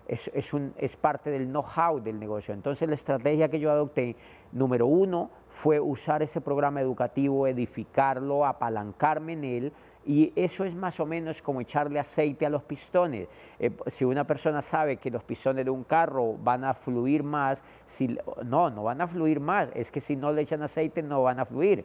Es, 0.07 0.55
un, 0.55 0.73
es 0.79 0.97
parte 0.97 1.29
del 1.29 1.49
know-how 1.49 2.01
del 2.01 2.19
negocio. 2.19 2.55
Entonces 2.55 2.89
la 2.89 2.95
estrategia 2.95 3.51
que 3.51 3.61
yo 3.61 3.71
adopté, 3.71 4.17
número 4.53 4.87
uno, 4.87 5.29
fue 5.63 5.81
usar 5.81 6.23
ese 6.23 6.41
programa 6.41 6.81
educativo, 6.81 7.47
edificarlo, 7.47 8.47
apalancarme 8.47 9.35
en 9.35 9.45
él, 9.45 9.73
y 10.07 10.33
eso 10.35 10.65
es 10.65 10.75
más 10.75 10.99
o 11.01 11.05
menos 11.05 11.43
como 11.43 11.61
echarle 11.61 12.01
aceite 12.01 12.47
a 12.47 12.49
los 12.49 12.63
pistones. 12.63 13.29
Eh, 13.59 13.71
si 13.93 14.07
una 14.07 14.25
persona 14.25 14.63
sabe 14.63 14.97
que 14.97 15.11
los 15.11 15.23
pistones 15.25 15.67
de 15.67 15.71
un 15.71 15.85
carro 15.85 16.39
van 16.43 16.65
a 16.65 16.73
fluir 16.73 17.23
más, 17.23 17.63
si, 17.99 18.17
no, 18.47 18.71
no 18.71 18.85
van 18.85 19.03
a 19.03 19.09
fluir 19.09 19.41
más, 19.41 19.69
es 19.75 19.91
que 19.91 20.01
si 20.01 20.17
no 20.17 20.33
le 20.33 20.41
echan 20.41 20.63
aceite 20.63 21.03
no 21.03 21.23
van 21.23 21.41
a 21.41 21.45
fluir. 21.45 21.85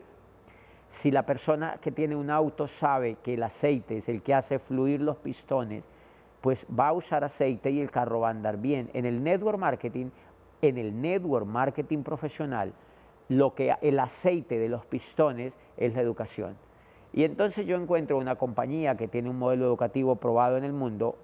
Si 1.01 1.11
la 1.11 1.25
persona 1.25 1.77
que 1.81 1.91
tiene 1.91 2.15
un 2.15 2.29
auto 2.29 2.67
sabe 2.79 3.17
que 3.23 3.33
el 3.33 3.43
aceite 3.43 3.97
es 3.97 4.09
el 4.09 4.21
que 4.21 4.33
hace 4.33 4.59
fluir 4.59 5.01
los 5.01 5.17
pistones, 5.17 5.83
pues 6.41 6.59
va 6.77 6.89
a 6.89 6.93
usar 6.93 7.23
aceite 7.23 7.71
y 7.71 7.81
el 7.81 7.91
carro 7.91 8.21
va 8.21 8.27
a 8.27 8.31
andar 8.31 8.57
bien. 8.57 8.89
En 8.93 9.05
el 9.05 9.23
network 9.23 9.57
marketing, 9.57 10.07
en 10.61 10.77
el 10.77 11.01
network 11.01 11.45
marketing 11.45 12.03
profesional, 12.03 12.73
lo 13.29 13.53
que 13.55 13.75
el 13.81 13.99
aceite 13.99 14.59
de 14.59 14.69
los 14.69 14.85
pistones 14.85 15.53
es 15.77 15.93
la 15.93 16.01
educación. 16.01 16.55
Y 17.13 17.23
entonces 17.23 17.65
yo 17.65 17.77
encuentro 17.77 18.17
una 18.17 18.35
compañía 18.35 18.97
que 18.97 19.07
tiene 19.07 19.29
un 19.29 19.39
modelo 19.39 19.65
educativo 19.65 20.15
probado 20.15 20.57
en 20.57 20.63
el 20.63 20.73
mundo, 20.73 21.15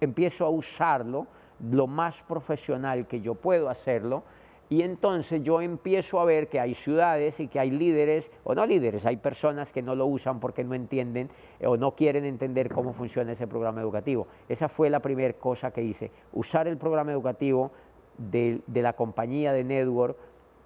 empiezo 0.00 0.44
a 0.44 0.50
usarlo 0.50 1.26
lo 1.60 1.86
más 1.86 2.14
profesional 2.28 3.06
que 3.06 3.20
yo 3.20 3.34
puedo 3.34 3.68
hacerlo 3.70 4.22
y 4.68 4.82
entonces 4.82 5.42
yo 5.42 5.60
empiezo 5.60 6.20
a 6.20 6.24
ver 6.24 6.48
que 6.48 6.58
hay 6.58 6.74
ciudades 6.74 7.38
y 7.38 7.46
que 7.46 7.60
hay 7.60 7.70
líderes, 7.70 8.30
o 8.42 8.54
no 8.54 8.66
líderes, 8.66 9.06
hay 9.06 9.16
personas 9.16 9.70
que 9.72 9.82
no 9.82 9.94
lo 9.94 10.06
usan 10.06 10.40
porque 10.40 10.64
no 10.64 10.74
entienden 10.74 11.30
eh, 11.60 11.66
o 11.66 11.76
no 11.76 11.94
quieren 11.94 12.24
entender 12.24 12.72
cómo 12.72 12.92
funciona 12.92 13.32
ese 13.32 13.46
programa 13.46 13.80
educativo. 13.80 14.26
Esa 14.48 14.68
fue 14.68 14.90
la 14.90 15.00
primera 15.00 15.34
cosa 15.34 15.70
que 15.70 15.82
hice, 15.82 16.10
usar 16.32 16.66
el 16.66 16.78
programa 16.78 17.12
educativo 17.12 17.70
de, 18.18 18.60
de 18.66 18.82
la 18.82 18.94
compañía 18.94 19.52
de 19.52 19.62
Network 19.62 20.16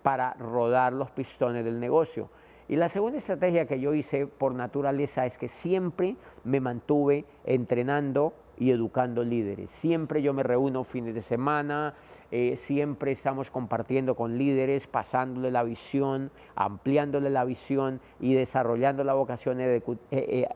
para 0.03 0.32
rodar 0.34 0.94
los 0.94 1.11
pistones 1.11 1.64
del 1.64 1.78
negocio. 1.78 2.30
Y 2.68 2.76
la 2.76 2.88
segunda 2.88 3.18
estrategia 3.18 3.66
que 3.66 3.80
yo 3.80 3.92
hice 3.94 4.26
por 4.26 4.55
naturaleza 4.55 5.26
es 5.26 5.36
que 5.36 5.48
siempre 5.48 6.16
me 6.44 6.61
mantuve 6.61 7.24
entrenando 7.44 8.32
y 8.61 8.70
educando 8.70 9.24
líderes. 9.24 9.70
Siempre 9.80 10.22
yo 10.22 10.32
me 10.32 10.44
reúno 10.44 10.84
fines 10.84 11.14
de 11.14 11.22
semana, 11.22 11.94
eh, 12.30 12.61
siempre 12.66 13.11
estamos 13.11 13.50
compartiendo 13.50 14.14
con 14.14 14.38
líderes, 14.38 14.86
pasándole 14.86 15.50
la 15.50 15.64
visión, 15.64 16.30
ampliándole 16.54 17.30
la 17.30 17.44
visión 17.44 18.00
y 18.20 18.34
desarrollando 18.34 19.02
la 19.02 19.14
vocación 19.14 19.61
eh, 19.61 19.82
eh, 20.12 20.46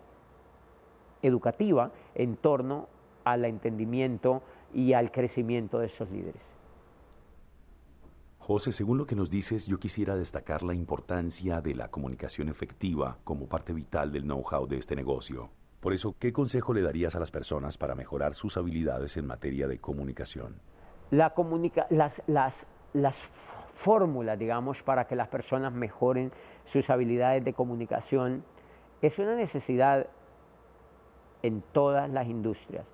educativa 1.23 1.91
en 2.15 2.37
torno 2.37 2.89
al 3.25 3.47
entendimiento 3.47 4.43
y 4.73 4.93
al 4.93 5.11
crecimiento 5.11 5.79
de 5.79 5.87
esos 5.87 6.11
líderes. 6.11 6.43
José, 8.39 8.73
según 8.73 8.99
lo 8.99 9.07
que 9.07 9.17
nos 9.17 9.31
dices, 9.31 9.67
yo 9.67 9.79
quisiera 9.79 10.15
destacar 10.15 10.63
la 10.63 10.75
importancia 10.75 11.63
de 11.63 11.75
la 11.75 11.89
comunicación 11.89 12.51
efectiva 12.51 13.17
como 13.25 13.49
parte 13.49 13.73
vital 13.73 14.13
del 14.13 14.25
know-how 14.25 14.67
de 14.67 14.77
este 14.77 14.95
negocio. 14.95 15.49
Por 15.85 15.93
eso, 15.93 16.15
¿qué 16.19 16.33
consejo 16.33 16.73
le 16.73 16.81
darías 16.81 17.15
a 17.15 17.21
las 17.21 17.31
personas 17.31 17.77
para 17.77 17.95
mejorar 17.95 18.33
sus 18.33 18.57
habilidades 18.57 19.19
en 19.19 19.27
materia 19.27 19.69
de 19.69 19.81
comunicación? 19.81 20.57
La 21.11 21.35
las, 21.91 22.23
las, 22.27 22.55
las 22.95 23.15
fórmulas, 23.83 24.39
digamos, 24.39 24.83
para 24.83 25.07
que 25.07 25.15
las 25.15 25.29
personas 25.29 25.75
mejoren 25.75 26.33
sus 26.65 26.89
habilidades 26.89 27.45
de 27.45 27.53
comunicación 27.53 28.45
es 29.03 29.19
una 29.19 29.37
necesidad 29.37 30.07
en 31.43 31.63
todas 31.73 32.09
las 32.09 32.29
industrias. 32.29 32.87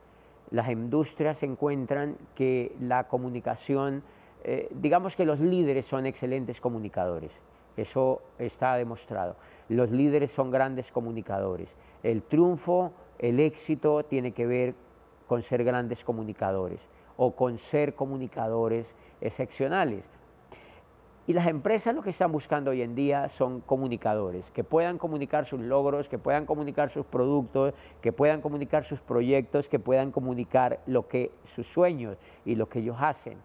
Las 0.51 0.69
industrias 0.69 1.41
encuentran 1.45 2.17
que 2.35 2.75
la 2.81 3.07
comunicación, 3.07 4.03
eh, 4.43 4.69
digamos 4.73 5.15
que 5.15 5.25
los 5.25 5.39
líderes 5.39 5.87
son 5.87 6.07
excelentes 6.07 6.61
comunicadores, 6.61 7.31
eso 7.77 8.21
está 8.41 8.75
demostrado. 8.75 9.37
Los 9.69 9.93
líderes 9.93 10.33
son 10.33 10.51
grandes 10.51 10.91
comunicadores. 10.91 11.69
El 12.03 12.23
triunfo, 12.23 12.93
el 13.19 13.41
éxito 13.41 14.03
tiene 14.05 14.33
que 14.33 14.47
ver 14.47 14.75
con 15.27 15.43
ser 15.43 15.65
grandes 15.65 16.03
comunicadores 16.05 16.81
o 17.17 17.33
con 17.33 17.59
ser 17.71 17.95
comunicadores 17.95 18.87
excepcionales. 19.21 20.05
Y 21.27 21.33
las 21.33 21.47
empresas 21.47 21.95
lo 21.95 22.03
que 22.03 22.11
están 22.11 22.33
buscando 22.33 22.73
hoy 22.73 22.83
en 22.83 22.95
día 22.95 23.29
son 23.37 23.61
comunicadores, 23.61 24.51
que 24.51 24.65
puedan 24.65 24.99
comunicar 24.99 25.47
sus 25.47 25.61
logros, 25.61 26.09
que 26.09 26.19
puedan 26.19 26.47
comunicar 26.47 26.91
sus 26.91 27.07
productos, 27.07 27.75
que 28.01 28.11
puedan 28.11 28.41
comunicar 28.41 28.85
sus 28.85 29.01
proyectos, 29.01 29.69
que 29.69 29.79
puedan 29.79 30.11
comunicar 30.11 30.81
lo 30.87 31.07
que 31.07 31.31
sus 31.55 31.67
sueños 31.69 32.17
y 32.45 32.57
lo 32.57 32.69
que 32.69 32.81
ellos 32.81 32.97
hacen. 32.99 33.39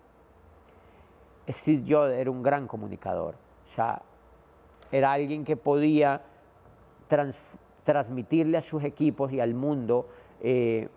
Steve 1.48 1.84
Jobs 1.88 2.14
era 2.14 2.32
un 2.32 2.42
gran 2.42 2.66
comunicador, 2.68 3.36
o 3.72 3.76
sea, 3.76 4.02
era 4.92 5.12
alguien 5.12 5.46
que 5.46 5.58
podía 5.58 6.22
transmitirle 7.86 8.58
a 8.58 8.64
sus 8.64 8.84
equipos 8.84 9.32
y 9.32 9.40
al 9.40 9.54
mundo 9.54 10.08
eh, 10.42 10.90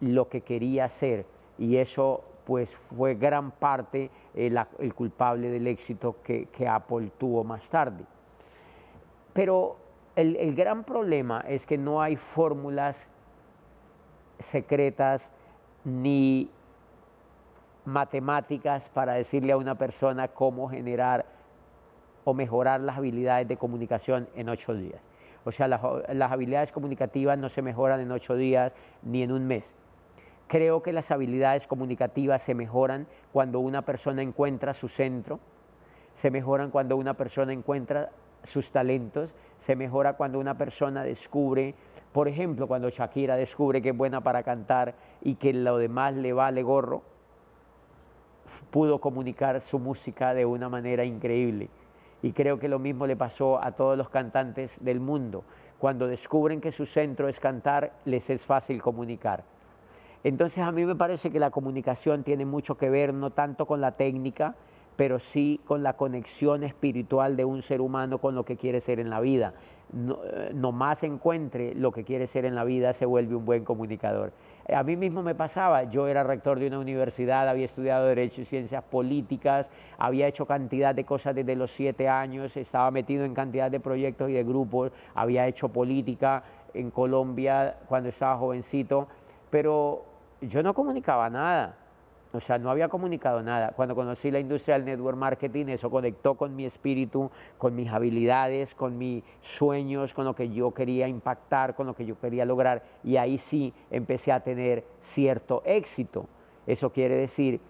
lo 0.00 0.28
que 0.28 0.40
quería 0.40 0.86
hacer 0.86 1.26
y 1.58 1.76
eso 1.76 2.24
pues 2.46 2.70
fue 2.96 3.14
gran 3.14 3.50
parte 3.50 4.10
eh, 4.34 4.50
el 4.78 4.94
culpable 4.94 5.50
del 5.50 5.66
éxito 5.66 6.16
que, 6.24 6.48
Apple 6.66 7.10
tuvo 7.18 7.44
más 7.44 7.62
tarde. 7.68 8.04
Pero 9.34 9.76
el, 10.16 10.54
gran 10.54 10.82
problema 10.84 11.44
es 11.46 11.66
que 11.66 11.76
no 11.76 12.00
hay 12.00 12.16
fórmulas 12.16 12.96
secretas 14.50 15.20
ni 15.84 16.48
matemáticas 17.84 18.88
para 18.94 19.14
decirle 19.14 19.52
a 19.52 19.56
una 19.56 19.74
persona 19.74 20.28
cómo 20.28 20.70
generar 20.70 21.26
o 22.24 22.32
mejorar 22.32 22.80
las 22.80 22.96
habilidades 22.96 23.46
de 23.46 23.56
comunicación 23.56 24.26
en 24.34 24.48
ocho 24.48 24.74
días. 24.74 25.07
O 25.48 25.52
sea, 25.52 25.66
las 25.66 26.30
habilidades 26.30 26.70
comunicativas 26.72 27.38
no 27.38 27.48
se 27.48 27.62
mejoran 27.62 28.00
en 28.00 28.12
ocho 28.12 28.36
días 28.36 28.70
ni 29.02 29.22
en 29.22 29.32
un 29.32 29.46
mes 29.46 29.64
Creo 30.46 30.82
que 30.82 30.92
las 30.92 31.10
habilidades 31.10 31.66
comunicativas 31.66 32.42
se 32.42 32.54
mejoran 32.54 33.06
cuando 33.32 33.60
una 33.60 33.82
persona 33.82 34.20
encuentra 34.22 34.74
su 34.74 34.88
centro, 34.88 35.40
se 36.16 36.30
mejoran 36.30 36.70
cuando 36.70 36.96
una 36.96 37.14
persona 37.14 37.52
encuentra 37.52 38.10
sus 38.44 38.70
talentos, 38.70 39.30
se 39.60 39.74
mejora 39.74 40.14
cuando 40.14 40.38
una 40.38 40.56
persona 40.56 41.02
descubre, 41.02 41.74
por 42.12 42.28
ejemplo, 42.28 42.66
cuando 42.66 42.90
Shakira 42.90 43.36
descubre 43.36 43.80
que 43.80 43.90
es 43.90 43.96
buena 43.96 44.22
para 44.22 44.42
cantar 44.42 44.94
y 45.22 45.34
que 45.36 45.52
lo 45.52 45.78
demás 45.78 46.14
le 46.14 46.32
vale 46.34 46.62
gorro, 46.62 47.02
pudo 48.70 49.00
comunicar 49.00 49.60
su 49.62 49.78
música 49.78 50.32
de 50.32 50.46
una 50.46 50.70
manera 50.70 51.04
increíble. 51.04 51.68
Y 52.22 52.32
creo 52.32 52.58
que 52.58 52.68
lo 52.68 52.78
mismo 52.78 53.06
le 53.06 53.16
pasó 53.16 53.62
a 53.62 53.72
todos 53.72 53.96
los 53.96 54.08
cantantes 54.08 54.70
del 54.80 55.00
mundo. 55.00 55.44
Cuando 55.78 56.08
descubren 56.08 56.60
que 56.60 56.72
su 56.72 56.86
centro 56.86 57.28
es 57.28 57.38
cantar, 57.38 57.92
les 58.04 58.28
es 58.28 58.42
fácil 58.42 58.82
comunicar. 58.82 59.44
Entonces 60.24 60.58
a 60.58 60.72
mí 60.72 60.84
me 60.84 60.96
parece 60.96 61.30
que 61.30 61.38
la 61.38 61.50
comunicación 61.50 62.24
tiene 62.24 62.44
mucho 62.44 62.76
que 62.76 62.90
ver 62.90 63.14
no 63.14 63.30
tanto 63.30 63.66
con 63.66 63.80
la 63.80 63.92
técnica, 63.92 64.56
pero 64.96 65.20
sí 65.20 65.60
con 65.64 65.84
la 65.84 65.92
conexión 65.92 66.64
espiritual 66.64 67.36
de 67.36 67.44
un 67.44 67.62
ser 67.62 67.80
humano 67.80 68.18
con 68.18 68.34
lo 68.34 68.44
que 68.44 68.56
quiere 68.56 68.80
ser 68.80 68.98
en 68.98 69.10
la 69.10 69.20
vida. 69.20 69.54
No, 69.92 70.18
eh, 70.24 70.52
más 70.52 71.04
encuentre 71.04 71.72
lo 71.76 71.92
que 71.92 72.02
quiere 72.02 72.26
ser 72.26 72.44
en 72.44 72.56
la 72.56 72.64
vida, 72.64 72.92
se 72.94 73.06
vuelve 73.06 73.36
un 73.36 73.44
buen 73.44 73.64
comunicador. 73.64 74.32
A 74.74 74.82
mí 74.82 74.96
mismo 74.96 75.22
me 75.22 75.34
pasaba, 75.34 75.84
yo 75.84 76.08
era 76.08 76.24
rector 76.24 76.58
de 76.58 76.66
una 76.66 76.78
universidad, 76.78 77.48
había 77.48 77.64
estudiado 77.64 78.04
Derecho 78.04 78.42
y 78.42 78.44
Ciencias 78.44 78.84
Políticas, 78.84 79.66
había 79.96 80.26
hecho 80.26 80.44
cantidad 80.44 80.94
de 80.94 81.04
cosas 81.04 81.34
desde 81.34 81.56
los 81.56 81.70
siete 81.70 82.06
años, 82.06 82.54
estaba 82.54 82.90
metido 82.90 83.24
en 83.24 83.34
cantidad 83.34 83.70
de 83.70 83.80
proyectos 83.80 84.28
y 84.28 84.34
de 84.34 84.44
grupos, 84.44 84.92
había 85.14 85.46
hecho 85.46 85.70
política 85.70 86.42
en 86.74 86.90
Colombia 86.90 87.76
cuando 87.88 88.10
estaba 88.10 88.36
jovencito, 88.36 89.08
pero 89.48 90.04
yo 90.42 90.62
no 90.62 90.74
comunicaba 90.74 91.30
nada, 91.30 91.74
o 92.32 92.40
sea, 92.40 92.58
no 92.58 92.70
había 92.70 92.88
comunicado 92.88 93.42
nada. 93.42 93.72
Cuando 93.74 93.94
conocí 93.94 94.30
la 94.30 94.38
industria 94.38 94.76
del 94.76 94.84
network 94.84 95.16
marketing, 95.16 95.66
eso 95.66 95.90
conectó 95.90 96.34
con 96.34 96.54
mi 96.54 96.66
espíritu, 96.66 97.30
con 97.56 97.74
mis 97.74 97.90
habilidades, 97.90 98.74
con 98.74 98.98
mis 98.98 99.24
sueños, 99.42 100.12
con 100.12 100.24
lo 100.24 100.34
que 100.34 100.50
yo 100.50 100.72
quería 100.72 101.08
impactar, 101.08 101.74
con 101.74 101.86
lo 101.86 101.94
que 101.94 102.04
yo 102.04 102.18
quería 102.20 102.44
lograr, 102.44 102.82
y 103.02 103.16
ahí 103.16 103.38
sí 103.38 103.72
empecé 103.90 104.32
a 104.32 104.40
tener 104.40 104.84
cierto 105.14 105.62
éxito. 105.64 106.26
Eso 106.66 106.90
quiere 106.90 107.16
decir 107.16 107.60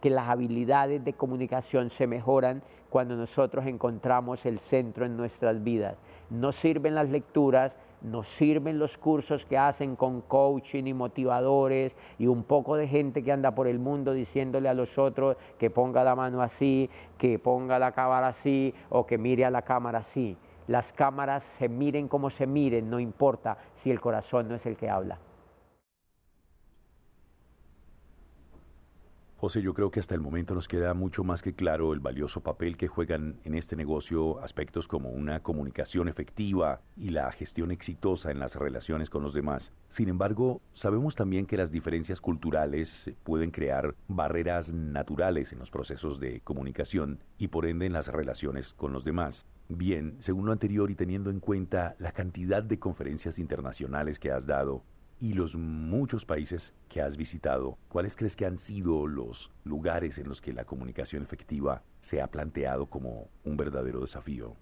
que 0.00 0.10
las 0.10 0.28
habilidades 0.28 1.04
de 1.04 1.12
comunicación 1.12 1.90
se 1.90 2.06
mejoran 2.06 2.62
cuando 2.88 3.16
nosotros 3.16 3.66
encontramos 3.66 4.46
el 4.46 4.60
centro 4.60 5.04
en 5.04 5.16
nuestras 5.16 5.62
vidas. 5.62 5.96
No 6.30 6.52
sirven 6.52 6.94
las 6.94 7.10
lecturas, 7.10 7.72
nos 8.06 8.28
sirven 8.28 8.78
los 8.78 8.96
cursos 8.96 9.44
que 9.46 9.58
hacen 9.58 9.96
con 9.96 10.20
coaching 10.20 10.84
y 10.84 10.94
motivadores 10.94 11.92
y 12.18 12.28
un 12.28 12.44
poco 12.44 12.76
de 12.76 12.86
gente 12.86 13.24
que 13.24 13.32
anda 13.32 13.50
por 13.50 13.66
el 13.66 13.80
mundo 13.80 14.12
diciéndole 14.12 14.68
a 14.68 14.74
los 14.74 14.96
otros 14.96 15.36
que 15.58 15.70
ponga 15.70 16.04
la 16.04 16.14
mano 16.14 16.40
así, 16.40 16.88
que 17.18 17.40
ponga 17.40 17.80
la 17.80 17.92
cámara 17.92 18.28
así 18.28 18.72
o 18.90 19.06
que 19.06 19.18
mire 19.18 19.44
a 19.44 19.50
la 19.50 19.62
cámara 19.62 19.98
así. 19.98 20.36
Las 20.68 20.92
cámaras 20.92 21.42
se 21.58 21.68
miren 21.68 22.06
como 22.06 22.30
se 22.30 22.46
miren, 22.46 22.88
no 22.88 23.00
importa 23.00 23.58
si 23.82 23.90
el 23.90 24.00
corazón 24.00 24.48
no 24.48 24.54
es 24.54 24.64
el 24.66 24.76
que 24.76 24.88
habla. 24.88 25.18
José, 29.38 29.60
yo 29.60 29.74
creo 29.74 29.90
que 29.90 30.00
hasta 30.00 30.14
el 30.14 30.22
momento 30.22 30.54
nos 30.54 30.66
queda 30.66 30.94
mucho 30.94 31.22
más 31.22 31.42
que 31.42 31.52
claro 31.52 31.92
el 31.92 32.00
valioso 32.00 32.40
papel 32.40 32.78
que 32.78 32.88
juegan 32.88 33.38
en 33.44 33.54
este 33.54 33.76
negocio 33.76 34.42
aspectos 34.42 34.88
como 34.88 35.10
una 35.10 35.42
comunicación 35.42 36.08
efectiva 36.08 36.80
y 36.96 37.10
la 37.10 37.30
gestión 37.32 37.70
exitosa 37.70 38.30
en 38.30 38.38
las 38.38 38.56
relaciones 38.56 39.10
con 39.10 39.22
los 39.22 39.34
demás. 39.34 39.74
Sin 39.90 40.08
embargo, 40.08 40.62
sabemos 40.72 41.16
también 41.16 41.44
que 41.44 41.58
las 41.58 41.70
diferencias 41.70 42.18
culturales 42.18 43.10
pueden 43.24 43.50
crear 43.50 43.94
barreras 44.08 44.72
naturales 44.72 45.52
en 45.52 45.58
los 45.58 45.70
procesos 45.70 46.18
de 46.18 46.40
comunicación 46.40 47.18
y 47.36 47.48
por 47.48 47.66
ende 47.66 47.84
en 47.84 47.92
las 47.92 48.08
relaciones 48.08 48.72
con 48.72 48.94
los 48.94 49.04
demás. 49.04 49.44
Bien, 49.68 50.16
según 50.20 50.46
lo 50.46 50.52
anterior 50.52 50.90
y 50.90 50.94
teniendo 50.94 51.28
en 51.28 51.40
cuenta 51.40 51.94
la 51.98 52.12
cantidad 52.12 52.62
de 52.62 52.78
conferencias 52.78 53.38
internacionales 53.38 54.18
que 54.18 54.30
has 54.30 54.46
dado, 54.46 54.82
y 55.20 55.32
los 55.32 55.54
muchos 55.54 56.24
países 56.24 56.74
que 56.88 57.00
has 57.00 57.16
visitado, 57.16 57.78
¿cuáles 57.88 58.16
crees 58.16 58.36
que 58.36 58.46
han 58.46 58.58
sido 58.58 59.06
los 59.06 59.50
lugares 59.64 60.18
en 60.18 60.28
los 60.28 60.40
que 60.40 60.52
la 60.52 60.64
comunicación 60.64 61.22
efectiva 61.22 61.82
se 62.00 62.20
ha 62.20 62.26
planteado 62.26 62.86
como 62.86 63.28
un 63.44 63.56
verdadero 63.56 64.00
desafío? 64.00 64.54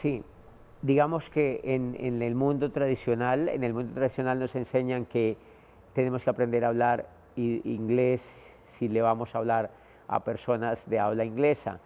Sí, 0.00 0.22
digamos 0.82 1.28
que 1.30 1.60
en, 1.64 2.22
el 2.22 2.34
mundo 2.34 2.70
tradicional, 2.70 3.48
en 3.48 3.62
el 3.62 3.74
mundo 3.74 3.92
tradicional 3.94 4.38
nos 4.38 4.54
enseñan 4.54 5.04
que 5.04 5.36
tenemos 5.94 6.22
que 6.22 6.30
aprender 6.30 6.64
a 6.64 6.68
hablar 6.68 7.08
inglés 7.36 8.20
si 8.78 8.88
le 8.88 9.02
vamos 9.02 9.34
a 9.34 9.38
hablar 9.38 9.70
a 10.08 10.24
personas 10.24 10.78
de 10.86 10.98
habla 10.98 11.24
inglesa 11.24 11.78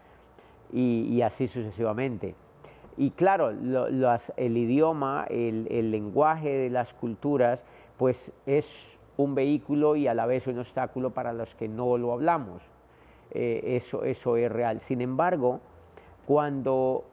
y, 0.73 1.21
así 1.21 1.49
sucesivamente. 1.49 2.35
Y 2.97 3.11
claro, 3.11 3.51
el 3.51 4.57
idioma, 4.57 5.27
el 5.29 5.91
lenguaje 5.91 6.49
de 6.49 6.71
las 6.71 6.93
culturas 6.95 7.59
pues 8.03 8.17
es 8.47 8.67
un 9.17 9.37
vehículo 9.37 9.95
y 9.95 10.09
a 10.09 10.15
la 10.15 10.27
vez 10.27 10.49
un 10.49 10.59
obstáculo 10.59 11.11
para 11.11 11.33
los 11.33 11.55
que 11.55 11.69
no 11.69 11.97
lo 11.97 12.13
hablamos. 12.13 12.61
Eh, 13.31 13.81
eso, 13.81 14.03
eso 14.03 14.37
es 14.37 14.51
real. 14.51 14.81
Sin 14.89 15.01
embargo, 15.01 15.61
cuando, 16.27 17.05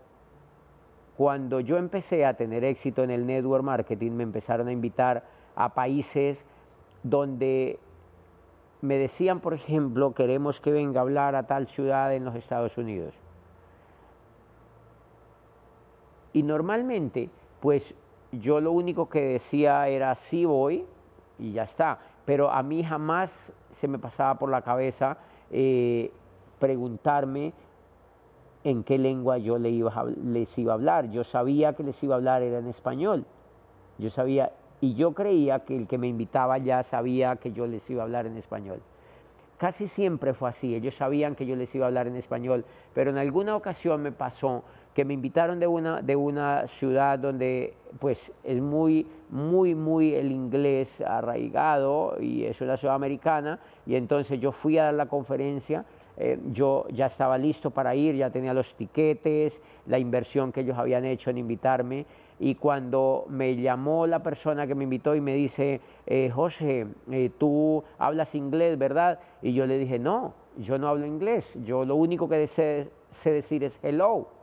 cuando 1.16 1.60
yo 1.60 1.78
empecé 1.78 2.26
a 2.26 2.34
tener 2.34 2.64
éxito 2.64 3.04
en 3.04 3.12
el 3.12 3.28
network 3.28 3.64
marketing, 3.64 4.14
me 4.14 4.24
empezaron 4.24 4.68
a 4.68 4.72
invitar 4.72 5.26
a 5.56 5.76
países 5.76 6.44
donde 7.04 7.78
me 8.82 8.98
decían, 8.98 9.42
por 9.42 9.54
ejemplo, 9.54 10.16
queremos 10.16 10.60
que 10.60 10.72
venga 10.72 11.02
a 11.02 11.04
hablar 11.04 11.36
a 11.36 11.44
tal 11.44 11.68
ciudad 11.68 12.16
en 12.16 12.26
los 12.26 12.34
Estados 12.36 12.76
Unidos. 12.80 13.14
Y 16.34 16.42
normalmente, 16.42 17.30
pues 17.60 17.84
yo 18.32 18.60
lo 18.60 18.72
único 18.72 19.10
que 19.10 19.22
decía 19.22 19.88
era 19.88 20.16
sí 20.30 20.46
voy 20.46 20.86
y 21.38 21.54
ya 21.54 21.64
está. 21.64 22.00
Pero 22.26 22.52
a 22.52 22.62
mí 22.64 22.84
jamás 22.84 23.32
se 23.82 23.88
me 23.88 23.98
pasaba 23.98 24.36
por 24.36 24.50
la 24.50 24.62
cabeza 24.62 25.18
eh, 25.52 26.12
preguntarme 26.60 27.54
en 28.64 28.84
qué 28.84 28.98
lengua 28.98 29.38
yo 29.38 29.58
les 29.58 29.74
iba, 29.74 30.06
les 30.24 30.58
iba 30.58 30.74
a 30.74 30.76
hablar. 30.76 31.10
Yo 31.10 31.24
sabía 31.24 31.74
que 31.74 31.84
les 31.84 32.02
iba 32.04 32.16
a 32.16 32.18
hablar 32.18 32.44
era 32.44 32.60
en 32.60 32.68
español. 32.68 33.26
Yo 33.98 34.10
sabía, 34.12 34.52
y 34.82 34.94
yo 34.96 35.14
creía 35.14 35.60
que 35.60 35.76
el 35.76 35.88
que 35.88 35.98
me 35.98 36.08
invitaba 36.08 36.58
ya 36.58 36.84
sabía 36.84 37.38
que 37.38 37.52
yo 37.52 37.68
les 37.68 37.88
iba 37.90 38.04
a 38.04 38.06
hablar 38.06 38.26
en 38.26 38.38
español. 38.38 38.82
casi 39.58 39.88
siempre 39.90 40.34
fue 40.34 40.50
así. 40.50 40.76
Ellos 40.76 40.96
sabían 40.96 41.36
que 41.36 41.46
yo 41.46 41.56
les 41.56 41.74
iba 41.76 41.86
a 41.86 41.88
hablar 41.88 42.08
en 42.08 42.16
español, 42.16 42.64
pero 42.94 43.10
en 43.12 43.18
alguna 43.18 43.56
ocasión 43.56 44.02
me 44.02 44.12
pasó 44.12 44.64
que 44.94 45.06
me 45.06 45.14
invitaron 45.14 45.60
de 45.60 45.68
una, 45.68 46.02
de 46.02 46.16
una 46.16 46.68
ciudad 46.80 47.20
donde 47.20 47.74
pues 48.00 48.18
es 48.44 48.62
muy, 48.62 49.06
muy, 49.30 49.76
muy 49.76 50.14
el 50.14 50.32
inglés 50.32 50.88
arraigado 51.06 52.18
y 52.20 52.46
es 52.46 52.60
una 52.62 52.78
ciudad 52.78 52.96
americana 52.96 53.60
y 53.86 53.96
entonces 53.96 54.40
yo 54.40 54.52
fui 54.52 54.78
a 54.78 54.86
dar 54.86 54.94
la 54.96 55.06
conferencia, 55.06 55.86
eh, 56.18 56.40
yo 56.52 56.86
ya 56.92 57.06
estaba 57.06 57.38
listo 57.38 57.72
para 57.72 57.96
ir, 57.96 58.16
ya 58.16 58.30
tenía 58.30 58.54
los 58.54 58.74
tiquetes, 58.76 59.54
la 59.86 60.00
inversión 60.00 60.52
que 60.52 60.62
ellos 60.62 60.78
habían 60.78 61.06
hecho 61.06 61.30
en 61.30 61.38
invitarme 61.38 62.06
y 62.40 62.56
cuando 62.56 63.26
me 63.30 63.56
llamó 63.56 64.08
la 64.08 64.24
persona 64.24 64.66
que 64.66 64.76
me 64.76 64.86
invitó 64.86 65.16
y 65.16 65.22
me 65.22 65.34
dice, 65.34 65.82
eh, 66.08 66.30
José, 66.34 66.88
eh, 67.12 67.32
tú 67.38 67.84
hablas 67.98 68.34
inglés, 68.34 68.78
¿verdad? 68.78 69.20
Y 69.42 69.54
yo 69.54 69.66
le 69.66 69.78
dije, 69.78 70.00
no, 70.00 70.34
yo 70.58 70.78
no 70.78 70.88
hablo 70.88 71.06
inglés, 71.06 71.46
yo 71.66 71.86
lo 71.86 71.96
único 71.96 72.30
que 72.30 72.48
sé 72.48 72.90
decir 73.24 73.64
es 73.64 73.74
hello. 73.84 74.39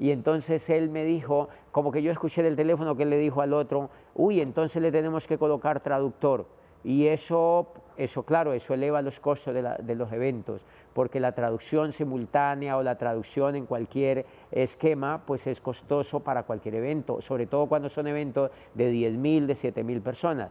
Y 0.00 0.12
entonces 0.12 0.62
él 0.70 0.88
me 0.88 1.04
dijo, 1.04 1.50
como 1.72 1.92
que 1.92 2.02
yo 2.02 2.10
escuché 2.10 2.42
del 2.42 2.56
teléfono 2.56 2.96
que 2.96 3.02
él 3.02 3.10
le 3.10 3.18
dijo 3.18 3.42
al 3.42 3.52
otro, 3.52 3.90
uy, 4.14 4.40
entonces 4.40 4.80
le 4.80 4.90
tenemos 4.90 5.26
que 5.26 5.36
colocar 5.36 5.80
traductor. 5.80 6.46
Y 6.82 7.08
eso, 7.08 7.68
eso 7.98 8.22
claro, 8.22 8.54
eso 8.54 8.72
eleva 8.72 9.02
los 9.02 9.20
costos 9.20 9.54
de, 9.54 9.94
los 9.94 10.10
eventos, 10.10 10.62
porque 10.94 11.20
la 11.20 11.32
traducción 11.32 11.92
simultánea 11.92 12.78
o 12.78 12.82
la 12.82 12.96
traducción 12.96 13.56
en 13.56 13.66
cualquier 13.66 14.24
esquema, 14.50 15.20
pues 15.26 15.46
es 15.46 15.60
costoso 15.60 16.20
para 16.20 16.44
cualquier 16.44 16.76
evento, 16.76 17.20
sobre 17.20 17.46
todo 17.46 17.66
cuando 17.66 17.90
son 17.90 18.06
eventos 18.06 18.50
de 18.72 18.90
10.000, 18.90 19.44
de 19.44 19.56
7.000 19.56 20.00
personas. 20.00 20.50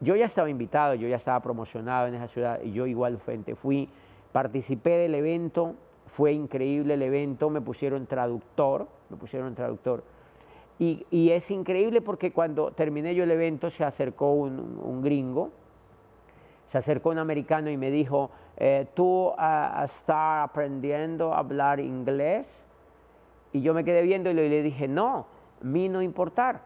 Yo 0.00 0.14
ya 0.14 0.26
estaba 0.26 0.50
invitado, 0.50 0.92
yo 0.92 1.08
ya 1.08 1.16
estaba 1.16 1.40
promocionado 1.40 2.08
en 2.08 2.16
esa 2.16 2.28
ciudad 2.28 2.60
y 2.62 2.72
yo 2.72 2.86
igualmente 2.86 3.54
fui, 3.54 3.88
participé 4.30 4.90
del 4.98 5.14
evento, 5.14 5.74
fue 6.16 6.32
increíble 6.32 6.94
el 6.94 7.02
evento, 7.02 7.50
me 7.50 7.60
pusieron 7.60 8.06
traductor, 8.06 8.86
me 9.10 9.16
pusieron 9.16 9.54
traductor. 9.54 10.04
Y, 10.78 11.30
es 11.30 11.50
increíble 11.50 12.00
porque 12.00 12.32
cuando 12.32 12.72
terminé 12.72 13.14
yo 13.14 13.24
el 13.24 13.30
evento 13.30 13.70
se 13.70 13.84
acercó 13.84 14.32
un, 14.32 15.02
gringo, 15.02 15.50
se 16.72 16.78
acercó 16.78 17.10
un 17.10 17.18
americano 17.18 17.70
y 17.70 17.76
me 17.76 17.90
dijo, 17.90 18.30
eh, 18.56 18.86
¿tú 18.94 19.28
uh, 19.28 19.84
estás 19.84 20.48
aprendiendo 20.48 21.32
a 21.32 21.38
hablar 21.38 21.78
inglés? 21.78 22.46
Y 23.52 23.62
yo 23.62 23.72
me 23.72 23.84
quedé 23.84 24.02
viendo 24.02 24.30
y 24.30 24.34
le 24.34 24.62
dije, 24.62 24.88
no, 24.88 25.26
a 25.60 25.64
mí 25.64 25.88
no 25.88 26.02
importar, 26.02 26.62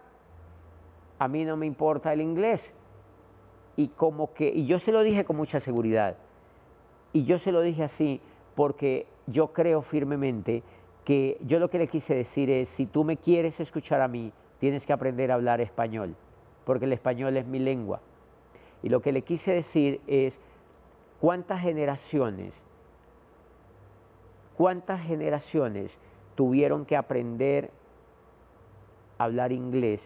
a 1.19 1.29
mí 1.29 1.45
no 1.45 1.57
me 1.57 1.67
importa 1.67 2.13
el 2.15 2.23
inglés. 2.23 2.63
Y 3.77 3.89
como 3.89 4.33
que, 4.33 4.49
y 4.49 4.67
yo 4.67 4.79
se 4.79 4.91
lo 4.91 5.03
dije 5.03 5.25
con 5.25 5.37
mucha 5.37 5.61
seguridad, 5.61 6.17
y 7.13 7.25
yo 7.25 7.39
se 7.39 7.53
lo 7.53 7.61
dije 7.61 7.85
así, 7.85 8.21
porque 8.55 9.07
yo 9.31 9.53
creo 9.53 9.83
firmemente 9.83 10.63
que 11.05 11.39
yo 11.47 11.59
lo 11.59 11.71
que 11.71 11.79
le 11.79 11.89
quise 11.89 12.15
decir 12.15 12.51
es, 12.51 12.69
si 12.71 12.87
tú 12.87 13.05
me 13.05 13.17
quieres 13.17 13.59
escuchar 13.61 14.01
a 14.01 14.09
mí, 14.09 14.33
tienes 14.59 14.85
que 14.85 14.93
aprender 14.93 15.31
a 15.31 15.35
hablar 15.35 15.61
español, 15.61 16.15
porque 16.65 16.85
el 16.85 16.93
español 16.93 17.37
es 17.37 17.47
mi 17.47 17.59
lengua. 17.59 18.01
Y 18.83 18.89
lo 18.89 19.01
que 19.01 19.13
le 19.13 19.23
quise 19.23 19.53
decir 19.53 20.01
es, 20.07 20.35
¿cuántas 21.21 21.61
generaciones, 21.61 22.53
cuántas 24.57 25.01
generaciones 25.03 25.91
tuvieron 26.35 26.85
que 26.85 26.97
aprender 26.97 27.71
a 29.19 29.25
hablar 29.25 29.53
inglés 29.53 30.01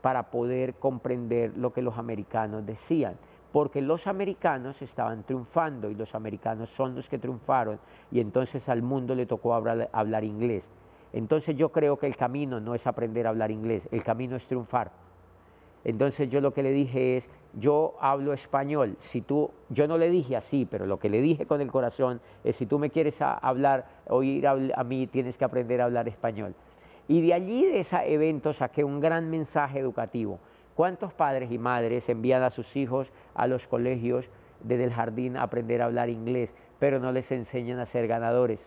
para 0.00 0.30
poder 0.30 0.74
comprender 0.74 1.56
lo 1.56 1.72
que 1.72 1.82
los 1.82 1.98
americanos 1.98 2.64
decían? 2.64 3.16
Porque 3.52 3.80
los 3.80 4.06
americanos 4.06 4.80
estaban 4.82 5.22
triunfando 5.22 5.90
y 5.90 5.94
los 5.94 6.14
americanos 6.14 6.68
son 6.76 6.94
los 6.94 7.08
que 7.08 7.18
triunfaron 7.18 7.78
y 8.10 8.20
entonces 8.20 8.68
al 8.68 8.82
mundo 8.82 9.14
le 9.14 9.26
tocó 9.26 9.54
hablar, 9.54 10.24
inglés. 10.24 10.64
Entonces 11.12 11.56
yo 11.56 11.70
creo 11.70 11.98
que 11.98 12.06
el 12.06 12.16
camino 12.16 12.60
no 12.60 12.74
es 12.74 12.86
aprender 12.86 13.26
a 13.26 13.30
hablar 13.30 13.50
inglés, 13.50 13.82
el 13.90 14.02
camino 14.02 14.36
es 14.36 14.46
triunfar. 14.46 14.90
Entonces 15.84 16.28
yo 16.28 16.40
lo 16.40 16.52
que 16.52 16.62
le 16.62 16.72
dije 16.72 17.18
es, 17.18 17.24
yo 17.54 17.94
hablo 18.00 18.34
español, 18.34 18.96
si 19.10 19.22
tú, 19.22 19.50
yo 19.70 19.88
no 19.88 19.96
le 19.96 20.10
dije 20.10 20.36
así, 20.36 20.66
pero 20.70 20.84
lo 20.84 20.98
que 20.98 21.08
le 21.08 21.22
dije 21.22 21.46
con 21.46 21.62
el 21.62 21.72
corazón 21.72 22.20
es, 22.44 22.56
si 22.56 22.66
tú 22.66 22.78
me 22.78 22.90
quieres 22.90 23.16
hablar, 23.20 23.86
oír 24.06 24.46
a, 24.46 24.58
a 24.74 24.84
mí, 24.84 25.06
tienes 25.06 25.38
que 25.38 25.46
aprender 25.46 25.80
a 25.80 25.86
hablar 25.86 26.08
español. 26.08 26.54
Y 27.08 27.22
de 27.22 27.32
allí, 27.32 27.64
de 27.64 27.80
ese 27.80 28.12
evento, 28.12 28.52
saqué 28.52 28.84
un 28.84 29.00
gran 29.00 29.30
mensaje 29.30 29.78
educativo. 29.78 30.38
¿Cuántos 30.78 31.12
padres 31.12 31.50
y 31.50 31.58
madres 31.58 32.08
envían 32.08 32.44
a 32.44 32.50
sus 32.50 32.76
hijos 32.76 33.10
a 33.34 33.48
los 33.48 33.66
colegios 33.66 34.30
desde 34.60 34.84
el 34.84 34.92
jardín 34.92 35.36
a 35.36 35.42
aprender 35.42 35.82
a 35.82 35.86
hablar 35.86 36.08
inglés, 36.08 36.54
pero 36.78 37.00
no 37.00 37.10
les 37.10 37.32
enseñan 37.32 37.80
a 37.80 37.86
ser 37.86 38.06
ganadores? 38.06 38.60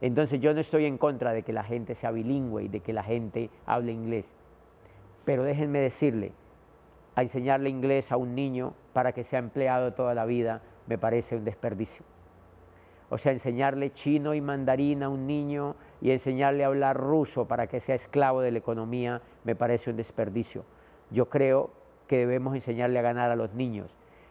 Entonces 0.00 0.40
yo 0.40 0.54
no 0.54 0.60
estoy 0.60 0.86
en 0.86 0.96
contra 0.96 1.34
de 1.34 1.42
que 1.42 1.52
la 1.52 1.62
gente 1.62 1.94
sea 1.94 2.10
bilingüe 2.10 2.62
y 2.62 2.68
de 2.68 2.80
que 2.80 2.94
la 2.94 3.02
gente 3.02 3.50
hable 3.66 3.92
inglés, 3.92 4.24
pero 5.26 5.42
déjenme 5.42 5.78
decirle, 5.78 6.32
a 7.16 7.22
enseñarle 7.22 7.68
inglés 7.68 8.10
a 8.10 8.16
un 8.16 8.34
niño 8.34 8.72
para 8.94 9.12
que 9.12 9.24
sea 9.24 9.40
empleado 9.40 9.92
toda 9.92 10.14
la 10.14 10.24
vida 10.24 10.62
me 10.86 10.96
parece 10.96 11.36
un 11.36 11.44
desperdicio. 11.44 12.02
O 13.10 13.18
sea, 13.18 13.32
enseñarle 13.32 13.92
chino 13.92 14.32
y 14.32 14.40
mandarín 14.40 15.02
a 15.02 15.10
un 15.10 15.26
niño 15.26 15.76
y 16.00 16.12
enseñarle 16.12 16.64
a 16.64 16.68
hablar 16.68 16.96
ruso 16.96 17.46
para 17.46 17.66
que 17.66 17.80
sea 17.80 17.94
esclavo 17.94 18.40
de 18.40 18.52
la 18.52 18.58
economía 18.58 19.20
me 19.44 19.54
parece 19.54 19.90
un 19.90 19.96
desperdicio. 19.98 20.64
Yo 21.10 21.28
creo 21.28 21.70
que 22.06 22.18
debemos 22.18 22.54
enseñarle 22.54 22.98
a 22.98 23.02
ganar 23.02 23.30
a 23.30 23.36
los 23.36 23.54
niños, 23.54 23.90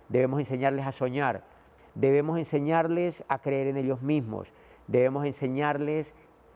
debemos 0.09 0.39
enseñarles 0.39 0.85
a 0.85 0.91
soñar, 0.91 1.43
debemos 1.95 2.37
enseñarles 2.37 3.23
a 3.27 3.39
creer 3.39 3.67
en 3.67 3.77
ellos 3.77 4.01
mismos, 4.01 4.47
debemos 4.87 5.25
enseñarles 5.25 6.07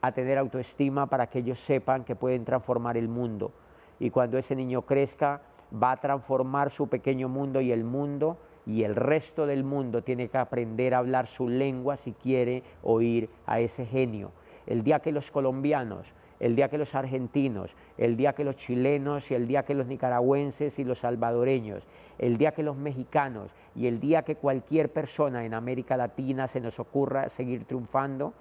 a 0.01 0.11
tener 0.11 0.37
autoestima 0.37 1.07
para 1.07 1.27
que 1.27 1.39
ellos 1.39 1.59
sepan 1.61 2.03
que 2.03 2.15
pueden 2.15 2.45
transformar 2.45 2.97
el 2.97 3.07
mundo. 3.07 3.51
Y 3.99 4.09
cuando 4.09 4.37
ese 4.37 4.55
niño 4.55 4.81
crezca, 4.83 5.41
va 5.71 5.91
a 5.91 5.97
transformar 5.97 6.71
su 6.71 6.87
pequeño 6.87 7.29
mundo 7.29 7.61
y 7.61 7.71
el 7.71 7.83
mundo 7.83 8.37
y 8.65 8.83
el 8.83 8.95
resto 8.95 9.45
del 9.45 9.63
mundo 9.63 10.03
tiene 10.03 10.27
que 10.27 10.37
aprender 10.37 10.93
a 10.93 10.99
hablar 10.99 11.27
su 11.27 11.49
lengua 11.49 11.97
si 11.97 12.13
quiere 12.13 12.63
oír 12.83 13.29
a 13.45 13.59
ese 13.59 13.85
genio. 13.85 14.31
El 14.67 14.83
día 14.83 14.99
que 14.99 15.11
los 15.11 15.29
colombianos 15.31 16.05
el 16.41 16.55
día 16.55 16.69
que 16.69 16.79
los 16.79 16.95
argentinos, 16.95 17.69
el 17.99 18.17
día 18.17 18.33
que 18.33 18.43
los 18.43 18.55
chilenos 18.55 19.29
y 19.29 19.35
el 19.35 19.47
día 19.47 19.61
que 19.61 19.75
los 19.75 19.85
nicaragüenses 19.85 20.79
y 20.79 20.83
los 20.83 20.97
salvadoreños, 20.97 21.83
el 22.17 22.39
día 22.39 22.51
que 22.53 22.63
los 22.63 22.75
mexicanos 22.75 23.51
y 23.75 23.85
el 23.85 23.99
día 23.99 24.23
que 24.23 24.35
cualquier 24.35 24.91
persona 24.91 25.45
en 25.45 25.53
América 25.53 25.95
Latina 25.97 26.47
se 26.47 26.59
nos 26.59 26.79
ocurra 26.79 27.29
seguir 27.29 27.65
triunfando, 27.65 28.33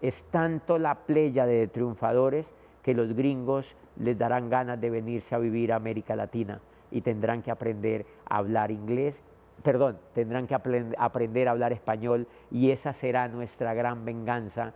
es 0.00 0.22
tanto 0.30 0.78
la 0.78 0.94
playa 0.94 1.46
de 1.46 1.66
triunfadores 1.66 2.46
que 2.84 2.94
los 2.94 3.12
gringos 3.12 3.66
les 3.96 4.16
darán 4.16 4.48
ganas 4.50 4.80
de 4.80 4.90
venirse 4.90 5.34
a 5.34 5.38
vivir 5.38 5.72
a 5.72 5.76
América 5.76 6.14
Latina 6.14 6.60
y 6.92 7.00
tendrán 7.00 7.42
que 7.42 7.50
aprender 7.50 8.06
a 8.28 8.36
hablar 8.36 8.70
inglés, 8.70 9.20
perdón, 9.64 9.98
tendrán 10.14 10.46
que 10.46 10.54
aprender 10.54 11.48
a 11.48 11.50
hablar 11.50 11.72
español 11.72 12.28
y 12.52 12.70
esa 12.70 12.92
será 12.92 13.26
nuestra 13.26 13.74
gran 13.74 14.04
venganza 14.04 14.74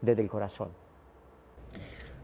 desde 0.00 0.22
el 0.22 0.30
corazón. 0.30 0.87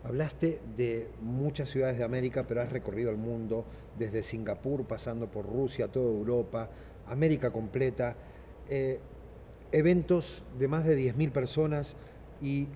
Hablaste 0.04 0.60
de 0.76 1.08
muchas 1.22 1.70
ciudades 1.70 1.96
de 1.96 2.04
América, 2.04 2.44
pero 2.46 2.60
has 2.60 2.70
recorrido 2.70 3.10
el 3.10 3.16
mundo, 3.16 3.64
desde 3.98 4.22
Singapur, 4.22 4.84
pasando 4.84 5.28
por 5.28 5.46
Rusia, 5.46 5.88
toda 5.88 6.10
Europa, 6.10 6.68
América 7.06 7.50
completa, 7.50 8.14
eh, 8.68 8.98
eventos 9.72 10.42
de 10.58 10.68
más 10.68 10.84
de 10.84 10.98
10.000 10.98 11.32
personas 11.32 11.96
y 12.42 12.68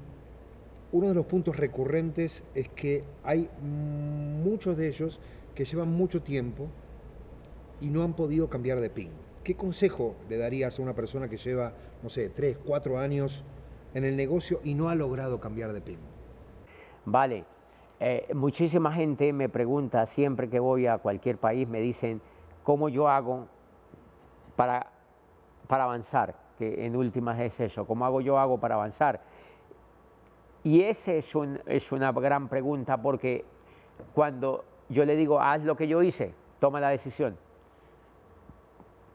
uno 0.91 1.09
de 1.09 1.15
los 1.15 1.27
puntos 1.27 1.57
recurrentes 1.57 2.45
es 2.55 2.71
que 2.71 3.05
hay 3.23 3.51
muchos 3.63 4.79
de 4.79 4.89
ellos 4.89 5.21
que 5.55 5.67
llevan 5.67 5.93
mucho 5.93 6.23
tiempo 6.23 6.69
y 7.83 7.89
no 7.89 8.05
han 8.05 8.15
podido 8.15 8.49
cambiar 8.49 8.81
de 8.81 8.89
PIN. 8.89 9.11
¿Qué 9.45 9.55
consejo 9.55 10.17
le 10.31 10.39
darías 10.39 10.79
a 10.79 10.83
una 10.83 10.95
persona 10.95 11.29
que 11.29 11.37
lleva, 11.37 11.75
no 12.03 12.09
sé, 12.09 12.31
3, 12.31 12.57
4 12.65 12.99
años 12.99 13.45
en 13.93 14.05
el 14.05 14.17
negocio 14.17 14.61
y 14.65 14.73
no 14.73 14.89
ha 14.89 14.95
logrado 14.95 15.41
cambiar 15.41 15.75
de 15.75 15.83
PIN? 15.83 16.08
Vale, 17.11 17.45
eh, 18.01 18.29
muchísima 18.35 18.93
gente 18.93 19.33
me 19.33 19.49
pregunta 19.49 20.05
siempre 20.07 20.51
que 20.51 20.61
voy 20.61 20.87
a 20.87 20.99
cualquier 20.99 21.39
país, 21.39 21.67
me 21.67 21.81
dicen 21.81 22.21
cómo 22.65 22.91
yo 22.91 23.09
hago 23.09 23.47
para, 24.57 24.89
para 25.67 25.85
avanzar, 25.85 26.35
que 26.59 26.85
en 26.85 26.97
últimas 26.97 27.41
es 27.41 27.59
eso, 27.61 27.87
cómo 27.87 28.05
hago 28.05 28.21
yo 28.21 28.39
hago 28.39 28.59
para 28.59 28.75
avanzar. 28.75 29.21
Y 30.65 30.83
esa 30.83 31.13
es, 31.13 31.33
es 31.67 31.93
una 31.93 32.13
gran 32.13 32.49
pregunta 32.49 32.99
porque 32.99 33.47
cuando 34.15 34.67
yo 34.91 35.07
le 35.07 35.17
digo, 35.17 35.41
haz 35.41 35.63
lo 35.63 35.77
que 35.77 35.89
yo 35.89 36.03
hice, 36.03 36.35
toma 36.61 36.81
la 36.81 36.91
decisión. 36.91 37.39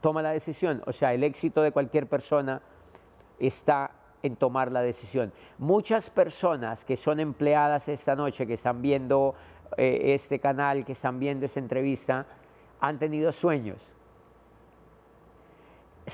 Toma 0.01 0.23
la 0.23 0.31
decisión. 0.31 0.81
O 0.87 0.93
sea, 0.93 1.13
el 1.13 1.23
éxito 1.23 1.61
de 1.61 1.71
cualquier 1.71 2.07
persona 2.07 2.61
está 3.39 3.91
en 4.23 4.37
tomar 4.37 4.71
la 4.71 4.81
decisión. 4.81 5.31
Muchas 5.57 6.09
personas 6.09 6.83
que 6.85 6.97
son 6.97 7.19
empleadas 7.19 7.87
esta 7.87 8.15
noche, 8.15 8.47
que 8.47 8.53
están 8.53 8.81
viendo 8.81 9.35
eh, 9.77 10.15
este 10.15 10.39
canal, 10.39 10.85
que 10.85 10.93
están 10.93 11.19
viendo 11.19 11.45
esta 11.45 11.59
entrevista, 11.59 12.25
han 12.79 12.97
tenido 12.97 13.31
sueños. 13.33 13.77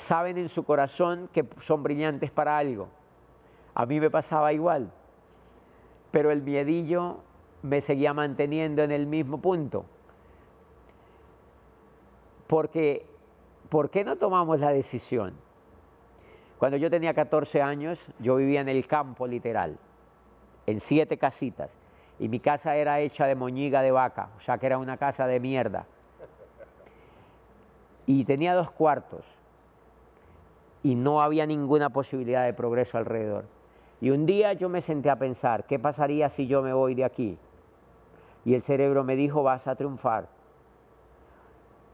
saben 0.07 0.37
en 0.37 0.49
su 0.49 0.63
corazón 0.63 1.29
que 1.33 1.45
son 1.65 1.81
brillantes 1.81 2.29
para 2.31 2.57
algo. 2.57 2.89
A 3.73 3.85
mí 3.85 3.99
me 3.99 4.09
pasaba 4.09 4.53
igual, 4.53 4.91
pero 6.11 6.31
el 6.31 6.41
miedillo 6.43 7.17
me 7.63 7.81
seguía 7.81 8.13
manteniendo 8.13 8.83
en 8.83 8.91
el 8.91 9.07
mismo 9.07 9.39
punto. 9.39 9.85
Porque, 12.47 13.05
¿por 13.69 13.89
qué 13.89 14.03
no 14.03 14.15
tomamos 14.17 14.59
la 14.59 14.71
decisión? 14.71 15.33
Cuando 16.59 16.75
yo 16.75 16.89
tenía 16.89 17.13
14 17.13 17.61
años, 17.61 17.97
yo 18.19 18.35
vivía 18.35 18.59
en 18.59 18.67
el 18.67 18.85
campo 18.85 19.25
literal, 19.25 19.77
en 20.65 20.81
siete 20.81 21.17
casitas, 21.17 21.69
y 22.19 22.27
mi 22.27 22.41
casa 22.41 22.75
era 22.75 22.99
hecha 22.99 23.25
de 23.27 23.35
moñiga 23.35 23.81
de 23.81 23.91
vaca, 23.91 24.27
o 24.37 24.41
sea 24.41 24.57
que 24.57 24.65
era 24.65 24.77
una 24.77 24.97
casa 24.97 25.25
de 25.25 25.39
mierda. 25.39 25.85
Y 28.05 28.25
tenía 28.25 28.55
dos 28.55 28.69
cuartos, 28.71 29.23
y 30.83 30.95
no 30.95 31.21
había 31.21 31.45
ninguna 31.45 31.91
posibilidad 31.91 32.43
de 32.43 32.53
progreso 32.53 32.97
alrededor. 32.97 33.45
Y 34.01 34.09
un 34.09 34.25
día 34.25 34.51
yo 34.51 34.67
me 34.67 34.81
senté 34.81 35.09
a 35.09 35.15
pensar, 35.15 35.63
¿qué 35.63 35.79
pasaría 35.79 36.29
si 36.29 36.45
yo 36.47 36.61
me 36.61 36.73
voy 36.73 36.93
de 36.93 37.05
aquí? 37.05 37.37
Y 38.43 38.53
el 38.53 38.63
cerebro 38.63 39.05
me 39.05 39.15
dijo, 39.15 39.43
vas 39.43 39.65
a 39.65 39.75
triunfar. 39.75 40.27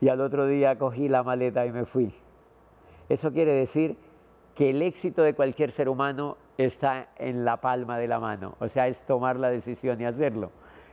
Y 0.01 0.09
al 0.09 0.21
otro 0.21 0.47
día 0.47 0.75
cogí 0.79 1.07
la 1.07 1.21
maleta 1.21 1.67
y 1.67 1.71
me 1.71 1.85
fui. 1.85 2.15
Eso 3.09 3.31
quiere 3.31 3.53
decir 3.53 3.97
que 4.55 4.69
el 4.69 4.81
éxito 4.81 5.21
de 5.21 5.33
cualquier 5.33 5.71
ser 5.71 5.89
humano 5.89 6.37
está 6.57 7.09
en 7.17 7.43
la 7.43 7.57
palma 7.57 7.97
de 7.97 8.07
la 8.07 8.19
mano, 8.19 8.55
o 8.59 8.69
sea, 8.69 8.87
es 8.87 8.97
tomar 9.05 9.35
la 9.35 9.49
decisión 9.49 9.99
y 10.01 10.05
hacerlo. 10.05 10.51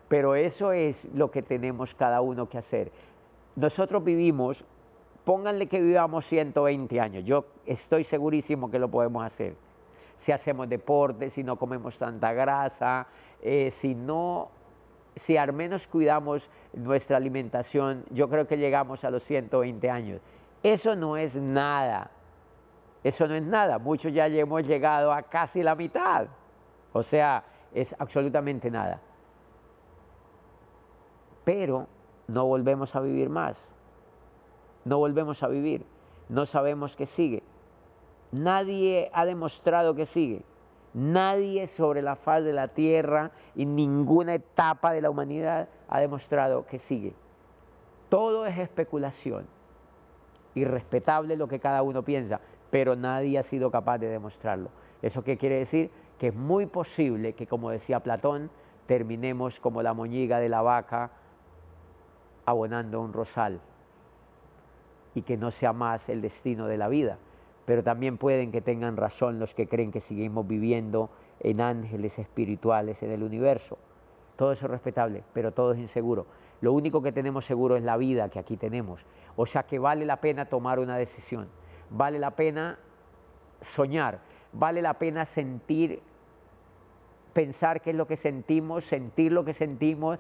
Pero 0.09 0.35
eso 0.35 0.73
es 0.73 0.97
lo 1.15 1.31
que 1.31 1.43
tenemos 1.43 1.95
cada 1.95 2.21
uno 2.21 2.49
que 2.49 2.59
hacer. 2.59 2.91
Nosotros 3.57 4.05
vivimos, 4.05 4.63
pónganle 5.25 5.69
que 5.69 5.81
vivamos 5.81 6.27
120 6.27 7.01
años, 7.01 7.25
yo 7.25 7.47
estoy 7.65 8.05
segurísimo 8.05 8.71
que 8.71 8.79
lo 8.79 8.89
podemos 8.89 9.25
hacer. 9.25 9.55
Si 10.21 10.33
hacemos 10.33 10.69
deporte, 10.69 11.31
si 11.31 11.43
no 11.43 11.57
comemos 11.57 11.97
tanta 11.99 12.33
grasa, 12.33 13.07
eh, 13.41 13.73
si 13.81 13.95
no 13.95 14.51
si 15.27 15.37
al 15.37 15.53
menos 15.53 15.87
cuidamos 15.87 16.43
nuestra 16.73 17.17
alimentación, 17.17 18.05
yo 18.11 18.29
creo 18.29 18.47
que 18.47 18.57
llegamos 18.57 19.05
a 19.05 19.11
los 19.11 19.23
120 19.25 19.91
años. 19.91 20.21
Eso 20.63 20.97
no 20.97 21.17
es 21.17 21.35
nada. 21.35 22.11
Eso 23.05 23.27
no 23.27 23.35
es 23.35 23.43
nada. 23.43 23.79
Muchos 23.79 24.13
ya 24.13 24.27
hemos 24.27 24.67
llegado 24.67 25.13
a 25.13 25.23
casi 25.23 25.63
la 25.63 25.75
mitad. 25.75 26.27
O 26.93 27.03
sea, 27.03 27.45
es 27.75 27.95
absolutamente 27.99 28.71
nada. 28.71 29.01
Pero 31.45 31.87
no 32.29 32.47
volvemos 32.47 32.95
a 32.95 33.01
vivir 33.01 33.29
más. 33.29 33.57
No 34.85 34.99
volvemos 34.99 35.43
a 35.43 35.49
vivir. 35.49 35.85
No 36.29 36.47
sabemos 36.47 36.95
qué 36.97 37.07
sigue. 37.07 37.43
Nadie 38.31 39.11
ha 39.13 39.25
demostrado 39.25 39.95
que 39.95 40.07
sigue. 40.07 40.43
Nadie 40.95 41.69
sobre 41.69 42.03
la 42.03 42.17
faz 42.17 42.45
de 42.45 42.53
la 42.53 42.69
tierra 42.69 43.31
y 43.55 43.65
ninguna 43.65 44.35
etapa 44.35 44.93
de 44.93 45.01
la 45.01 45.11
humanidad 45.11 45.69
ha 45.89 46.01
demostrado 46.01 46.67
que 46.67 46.79
sigue. 46.81 47.15
Todo 48.09 48.47
es 48.47 48.59
especulación. 48.59 49.47
Irrespetable 50.55 51.37
lo 51.37 51.49
que 51.49 51.61
cada 51.61 51.83
uno 51.83 52.03
piensa, 52.03 52.41
pero 52.73 52.97
nadie 52.97 53.39
ha 53.39 53.45
sido 53.45 53.71
capaz 53.71 53.99
de 53.99 54.09
demostrarlo. 54.09 54.71
¿Eso 55.01 55.23
qué 55.23 55.39
quiere 55.39 55.61
decir? 55.61 55.93
Que 56.19 56.29
es 56.29 56.35
muy 56.35 56.67
posible 56.67 57.35
que, 57.35 57.47
como 57.47 57.71
decía 57.71 58.01
Platón, 58.01 58.51
terminemos 58.89 59.61
como 59.61 59.81
la 59.81 59.95
moñiga 59.95 60.41
de 60.41 60.49
la 60.49 60.63
vaca 60.63 61.13
abonando 62.47 63.01
un 63.01 63.13
rosal 63.13 63.61
y 65.15 65.23
que 65.23 65.37
no 65.37 65.53
sea 65.53 65.73
más 65.73 66.09
el 66.09 66.21
destino 66.21 66.67
de 66.67 66.79
la 66.79 66.89
vida 66.89 67.19
pero 67.65 67.83
también 67.83 68.19
pueden 68.19 68.53
que 68.53 68.61
tengan 68.61 68.97
razón 68.97 69.39
los 69.39 69.55
que 69.55 69.69
creen 69.69 69.93
que 69.93 70.01
seguimos 70.01 70.47
viviendo 70.47 71.11
en 71.41 71.61
ángeles 71.61 72.19
espirituales 72.19 73.03
en 73.03 73.11
el 73.11 73.23
universo. 73.23 73.79
Todo 74.37 74.53
eso 74.53 74.67
es 74.67 74.71
respetable, 74.71 75.23
pero 75.33 75.53
todo 75.53 75.73
es 75.73 75.79
inseguro. 75.79 76.27
Lo 76.61 76.73
único 76.73 77.03
que 77.03 77.13
tenemos 77.13 77.45
seguro 77.45 77.77
es 77.77 77.83
la 77.83 77.97
vida 77.97 78.29
que 78.29 78.39
aquí 78.39 78.57
tenemos. 78.57 79.01
O 79.37 79.47
sea 79.47 79.65
que 79.65 79.79
vale 79.79 80.05
la 80.05 80.21
pena 80.21 80.47
tomar 80.47 80.79
una 80.79 80.97
decisión, 80.97 81.49
vale 81.93 82.19
la 82.19 82.33
pena 82.33 82.79
soñar, 83.75 84.21
vale 84.53 84.83
la 84.83 84.95
pena 84.95 85.27
sentir, 85.27 86.01
pensar 87.33 87.81
qué 87.81 87.91
es 87.91 87.97
lo 87.97 88.07
que 88.07 88.17
sentimos, 88.17 88.85
sentir 88.85 89.33
lo 89.33 89.45
que 89.45 89.55
sentimos 89.55 90.19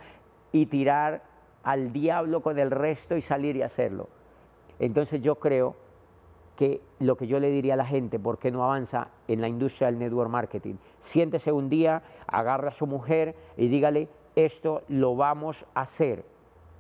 y 0.53 0.67
tirar 0.67 1.23
al 1.63 1.93
diablo 1.93 2.43
con 2.43 2.59
el 2.59 2.71
resto 2.71 3.17
y 3.17 3.23
salir 3.23 3.57
y 3.57 3.63
hacerlo. 3.63 4.09
Entonces 4.79 5.23
yo 5.23 5.37
creo 5.37 5.77
que 6.57 6.81
lo 6.99 7.17
que 7.17 7.27
yo 7.27 7.41
le 7.41 7.51
diría 7.51 7.75
a 7.75 7.77
la 7.77 7.87
gente, 7.87 8.19
¿por 8.19 8.39
qué 8.39 8.51
no 8.51 8.65
avanza 8.65 9.09
en 9.29 9.41
la 9.41 9.49
industria 9.49 9.87
del 9.89 9.99
network 9.99 10.31
marketing? 10.31 10.75
Siéntese 11.03 11.53
un 11.53 11.69
día, 11.69 12.03
agarra 12.27 12.69
a 12.69 12.73
su 12.73 12.87
mujer 12.87 13.35
y 13.57 13.69
dígale, 13.69 14.09
esto 14.37 14.83
lo 14.89 15.17
vamos 15.17 15.65
a 15.75 15.83
hacer 15.83 16.25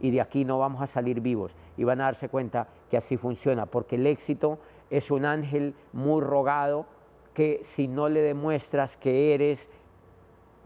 y 0.01 0.11
de 0.11 0.20
aquí 0.20 0.45
no 0.45 0.59
vamos 0.59 0.82
a 0.82 0.86
salir 0.88 1.20
vivos. 1.20 1.55
Y 1.76 1.84
van 1.84 2.01
a 2.01 2.05
darse 2.05 2.28
cuenta 2.28 2.68
que 2.90 2.97
así 2.97 3.16
funciona, 3.16 3.66
porque 3.66 3.97
el 3.97 4.07
éxito 4.07 4.59
es 4.93 5.11
un 5.11 5.24
ángel 5.24 5.74
muy 5.93 6.20
rogado 6.20 6.86
que 7.32 7.64
si 7.74 7.88
no 7.88 8.11
le 8.11 8.20
demuestras 8.20 8.95
que 8.99 9.34
eres, 9.34 9.66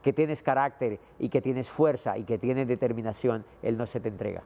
que 0.03 0.13
tienes 0.13 0.43
carácter 0.43 0.99
y 1.21 1.29
que 1.29 1.41
tienes 1.41 1.71
fuerza 1.71 2.19
y 2.19 2.25
que 2.25 2.37
tienes 2.37 2.67
determinación, 2.67 3.45
él 3.63 3.79
no 3.79 3.87
se 3.87 4.01
te 4.01 4.09
entrega. 4.09 4.43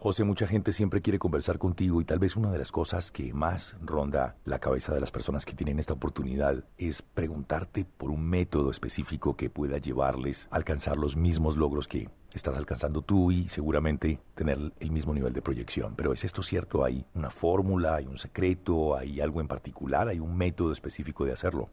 José, 0.00 0.22
mucha 0.22 0.46
gente 0.46 0.72
siempre 0.72 1.02
quiere 1.02 1.18
conversar 1.18 1.58
contigo 1.58 2.00
y 2.00 2.04
tal 2.04 2.20
vez 2.20 2.36
una 2.36 2.52
de 2.52 2.58
las 2.58 2.70
cosas 2.70 3.10
que 3.10 3.32
más 3.34 3.74
ronda 3.82 4.36
la 4.44 4.60
cabeza 4.60 4.94
de 4.94 5.00
las 5.00 5.10
personas 5.10 5.44
que 5.44 5.54
tienen 5.54 5.80
esta 5.80 5.94
oportunidad 5.94 6.62
es 6.76 7.02
preguntarte 7.02 7.84
por 7.84 8.10
un 8.10 8.22
método 8.22 8.70
específico 8.70 9.34
que 9.34 9.50
pueda 9.50 9.78
llevarles 9.78 10.46
a 10.52 10.56
alcanzar 10.56 10.98
los 10.98 11.16
mismos 11.16 11.56
logros 11.56 11.88
que 11.88 12.08
estás 12.32 12.56
alcanzando 12.56 13.02
tú 13.02 13.32
y 13.32 13.48
seguramente 13.48 14.20
tener 14.36 14.72
el 14.78 14.92
mismo 14.92 15.12
nivel 15.14 15.32
de 15.32 15.42
proyección. 15.42 15.94
Pero 15.96 16.12
¿es 16.12 16.22
esto 16.22 16.44
cierto? 16.44 16.84
¿Hay 16.84 17.04
una 17.16 17.30
fórmula, 17.30 17.96
hay 17.96 18.06
un 18.06 18.18
secreto, 18.18 18.94
hay 18.96 19.20
algo 19.20 19.40
en 19.40 19.48
particular, 19.48 20.06
hay 20.06 20.20
un 20.20 20.36
método 20.36 20.70
específico 20.70 21.24
de 21.24 21.32
hacerlo? 21.32 21.70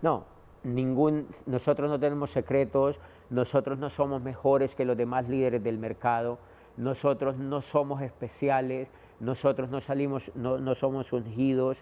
No, 0.00 0.24
ningún, 0.64 1.26
nosotros 1.44 1.90
no 1.90 2.00
tenemos 2.00 2.30
secretos, 2.30 2.96
nosotros 3.28 3.78
no 3.78 3.90
somos 3.90 4.22
mejores 4.22 4.74
que 4.74 4.86
los 4.86 4.96
demás 4.96 5.28
líderes 5.28 5.62
del 5.62 5.76
mercado 5.76 6.38
nosotros 6.76 7.36
no 7.36 7.62
somos 7.62 8.02
especiales, 8.02 8.88
nosotros 9.20 9.70
no 9.70 9.80
salimos, 9.80 10.22
no, 10.34 10.74
somos 10.74 11.12
ungidos 11.12 11.76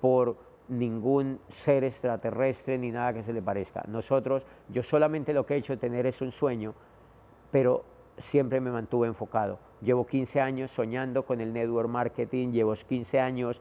por 0.00 0.36
ningún 0.68 1.38
ser 1.64 1.84
extraterrestre 1.84 2.78
ni 2.78 2.90
nada 2.90 3.12
que 3.12 3.22
se 3.22 3.32
le 3.32 3.42
parezca. 3.42 3.84
Nosotros, 3.86 4.42
yo 4.68 4.82
solamente 4.82 5.32
lo 5.32 5.46
que 5.46 5.54
he 5.54 5.58
hecho 5.58 5.78
tener 5.78 6.06
es 6.06 6.20
un 6.20 6.32
sueño, 6.32 6.74
pero 7.50 7.84
siempre 8.30 8.60
me 8.60 8.70
mantuve 8.70 9.08
enfocado. 9.08 9.58
Llevo 9.82 10.06
15 10.06 10.40
años 10.40 10.70
soñando 10.74 11.24
con 11.24 11.40
el 11.40 11.52
network 11.52 11.88
marketing, 11.88 12.52
llevo 12.52 12.74
15 12.74 13.20
años 13.20 13.60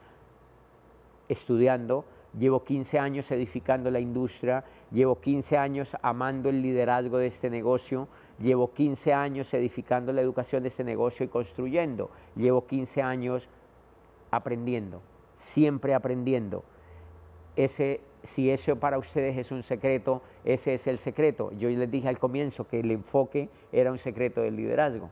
estudiando, 1.27 2.05
llevo 2.37 2.63
15 2.63 2.99
años 2.99 3.29
edificando 3.31 3.91
la 3.91 3.99
industria, 3.99 4.63
llevo 4.91 5.19
15 5.19 5.57
años 5.57 5.89
amando 6.01 6.49
el 6.49 6.61
liderazgo 6.61 7.17
de 7.17 7.27
este 7.27 7.49
negocio, 7.49 8.07
Llevo 8.39 8.73
15 8.73 9.13
años 9.13 9.53
edificando 9.53 10.11
la 10.11 10.21
educación 10.21 10.63
de 10.63 10.69
este 10.69 10.83
negocio 10.83 11.25
y 11.25 11.29
construyendo. 11.29 12.09
Llevo 12.35 12.65
15 12.67 13.01
años 13.01 13.47
aprendiendo, 14.31 15.01
siempre 15.53 15.93
aprendiendo. 15.93 16.63
Ese, 17.55 18.01
si 18.33 18.49
eso 18.49 18.75
para 18.75 18.97
ustedes 18.97 19.37
es 19.37 19.51
un 19.51 19.63
secreto, 19.63 20.21
ese 20.43 20.73
es 20.73 20.87
el 20.87 20.99
secreto. 20.99 21.51
Yo 21.53 21.69
les 21.69 21.89
dije 21.89 22.09
al 22.09 22.19
comienzo 22.19 22.67
que 22.67 22.81
el 22.81 22.91
enfoque 22.91 23.47
era 23.71 23.91
un 23.91 23.99
secreto 23.99 24.41
del 24.41 24.57
liderazgo. 24.57 25.09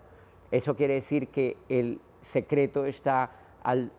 Eso 0.52 0.76
quiere 0.76 0.96
decir 0.96 1.30
que 1.30 1.56
el 1.70 2.00
secreto 2.34 2.86
está 2.86 3.32
al, 3.64 3.92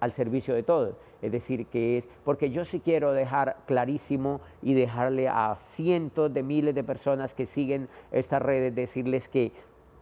al 0.00 0.12
servicio 0.12 0.54
de 0.54 0.62
todos. 0.62 0.96
Es 1.22 1.30
decir, 1.30 1.66
que 1.66 1.98
es, 1.98 2.04
porque 2.24 2.50
yo 2.50 2.64
sí 2.64 2.80
quiero 2.80 3.12
dejar 3.12 3.56
clarísimo 3.66 4.40
y 4.60 4.74
dejarle 4.74 5.28
a 5.28 5.56
cientos 5.76 6.34
de 6.34 6.42
miles 6.42 6.74
de 6.74 6.82
personas 6.82 7.32
que 7.32 7.46
siguen 7.46 7.88
estas 8.10 8.42
redes, 8.42 8.74
decirles 8.74 9.28
que, 9.28 9.52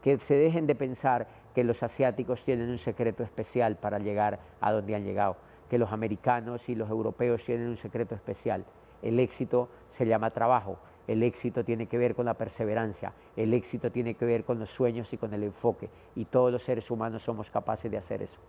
que 0.02 0.16
se 0.18 0.34
dejen 0.34 0.66
de 0.66 0.74
pensar 0.74 1.28
que 1.54 1.62
los 1.62 1.82
asiáticos 1.82 2.42
tienen 2.44 2.70
un 2.70 2.78
secreto 2.78 3.22
especial 3.22 3.76
para 3.76 3.98
llegar 3.98 4.40
a 4.62 4.72
donde 4.72 4.94
han 4.94 5.04
llegado, 5.04 5.36
que 5.68 5.78
los 5.78 5.92
americanos 5.92 6.66
y 6.68 6.74
los 6.74 6.88
europeos 6.88 7.44
tienen 7.44 7.68
un 7.68 7.76
secreto 7.76 8.14
especial. 8.14 8.64
El 9.02 9.20
éxito 9.20 9.68
se 9.98 10.06
llama 10.06 10.30
trabajo, 10.30 10.78
el 11.06 11.22
éxito 11.22 11.64
tiene 11.64 11.86
que 11.86 11.98
ver 11.98 12.14
con 12.14 12.26
la 12.26 12.34
perseverancia, 12.34 13.12
el 13.36 13.52
éxito 13.52 13.90
tiene 13.90 14.14
que 14.14 14.24
ver 14.24 14.44
con 14.44 14.58
los 14.58 14.70
sueños 14.70 15.12
y 15.12 15.18
con 15.18 15.34
el 15.34 15.42
enfoque, 15.42 15.90
y 16.14 16.24
todos 16.24 16.50
los 16.50 16.62
seres 16.62 16.90
humanos 16.90 17.22
somos 17.22 17.50
capaces 17.50 17.90
de 17.90 17.98
hacer 17.98 18.22
eso. 18.22 18.40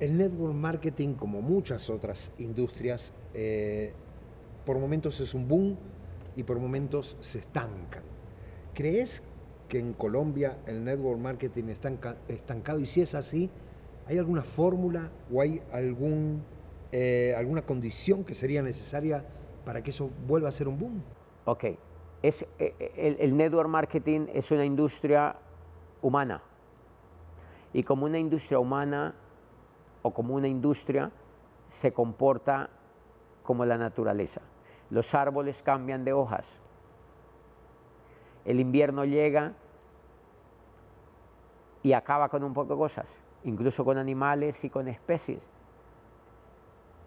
El 0.00 0.16
network 0.16 0.54
marketing, 0.54 1.14
como 1.14 1.40
muchas 1.40 1.90
otras 1.90 2.30
industrias, 2.38 3.12
eh, 3.34 3.92
por 4.64 4.78
momentos 4.78 5.18
es 5.20 5.34
un 5.34 5.48
boom 5.48 5.76
y 6.36 6.42
por 6.42 6.58
momentos 6.58 7.16
se 7.20 7.38
estancan. 7.40 8.02
¿Crees 8.74 9.22
que 9.68 9.78
en 9.78 9.92
Colombia 9.94 10.58
el 10.66 10.84
network 10.84 11.18
marketing 11.18 11.64
está 11.64 11.90
estancado? 12.28 12.80
Y 12.80 12.86
si 12.86 13.00
es 13.00 13.14
así, 13.14 13.50
¿Hay 14.08 14.16
alguna 14.16 14.42
fórmula 14.42 15.10
o 15.30 15.42
hay 15.42 15.60
algún, 15.70 16.42
eh, 16.92 17.34
alguna 17.36 17.60
condición 17.60 18.24
que 18.24 18.32
sería 18.32 18.62
necesaria 18.62 19.22
para 19.66 19.82
que 19.82 19.90
eso 19.90 20.10
vuelva 20.26 20.48
a 20.48 20.52
ser 20.52 20.66
un 20.66 20.78
boom? 20.78 21.02
Ok, 21.44 21.64
es, 22.22 22.34
eh, 22.58 22.94
el, 22.96 23.18
el 23.20 23.36
network 23.36 23.68
marketing 23.68 24.26
es 24.32 24.50
una 24.50 24.64
industria 24.64 25.36
humana 26.00 26.42
y 27.74 27.82
como 27.82 28.06
una 28.06 28.18
industria 28.18 28.58
humana 28.58 29.14
o 30.02 30.12
como 30.12 30.34
una 30.34 30.48
industria 30.48 31.10
se 31.80 31.92
comporta 31.92 32.70
como 33.42 33.64
la 33.64 33.78
naturaleza. 33.78 34.40
Los 34.90 35.14
árboles 35.14 35.60
cambian 35.62 36.04
de 36.04 36.12
hojas. 36.12 36.44
El 38.44 38.60
invierno 38.60 39.04
llega 39.04 39.52
y 41.82 41.92
acaba 41.92 42.28
con 42.28 42.42
un 42.44 42.54
poco 42.54 42.74
de 42.74 42.78
cosas, 42.78 43.06
incluso 43.44 43.84
con 43.84 43.98
animales 43.98 44.56
y 44.62 44.70
con 44.70 44.88
especies. 44.88 45.42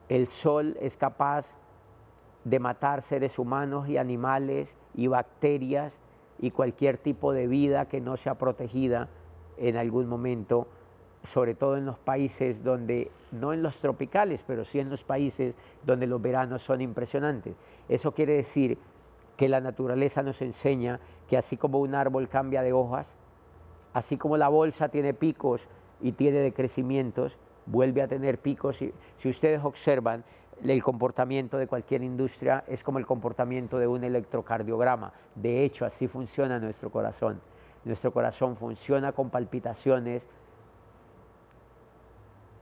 El 0.10 0.28
sol 0.28 0.78
es 0.80 0.96
capaz 0.98 1.46
de 2.44 2.60
matar 2.60 3.02
seres 3.04 3.38
humanos 3.40 3.88
y 3.88 3.98
animales 3.98 4.76
y 4.94 5.08
bacterias 5.08 5.94
y 6.40 6.52
cualquier 6.52 6.98
tipo 6.98 7.34
de 7.34 7.48
vida 7.48 7.88
que 7.88 8.02
no 8.02 8.18
sea 8.18 8.36
protegida 8.36 9.10
en 9.58 9.78
algún 9.78 10.08
momento, 10.08 10.68
sobre 11.34 11.56
todo 11.56 11.78
en 11.78 11.86
los 11.86 11.98
países 12.00 12.64
donde, 12.64 13.12
no 13.32 13.54
en 13.54 13.64
los 13.64 13.76
tropicales, 13.78 14.42
pero 14.48 14.66
sí 14.66 14.80
en 14.80 14.90
los 14.90 15.04
países 15.04 15.54
donde 15.86 16.08
los 16.08 16.22
veranos 16.22 16.62
son 16.64 16.82
impresionantes. 16.82 17.56
Eso 17.90 18.14
quiere 18.14 18.34
decir 18.34 18.78
que 19.38 19.50
la 19.50 19.62
naturaleza 19.62 20.24
nos 20.24 20.42
enseña 20.42 21.00
que 21.30 21.38
así 21.38 21.58
como 21.58 21.80
un 21.80 21.96
árbol 21.96 22.28
cambia 22.28 22.62
de 22.62 22.74
hojas, 22.74 23.08
así 23.94 24.18
como 24.18 24.38
la 24.38 24.50
bolsa 24.50 24.90
tiene 24.90 25.14
picos 25.14 25.62
y 26.02 26.14
tiene 26.14 26.40
decrecimientos, 26.40 27.38
vuelve 27.66 28.02
a 28.02 28.08
tener 28.08 28.40
picos. 28.40 28.78
Si 28.78 29.30
ustedes 29.30 29.64
observan, 29.64 30.24
el 30.64 30.84
comportamiento 30.84 31.58
de 31.58 31.68
cualquier 31.68 32.04
industria 32.04 32.64
es 32.68 32.84
como 32.84 33.00
el 33.00 33.06
comportamiento 33.06 33.80
de 33.80 33.88
un 33.88 34.04
electrocardiograma. 34.04 35.14
De 35.36 35.64
hecho, 35.64 35.86
así 35.86 36.08
funciona 36.08 36.60
nuestro 36.60 36.92
corazón. 36.92 37.42
Nuestro 37.84 38.12
corazón 38.12 38.58
funciona 38.58 39.12
con 39.12 39.32
palpitaciones 39.32 40.22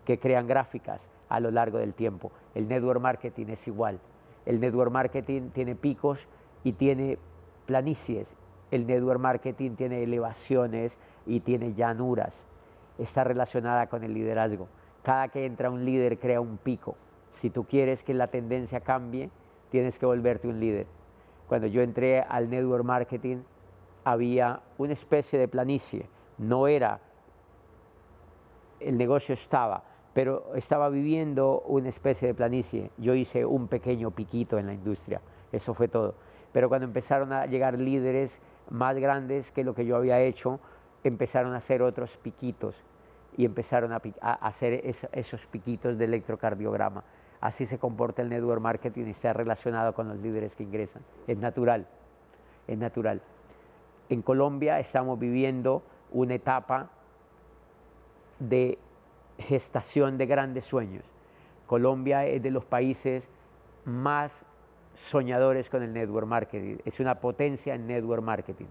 que 0.09 0.17
crean 0.17 0.47
gráficas 0.47 1.07
a 1.29 1.39
lo 1.39 1.51
largo 1.51 1.77
del 1.77 1.93
tiempo. 1.93 2.31
El 2.55 2.67
network 2.67 2.99
marketing 2.99 3.45
es 3.49 3.67
igual. 3.67 3.99
El 4.47 4.59
network 4.59 4.91
marketing 4.91 5.51
tiene 5.51 5.75
picos 5.75 6.17
y 6.63 6.71
tiene 6.71 7.19
planicies. 7.67 8.27
El 8.71 8.87
network 8.87 9.19
marketing 9.19 9.75
tiene 9.75 10.01
elevaciones 10.01 10.97
y 11.27 11.41
tiene 11.41 11.75
llanuras. 11.75 12.33
Está 12.97 13.23
relacionada 13.23 13.85
con 13.85 14.03
el 14.03 14.15
liderazgo. 14.15 14.67
Cada 15.03 15.27
que 15.27 15.45
entra 15.45 15.69
un 15.69 15.85
líder 15.85 16.17
crea 16.17 16.41
un 16.41 16.57
pico. 16.57 16.95
Si 17.39 17.51
tú 17.51 17.65
quieres 17.65 18.03
que 18.03 18.15
la 18.15 18.29
tendencia 18.29 18.79
cambie, 18.79 19.29
tienes 19.69 19.95
que 19.99 20.07
volverte 20.07 20.47
un 20.47 20.59
líder. 20.59 20.87
Cuando 21.47 21.67
yo 21.67 21.83
entré 21.83 22.21
al 22.21 22.49
network 22.49 22.83
marketing, 22.83 23.43
había 24.03 24.61
una 24.79 24.93
especie 24.93 25.37
de 25.37 25.47
planicie. 25.47 26.07
No 26.39 26.67
era, 26.67 26.99
el 28.79 28.97
negocio 28.97 29.35
estaba, 29.35 29.83
pero 30.13 30.55
estaba 30.55 30.89
viviendo 30.89 31.61
una 31.61 31.89
especie 31.89 32.27
de 32.27 32.33
planicie. 32.33 32.91
Yo 32.97 33.13
hice 33.13 33.45
un 33.45 33.67
pequeño 33.67 34.11
piquito 34.11 34.57
en 34.57 34.67
la 34.67 34.73
industria, 34.73 35.21
eso 35.51 35.73
fue 35.73 35.87
todo. 35.87 36.15
Pero 36.51 36.67
cuando 36.69 36.85
empezaron 36.85 37.31
a 37.31 37.45
llegar 37.45 37.77
líderes 37.77 38.31
más 38.69 38.95
grandes 38.97 39.51
que 39.51 39.63
lo 39.63 39.75
que 39.75 39.85
yo 39.85 39.95
había 39.95 40.19
hecho, 40.21 40.59
empezaron 41.03 41.53
a 41.53 41.57
hacer 41.57 41.81
otros 41.81 42.09
piquitos 42.17 42.75
y 43.37 43.45
empezaron 43.45 43.93
a, 43.93 44.01
hacer 44.21 44.95
esos 45.13 45.45
piquitos 45.47 45.97
de 45.97 46.05
electrocardiograma. 46.05 47.03
Así 47.41 47.65
se 47.67 47.77
comporta 47.77 48.21
el 48.21 48.29
network 48.29 48.61
marketing 48.61 49.05
y 49.05 49.11
está 49.11 49.31
relacionado 49.33 49.93
con 49.93 50.09
los 50.09 50.17
líderes 50.17 50.53
que 50.55 50.63
ingresan. 50.63 51.03
Es 51.27 51.37
natural, 51.37 51.87
es 52.67 52.77
natural. 52.77 53.21
En 54.09 54.21
Colombia 54.21 54.79
estamos 54.79 55.17
viviendo 55.19 55.83
una 56.11 56.33
etapa 56.33 56.89
de 58.39 58.77
gestación 59.39 60.17
de 60.17 60.25
grandes 60.25 60.65
sueños. 60.65 61.03
Colombia 61.67 62.25
es 62.25 62.41
de 62.41 62.51
los 62.51 62.65
países 62.65 63.27
más 63.85 64.31
soñadores 65.09 65.69
con 65.69 65.83
el 65.83 65.93
network 65.93 66.27
marketing. 66.27 66.77
Es 66.85 66.99
una 66.99 67.15
potencia 67.15 67.75
en 67.75 67.87
network 67.87 68.23
marketing. 68.23 68.65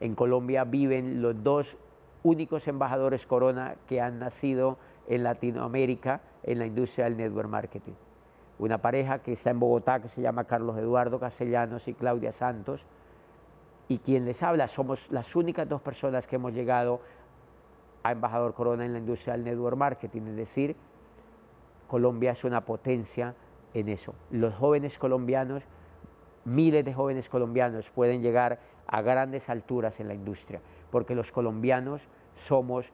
En 0.00 0.14
Colombia 0.14 0.64
viven 0.64 1.22
los 1.22 1.42
dos 1.42 1.76
únicos 2.22 2.66
embajadores 2.66 3.26
Corona 3.26 3.76
que 3.88 4.00
han 4.00 4.18
nacido 4.18 4.78
en 5.08 5.22
Latinoamérica 5.22 6.20
en 6.42 6.58
la 6.58 6.66
industria 6.66 7.04
del 7.04 7.16
network 7.16 7.48
marketing. 7.48 7.92
Una 8.58 8.78
pareja 8.78 9.18
que 9.18 9.32
está 9.32 9.50
en 9.50 9.60
Bogotá 9.60 10.00
que 10.00 10.08
se 10.08 10.22
llama 10.22 10.44
Carlos 10.44 10.78
Eduardo 10.78 11.20
Castellanos 11.20 11.86
y 11.86 11.94
Claudia 11.94 12.32
Santos. 12.32 12.80
Y 13.88 13.98
quien 13.98 14.24
les 14.24 14.42
habla 14.42 14.68
somos 14.68 14.98
las 15.10 15.36
únicas 15.36 15.68
dos 15.68 15.80
personas 15.82 16.26
que 16.26 16.36
hemos 16.36 16.52
llegado 16.52 17.00
a 18.06 18.12
embajador 18.12 18.54
Corona 18.54 18.84
en 18.84 18.92
la 18.92 19.00
industria 19.00 19.32
del 19.32 19.44
network 19.44 19.76
marketing, 19.76 20.22
es 20.28 20.36
decir, 20.36 20.76
Colombia 21.88 22.32
es 22.32 22.44
una 22.44 22.60
potencia 22.64 23.34
en 23.74 23.88
eso. 23.88 24.14
Los 24.30 24.54
jóvenes 24.54 24.96
colombianos, 24.98 25.62
miles 26.44 26.84
de 26.84 26.94
jóvenes 26.94 27.28
colombianos 27.28 27.84
pueden 27.94 28.22
llegar 28.22 28.60
a 28.86 29.02
grandes 29.02 29.48
alturas 29.48 29.98
en 29.98 30.06
la 30.06 30.14
industria, 30.14 30.60
porque 30.92 31.16
los 31.16 31.32
colombianos 31.32 32.00
somos 32.46 32.86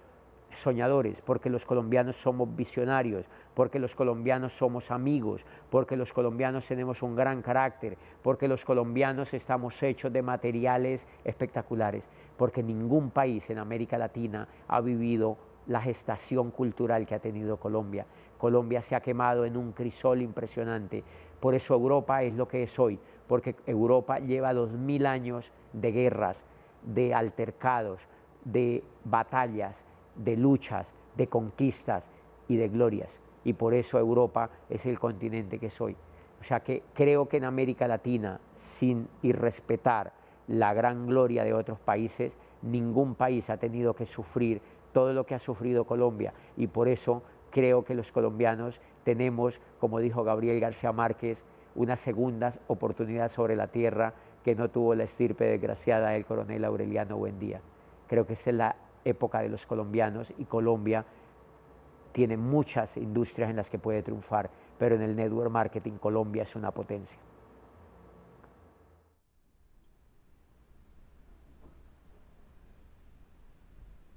soñadores, 0.62 1.20
porque 1.26 1.50
los 1.50 1.64
colombianos 1.64 2.16
somos 2.22 2.54
visionarios, 2.56 3.26
porque 3.54 3.78
los 3.78 3.94
colombianos 3.94 4.52
somos 4.58 4.90
amigos, 4.90 5.42
porque 5.70 5.96
los 5.96 6.12
colombianos 6.12 6.64
tenemos 6.66 7.02
un 7.02 7.14
gran 7.16 7.42
carácter, 7.42 7.98
porque 8.22 8.48
los 8.48 8.64
colombianos 8.64 9.32
estamos 9.34 9.74
hechos 9.82 10.12
de 10.12 10.22
materiales 10.22 11.00
espectaculares, 11.24 12.02
porque 12.42 12.60
ningún 12.60 13.10
país 13.10 13.48
en 13.50 13.58
América 13.58 13.96
Latina 13.96 14.48
ha 14.66 14.80
vivido 14.80 15.36
la 15.68 15.80
gestación 15.80 16.50
cultural 16.50 17.06
que 17.06 17.14
ha 17.14 17.20
tenido 17.20 17.56
Colombia. 17.56 18.04
Colombia 18.36 18.82
se 18.82 18.96
ha 18.96 19.00
quemado 19.00 19.44
en 19.44 19.56
un 19.56 19.70
crisol 19.70 20.22
impresionante, 20.22 21.04
por 21.38 21.54
eso 21.54 21.72
Europa 21.72 22.24
es 22.24 22.34
lo 22.34 22.48
que 22.48 22.64
es 22.64 22.76
hoy, 22.80 22.98
porque 23.28 23.54
Europa 23.64 24.18
lleva 24.18 24.52
dos 24.54 24.72
mil 24.72 25.06
años 25.06 25.48
de 25.72 25.92
guerras, 25.92 26.36
de 26.82 27.14
altercados, 27.14 28.00
de 28.44 28.82
batallas, 29.04 29.76
de 30.16 30.36
luchas, 30.36 30.88
de 31.16 31.28
conquistas 31.28 32.02
y 32.48 32.56
de 32.56 32.68
glorias. 32.70 33.10
Y 33.44 33.52
por 33.52 33.72
eso 33.72 34.00
Europa 34.00 34.50
es 34.68 34.84
el 34.84 34.98
continente 34.98 35.60
que 35.60 35.70
soy. 35.70 35.94
O 36.40 36.44
sea 36.44 36.58
que 36.58 36.82
creo 36.92 37.28
que 37.28 37.36
en 37.36 37.44
América 37.44 37.86
Latina, 37.86 38.40
sin 38.80 39.06
irrespetar 39.22 40.21
la 40.48 40.74
gran 40.74 41.06
gloria 41.06 41.44
de 41.44 41.54
otros 41.54 41.78
países, 41.78 42.32
ningún 42.62 43.14
país 43.14 43.48
ha 43.50 43.56
tenido 43.56 43.94
que 43.94 44.06
sufrir 44.06 44.60
todo 44.92 45.12
lo 45.12 45.24
que 45.24 45.34
ha 45.34 45.38
sufrido 45.38 45.84
Colombia. 45.84 46.32
Y 46.56 46.66
por 46.66 46.88
eso 46.88 47.22
creo 47.50 47.84
que 47.84 47.94
los 47.94 48.10
colombianos 48.12 48.80
tenemos, 49.04 49.60
como 49.80 49.98
dijo 49.98 50.24
Gabriel 50.24 50.60
García 50.60 50.92
Márquez, 50.92 51.42
una 51.74 51.96
segunda 51.96 52.54
oportunidad 52.66 53.32
sobre 53.32 53.56
la 53.56 53.68
tierra 53.68 54.14
que 54.44 54.54
no 54.54 54.68
tuvo 54.68 54.94
la 54.94 55.04
estirpe 55.04 55.44
desgraciada 55.44 56.10
del 56.10 56.26
coronel 56.26 56.64
Aureliano 56.64 57.16
Buendía. 57.16 57.60
Creo 58.08 58.26
que 58.26 58.34
esa 58.34 58.50
es 58.50 58.56
la 58.56 58.76
época 59.04 59.40
de 59.40 59.48
los 59.48 59.64
colombianos 59.66 60.32
y 60.38 60.44
Colombia 60.44 61.04
tiene 62.12 62.36
muchas 62.36 62.94
industrias 62.96 63.50
en 63.50 63.56
las 63.56 63.70
que 63.70 63.78
puede 63.78 64.02
triunfar, 64.02 64.50
pero 64.78 64.96
en 64.96 65.02
el 65.02 65.16
network 65.16 65.50
marketing 65.50 65.92
Colombia 65.92 66.42
es 66.42 66.54
una 66.54 66.70
potencia. 66.70 67.18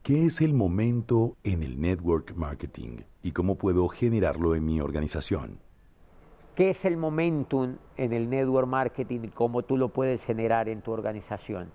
¿Qué 0.05 0.27
es 0.27 0.39
el 0.39 0.53
momento 0.53 1.35
en 1.43 1.63
el 1.63 1.81
network 1.81 2.35
marketing 2.35 2.99
y 3.23 3.31
cómo 3.31 3.55
puedo 3.55 3.87
generarlo 3.87 4.53
en 4.53 4.63
mi 4.63 4.79
organización? 4.79 5.57
¿Qué 6.53 6.69
es 6.69 6.85
el 6.85 6.95
momentum 6.95 7.77
en 7.97 8.13
el 8.13 8.29
network 8.29 8.67
marketing 8.67 9.21
y 9.23 9.27
cómo 9.29 9.63
tú 9.63 9.77
lo 9.77 9.89
puedes 9.89 10.23
generar 10.23 10.69
en 10.69 10.83
tu 10.83 10.91
organización? 10.91 11.71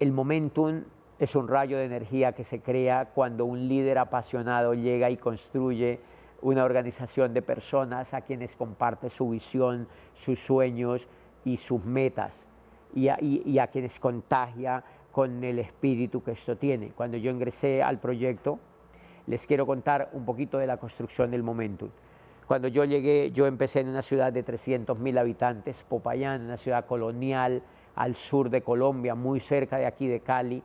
El 0.00 0.12
momentum 0.12 0.84
es 1.18 1.34
un 1.34 1.48
rayo 1.48 1.76
de 1.76 1.84
energía 1.84 2.32
que 2.32 2.44
se 2.44 2.60
crea 2.60 3.10
cuando 3.14 3.44
un 3.44 3.68
líder 3.68 3.98
apasionado 3.98 4.72
llega 4.72 5.10
y 5.10 5.18
construye 5.18 6.00
una 6.40 6.64
organización 6.64 7.34
de 7.34 7.42
personas 7.42 8.14
a 8.14 8.22
quienes 8.22 8.56
comparte 8.56 9.10
su 9.10 9.28
visión, 9.28 9.86
sus 10.24 10.38
sueños 10.46 11.06
y 11.44 11.58
sus 11.58 11.84
metas 11.84 12.32
y 12.96 13.58
a, 13.58 13.66
quienes 13.66 13.98
contagia 14.00 14.82
con 15.16 15.42
el 15.44 15.58
espíritu 15.60 16.22
que 16.22 16.32
esto 16.32 16.58
tiene. 16.58 16.90
Cuando 16.90 17.16
yo 17.16 17.30
ingresé 17.30 17.82
al 17.82 17.98
proyecto, 18.00 18.58
les 19.26 19.40
quiero 19.46 19.64
contar 19.64 20.10
un 20.12 20.26
poquito 20.26 20.58
de 20.58 20.66
la 20.66 20.76
construcción 20.76 21.30
del 21.30 21.42
Momentum. 21.42 21.88
Cuando 22.46 22.68
yo 22.68 22.84
llegué, 22.84 23.32
yo 23.32 23.46
empecé 23.46 23.80
en 23.80 23.88
una 23.88 24.02
ciudad 24.02 24.30
de 24.30 24.44
300.000 24.44 25.18
habitantes, 25.18 25.74
Popayán, 25.88 26.42
una 26.42 26.58
ciudad 26.58 26.84
colonial 26.84 27.62
al 27.94 28.14
sur 28.16 28.50
de 28.50 28.60
Colombia, 28.60 29.14
muy 29.14 29.40
cerca 29.40 29.78
de 29.78 29.86
aquí 29.86 30.06
de 30.06 30.20
Cali, 30.20 30.62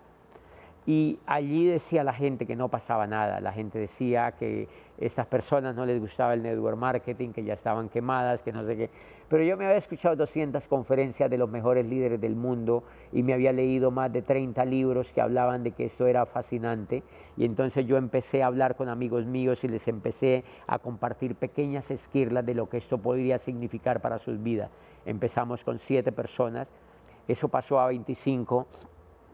Y 0.87 1.19
allí 1.27 1.67
decía 1.67 2.03
la 2.03 2.13
gente 2.13 2.47
que 2.47 2.55
no 2.55 2.69
pasaba 2.69 3.05
nada, 3.05 3.39
la 3.39 3.53
gente 3.53 3.77
decía 3.77 4.31
que 4.31 4.67
estas 4.97 5.27
personas 5.27 5.75
no 5.75 5.85
les 5.85 5.99
gustaba 5.99 6.33
el 6.33 6.41
network 6.41 6.77
marketing, 6.77 7.33
que 7.33 7.43
ya 7.43 7.53
estaban 7.53 7.89
quemadas, 7.89 8.41
que 8.41 8.51
no 8.51 8.65
sé 8.65 8.75
qué. 8.75 8.89
Pero 9.29 9.43
yo 9.43 9.57
me 9.57 9.65
había 9.65 9.77
escuchado 9.77 10.15
200 10.15 10.67
conferencias 10.67 11.29
de 11.29 11.37
los 11.37 11.49
mejores 11.49 11.85
líderes 11.85 12.19
del 12.19 12.35
mundo 12.35 12.83
y 13.13 13.23
me 13.23 13.33
había 13.33 13.53
leído 13.53 13.91
más 13.91 14.11
de 14.11 14.23
30 14.23 14.65
libros 14.65 15.07
que 15.13 15.21
hablaban 15.21 15.63
de 15.63 15.71
que 15.71 15.85
esto 15.85 16.07
era 16.07 16.25
fascinante. 16.25 17.03
Y 17.37 17.45
entonces 17.45 17.85
yo 17.85 17.97
empecé 17.97 18.43
a 18.43 18.47
hablar 18.47 18.75
con 18.75 18.89
amigos 18.89 19.25
míos 19.25 19.63
y 19.63 19.67
les 19.67 19.87
empecé 19.87 20.43
a 20.67 20.79
compartir 20.79 21.35
pequeñas 21.35 21.89
esquirlas 21.91 22.45
de 22.45 22.55
lo 22.55 22.69
que 22.69 22.77
esto 22.77 22.97
podría 22.97 23.37
significar 23.39 24.01
para 24.01 24.19
sus 24.19 24.41
vidas. 24.41 24.69
Empezamos 25.05 25.63
con 25.63 25.79
7 25.79 26.11
personas, 26.11 26.67
eso 27.27 27.47
pasó 27.47 27.79
a 27.79 27.87
25, 27.87 28.67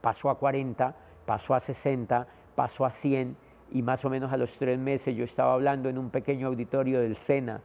pasó 0.01 0.29
a 0.29 0.37
40, 0.37 1.06
pasó 1.27 1.53
a 1.53 1.59
60, 1.59 2.25
pasó 2.55 2.85
a 2.85 2.91
100 2.91 3.35
y 3.73 3.81
más 3.83 4.03
o 4.05 4.09
menos 4.09 4.31
a 4.31 4.37
los 4.37 4.49
tres 4.57 4.79
meses 4.79 5.13
yo 5.13 5.25
estaba 5.25 5.53
hablando 5.53 5.89
en 5.89 5.97
un 5.97 6.09
pequeño 6.09 6.47
auditorio 6.47 7.01
del 7.01 7.17
SENA 7.17 7.61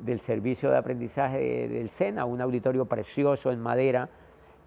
del 0.00 0.20
servicio 0.20 0.70
de 0.70 0.76
aprendizaje 0.76 1.68
del 1.68 1.88
SENA, 1.90 2.24
un 2.24 2.40
auditorio 2.40 2.84
precioso 2.86 3.50
en 3.50 3.60
madera, 3.60 4.08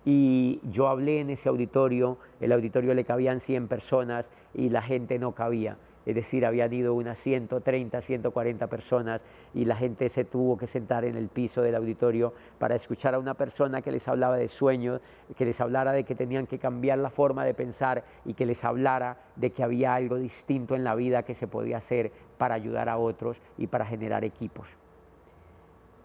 y 0.05 0.59
yo 0.71 0.87
hablé 0.87 1.19
en 1.19 1.29
ese 1.29 1.49
auditorio, 1.49 2.17
el 2.39 2.51
auditorio 2.51 2.93
le 2.93 3.03
cabían 3.03 3.41
100 3.41 3.67
personas 3.67 4.25
y 4.55 4.69
la 4.69 4.81
gente 4.81 5.19
no 5.19 5.33
cabía, 5.33 5.77
es 6.05 6.15
decir, 6.15 6.45
habían 6.45 6.71
ido 6.73 6.93
unas 6.93 7.17
130, 7.19 8.01
140 8.01 8.67
personas 8.67 9.21
y 9.53 9.65
la 9.65 9.75
gente 9.75 10.09
se 10.09 10.23
tuvo 10.23 10.57
que 10.57 10.67
sentar 10.67 11.05
en 11.05 11.15
el 11.15 11.27
piso 11.27 11.61
del 11.61 11.75
auditorio 11.75 12.33
para 12.57 12.75
escuchar 12.75 13.15
a 13.15 13.19
una 13.19 13.33
persona 13.33 13.81
que 13.81 13.91
les 13.91 14.07
hablaba 14.07 14.37
de 14.37 14.47
sueños, 14.47 15.01
que 15.37 15.45
les 15.45 15.59
hablara 15.59 15.91
de 15.91 16.05
que 16.05 16.15
tenían 16.15 16.47
que 16.47 16.57
cambiar 16.57 16.99
la 16.99 17.09
forma 17.09 17.45
de 17.45 17.53
pensar 17.53 18.03
y 18.25 18.33
que 18.33 18.45
les 18.45 18.63
hablara 18.63 19.17
de 19.35 19.51
que 19.51 19.63
había 19.63 19.93
algo 19.93 20.15
distinto 20.15 20.75
en 20.75 20.83
la 20.83 20.95
vida 20.95 21.23
que 21.23 21.35
se 21.35 21.47
podía 21.47 21.77
hacer 21.77 22.11
para 22.37 22.55
ayudar 22.55 22.89
a 22.89 22.97
otros 22.97 23.37
y 23.57 23.67
para 23.67 23.85
generar 23.85 24.23
equipos. 24.23 24.67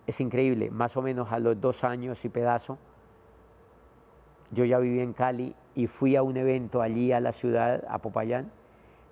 Es 0.07 0.21
increíble, 0.21 0.71
más 0.71 0.97
o 0.97 1.03
menos 1.03 1.33
a 1.33 1.39
los 1.39 1.59
dos 1.61 1.83
años 1.83 2.23
y 2.25 2.29
pedazo, 2.29 2.79
yo 4.51 4.65
ya 4.65 4.79
viví 4.79 5.01
en 5.01 5.15
Cali 5.15 5.55
y 5.75 5.87
fui 5.87 6.15
a 6.17 6.23
un 6.23 6.37
evento 6.37 6.83
allí 6.83 7.11
a 7.13 7.21
la 7.21 7.33
ciudad, 7.33 7.85
a 7.89 7.99
Popayán, 7.99 8.51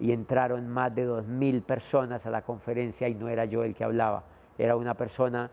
y 0.02 0.10
entraron 0.10 0.68
más 0.68 0.92
de 0.92 1.04
dos 1.04 1.28
mil 1.28 1.62
personas 1.62 2.26
a 2.26 2.30
la 2.30 2.42
conferencia 2.42 3.08
y 3.08 3.14
no 3.14 3.28
era 3.28 3.44
yo 3.44 3.62
el 3.62 3.76
que 3.76 3.84
hablaba, 3.84 4.24
era 4.58 4.74
una 4.74 4.94
persona 4.94 5.48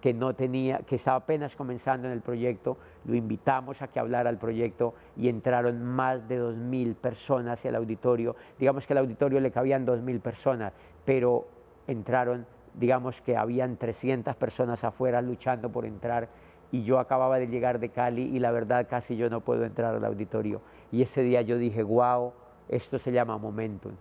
que 0.00 0.14
no 0.14 0.34
tenía, 0.34 0.78
que 0.78 0.96
estaba 0.96 1.18
apenas 1.18 1.54
comenzando 1.54 2.08
en 2.08 2.14
el 2.14 2.22
proyecto, 2.22 2.78
lo 3.04 3.14
invitamos 3.14 3.82
a 3.82 3.88
que 3.88 4.00
hablara 4.00 4.30
al 4.30 4.38
proyecto 4.38 4.94
y 5.14 5.28
entraron 5.28 5.84
más 5.84 6.26
de 6.26 6.38
dos 6.38 6.56
mil 6.56 6.94
personas 6.94 7.58
hacia 7.58 7.68
el 7.68 7.76
auditorio. 7.76 8.34
Digamos 8.58 8.86
que 8.86 8.94
al 8.94 8.98
auditorio 8.98 9.40
le 9.40 9.50
cabían 9.50 9.84
dos 9.84 10.00
mil 10.00 10.20
personas, 10.20 10.72
pero 11.04 11.46
entraron 11.86 12.46
digamos 12.74 13.20
que 13.20 13.36
habían 13.36 13.76
300 13.76 14.34
personas 14.36 14.82
afuera 14.82 15.20
luchando 15.20 15.70
por 15.70 15.84
entrar 15.84 16.30
y 16.70 16.84
yo 16.84 16.98
acababa 16.98 17.38
de 17.38 17.48
llegar 17.48 17.78
de 17.78 17.90
Cali 17.90 18.22
y 18.34 18.38
la 18.38 18.50
verdad 18.50 18.86
casi 18.88 19.16
yo 19.16 19.28
no 19.28 19.42
puedo 19.42 19.66
entrar 19.66 19.94
al 19.94 20.04
auditorio. 20.06 20.62
Y 20.90 21.02
ese 21.02 21.22
día 21.22 21.42
yo 21.42 21.58
dije, 21.58 21.82
wow, 21.82 22.32
esto 22.72 22.98
se 22.98 23.12
llama 23.12 23.38
momentum. 23.38 23.92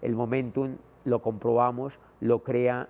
El 0.00 0.14
momentum 0.14 0.76
lo 1.04 1.20
comprobamos, 1.20 1.92
lo 2.20 2.42
crea, 2.42 2.88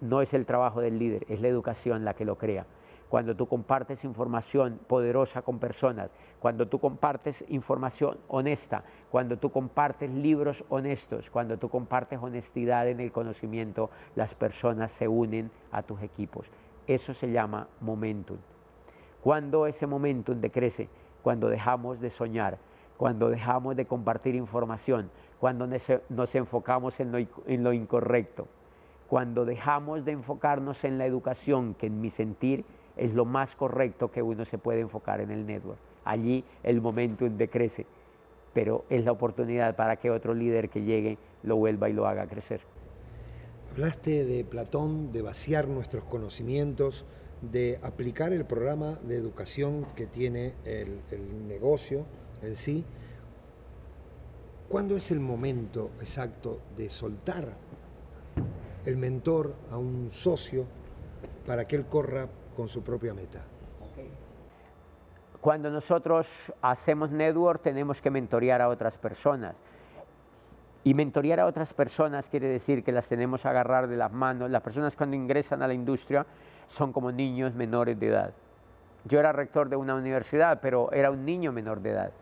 no 0.00 0.20
es 0.20 0.32
el 0.34 0.46
trabajo 0.46 0.80
del 0.80 0.98
líder, 0.98 1.24
es 1.28 1.40
la 1.40 1.48
educación 1.48 2.04
la 2.04 2.14
que 2.14 2.24
lo 2.24 2.36
crea 2.36 2.66
cuando 3.14 3.36
tú 3.36 3.46
compartes 3.46 4.02
información 4.02 4.80
poderosa 4.88 5.42
con 5.42 5.60
personas, 5.60 6.10
cuando 6.40 6.66
tú 6.66 6.80
compartes 6.80 7.44
información 7.48 8.18
honesta, 8.26 8.82
cuando 9.08 9.36
tú 9.36 9.50
compartes 9.50 10.10
libros 10.10 10.64
honestos, 10.68 11.30
cuando 11.30 11.56
tú 11.56 11.68
compartes 11.68 12.18
honestidad 12.20 12.88
en 12.88 12.98
el 12.98 13.12
conocimiento, 13.12 13.90
las 14.16 14.34
personas 14.34 14.90
se 14.98 15.06
unen 15.06 15.52
a 15.70 15.84
tus 15.84 16.02
equipos. 16.02 16.44
Eso 16.88 17.14
se 17.14 17.30
llama 17.30 17.68
momentum. 17.80 18.38
Cuando 19.22 19.68
ese 19.68 19.86
momentum 19.86 20.40
decrece, 20.40 20.88
cuando 21.22 21.48
dejamos 21.48 22.00
de 22.00 22.10
soñar, 22.10 22.58
cuando 23.04 23.28
dejamos 23.28 23.76
de 23.76 23.84
compartir 23.84 24.34
información, 24.34 25.10
cuando 25.38 25.68
nos 26.08 26.34
enfocamos 26.34 26.98
en 27.00 27.12
lo, 27.12 27.18
en 27.18 27.62
lo 27.62 27.74
incorrecto, 27.74 28.48
cuando 29.08 29.44
dejamos 29.44 30.06
de 30.06 30.12
enfocarnos 30.12 30.82
en 30.84 30.96
la 30.96 31.04
educación, 31.04 31.74
que 31.74 31.88
en 31.88 32.00
mi 32.00 32.08
sentir 32.08 32.64
es 32.96 33.12
lo 33.12 33.26
más 33.26 33.54
correcto 33.56 34.10
que 34.10 34.22
uno 34.22 34.46
se 34.46 34.56
puede 34.56 34.80
enfocar 34.80 35.20
en 35.20 35.30
el 35.30 35.46
network. 35.46 35.76
Allí 36.06 36.44
el 36.62 36.80
momentum 36.80 37.36
decrece, 37.36 37.84
pero 38.54 38.86
es 38.88 39.04
la 39.04 39.12
oportunidad 39.12 39.76
para 39.76 39.96
que 39.96 40.10
otro 40.10 40.32
líder 40.32 40.70
que 40.70 40.80
llegue 40.80 41.18
lo 41.42 41.56
vuelva 41.56 41.90
y 41.90 41.92
lo 41.92 42.06
haga 42.06 42.26
crecer. 42.26 42.62
Hablaste 43.72 44.24
de 44.24 44.44
Platón, 44.44 45.12
de 45.12 45.20
vaciar 45.20 45.68
nuestros 45.68 46.04
conocimientos, 46.04 47.04
de 47.42 47.78
aplicar 47.82 48.32
el 48.32 48.46
programa 48.46 48.98
de 49.02 49.16
educación 49.16 49.84
que 49.94 50.06
tiene 50.06 50.54
el, 50.64 51.02
el 51.10 51.46
negocio 51.46 52.06
en 52.46 52.56
sí. 52.56 52.84
¿Cuándo 54.68 54.96
es 54.96 55.10
el 55.10 55.20
momento 55.20 55.90
exacto 56.00 56.60
de 56.76 56.90
soltar 56.90 57.54
el 58.86 58.96
mentor 58.96 59.54
a 59.70 59.78
un 59.78 60.10
socio 60.12 60.66
para 61.46 61.66
que 61.66 61.76
él 61.76 61.86
corra 61.86 62.26
con 62.56 62.68
su 62.68 62.82
propia 62.82 63.14
meta. 63.14 63.40
Cuando 65.40 65.70
nosotros 65.70 66.26
hacemos 66.62 67.10
network 67.10 67.62
tenemos 67.62 68.00
que 68.00 68.10
mentorear 68.10 68.62
a 68.62 68.68
otras 68.68 68.96
personas. 68.96 69.56
Y 70.84 70.94
mentorear 70.94 71.40
a 71.40 71.46
otras 71.46 71.72
personas 71.72 72.28
quiere 72.28 72.48
decir 72.48 72.84
que 72.84 72.92
las 72.92 73.08
tenemos 73.08 73.42
que 73.42 73.48
agarrar 73.48 73.88
de 73.88 73.96
las 73.96 74.12
manos. 74.12 74.50
Las 74.50 74.62
personas 74.62 74.94
cuando 74.96 75.16
ingresan 75.16 75.62
a 75.62 75.66
la 75.66 75.74
industria 75.74 76.26
son 76.68 76.92
como 76.92 77.10
niños 77.10 77.54
menores 77.54 77.98
de 77.98 78.08
edad. 78.08 78.32
Yo 79.04 79.18
era 79.18 79.32
rector 79.32 79.68
de 79.68 79.76
una 79.76 79.94
universidad, 79.94 80.60
pero 80.62 80.90
era 80.92 81.10
un 81.10 81.24
niño 81.24 81.52
menor 81.52 81.80
de 81.80 81.90
edad. 81.90 82.12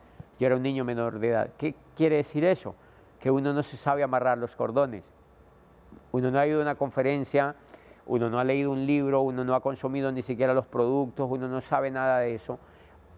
Yo 0.42 0.46
era 0.46 0.56
un 0.56 0.62
niño 0.64 0.84
menor 0.84 1.20
de 1.20 1.28
edad. 1.28 1.50
¿Qué 1.56 1.76
quiere 1.96 2.16
decir 2.16 2.44
eso? 2.44 2.74
Que 3.20 3.30
uno 3.30 3.52
no 3.52 3.62
se 3.62 3.76
sabe 3.76 4.02
amarrar 4.02 4.38
los 4.38 4.56
cordones. 4.56 5.04
Uno 6.10 6.32
no 6.32 6.40
ha 6.40 6.48
ido 6.48 6.58
a 6.58 6.62
una 6.62 6.74
conferencia 6.74 7.54
uno 8.06 8.28
no 8.28 8.40
ha 8.40 8.44
leído 8.44 8.72
un 8.72 8.84
libro, 8.84 9.22
uno 9.22 9.44
no 9.44 9.54
ha 9.54 9.60
consumido 9.60 10.10
ni 10.10 10.22
siquiera 10.22 10.54
los 10.54 10.66
productos, 10.66 11.28
uno 11.30 11.46
no 11.46 11.60
sabe 11.60 11.90
nada 11.90 12.18
de 12.18 12.34
eso, 12.34 12.58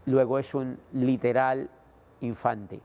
luego 0.04 0.38
es 0.38 0.52
un 0.54 0.78
literal 0.92 1.70
infante. 2.20 2.80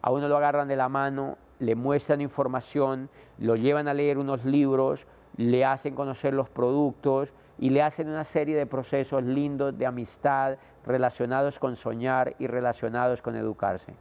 A 0.00 0.12
uno 0.12 0.28
lo 0.28 0.36
agarran 0.36 0.68
de 0.68 0.76
la 0.76 0.88
mano, 0.88 1.36
le 1.58 1.74
muestran 1.74 2.20
información, 2.20 3.10
lo 3.38 3.56
llevan 3.56 3.88
a 3.88 3.94
leer 3.94 4.18
unos 4.18 4.44
libros, 4.44 5.04
le 5.36 5.64
hacen 5.64 5.96
conocer 5.96 6.34
los 6.34 6.48
productos 6.48 7.30
y 7.60 7.68
le 7.68 7.82
hacen 7.82 8.08
una 8.08 8.24
serie 8.24 8.56
de 8.56 8.64
procesos 8.64 9.22
lindos 9.22 9.76
de 9.76 9.84
amistad 9.84 10.56
relacionados 10.86 11.58
con 11.58 11.76
soñar 11.76 12.34
y 12.38 12.46
relacionados 12.46 13.20
con 13.20 13.36
educarse. 13.36 13.92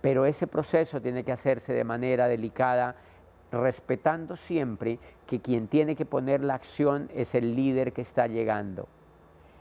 Pero 0.00 0.26
ese 0.26 0.48
proceso 0.48 1.00
tiene 1.00 1.22
que 1.22 1.30
hacerse 1.30 1.72
de 1.72 1.84
manera 1.84 2.26
delicada 2.26 2.96
respetando 3.52 4.34
siempre 4.34 4.98
que 5.28 5.40
quien 5.40 5.68
tiene 5.68 5.94
que 5.94 6.06
poner 6.06 6.42
la 6.42 6.54
acción 6.54 7.08
es 7.14 7.36
el 7.36 7.54
líder 7.54 7.92
que 7.92 8.02
está 8.02 8.26
llegando. 8.26 8.88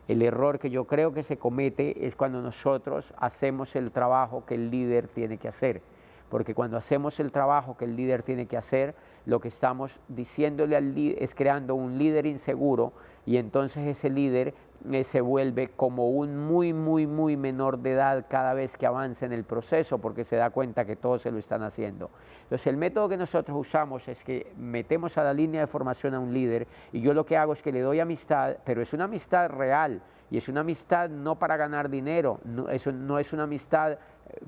El 0.08 0.24
error 0.24 0.58
que 0.58 0.72
yo 0.72 0.86
creo 0.86 1.14
que 1.14 1.22
se 1.22 1.38
comete 1.38 2.08
es 2.08 2.16
cuando 2.16 2.42
nosotros 2.42 3.14
hacemos 3.18 3.76
el 3.76 3.92
trabajo 3.92 4.48
que 4.48 4.56
el 4.56 4.72
líder 4.72 5.10
tiene 5.10 5.38
que 5.38 5.48
hacer. 5.48 5.84
Porque 6.28 6.56
cuando 6.56 6.78
hacemos 6.78 7.20
el 7.20 7.32
trabajo 7.32 7.78
que 7.78 7.86
el 7.86 7.96
líder 7.96 8.24
tiene 8.24 8.48
que 8.48 8.58
hacer, 8.58 8.96
lo 9.26 9.40
que 9.40 9.48
estamos 9.48 9.92
diciéndole 10.08 10.76
al 10.76 10.94
líder 10.94 11.24
es 11.24 11.34
creando 11.36 11.76
un 11.76 11.98
líder 11.98 12.26
inseguro 12.26 12.94
y 13.26 13.38
entonces 13.38 13.88
ese 13.88 14.10
líder 14.10 14.54
eh, 14.92 15.06
se 15.06 15.22
vuelve 15.22 15.70
como 15.70 16.10
un 16.10 16.38
muy, 16.38 16.74
muy, 16.74 17.08
muy 17.08 17.38
menor 17.38 17.80
de 17.80 17.94
edad 17.94 18.26
cada 18.30 18.54
vez 18.54 18.76
que 18.76 18.86
avanza 18.86 19.26
en 19.26 19.32
el 19.32 19.46
proceso 19.46 20.00
porque 20.00 20.26
se 20.26 20.36
da 20.36 20.50
cuenta 20.50 20.84
que 20.84 20.98
todos 20.98 21.22
se 21.22 21.32
lo 21.32 21.38
están 21.40 21.64
haciendo. 21.64 22.10
Entonces 22.44 22.68
el 22.68 22.76
método 22.76 23.08
que 23.08 23.16
nosotros 23.16 23.58
usamos 23.58 24.06
es 24.10 24.22
que 24.26 24.52
metemos 24.58 25.18
a 25.18 25.24
la 25.24 25.34
línea 25.34 25.62
de 25.62 25.68
formación 25.68 26.14
a 26.16 26.20
un 26.20 26.34
líder 26.34 26.68
y 26.92 27.00
yo 27.00 27.14
lo 27.14 27.26
que 27.26 27.38
hago 27.38 27.54
es 27.54 27.62
que 27.62 27.72
le 27.72 27.80
doy 27.80 28.02
amistad, 28.02 28.58
pero 28.66 28.82
es 28.82 28.92
una 28.92 29.06
amistad 29.06 29.50
real 29.50 30.02
y 30.30 30.38
es 30.38 30.50
una 30.50 30.62
amistad 30.62 31.10
no 31.10 31.40
para 31.40 31.56
ganar 31.56 31.90
dinero, 31.90 32.40
no, 32.44 32.68
eso 32.68 32.92
no 32.92 33.20
es 33.20 33.32
una 33.32 33.44
amistad 33.44 34.00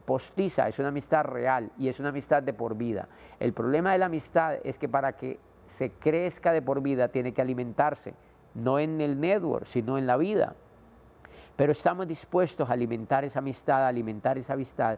postiza, 0.05 0.67
es 0.67 0.79
una 0.79 0.89
amistad 0.89 1.23
real 1.23 1.71
y 1.77 1.89
es 1.89 1.99
una 1.99 2.09
amistad 2.09 2.43
de 2.43 2.53
por 2.53 2.75
vida. 2.75 3.07
El 3.39 3.53
problema 3.53 3.91
de 3.91 3.97
la 3.97 4.05
amistad 4.07 4.57
es 4.63 4.77
que 4.77 4.89
para 4.89 5.13
que 5.13 5.39
se 5.77 5.91
crezca 5.91 6.51
de 6.51 6.61
por 6.61 6.81
vida 6.81 7.09
tiene 7.09 7.33
que 7.33 7.41
alimentarse 7.41 8.13
no 8.55 8.79
en 8.79 9.01
el 9.01 9.19
network, 9.19 9.65
sino 9.67 9.97
en 9.97 10.07
la 10.07 10.17
vida. 10.17 10.55
Pero 11.55 11.71
estamos 11.71 12.07
dispuestos 12.07 12.69
a 12.69 12.73
alimentar 12.73 13.23
esa 13.23 13.39
amistad, 13.39 13.83
a 13.83 13.87
alimentar 13.87 14.37
esa 14.37 14.53
amistad 14.53 14.97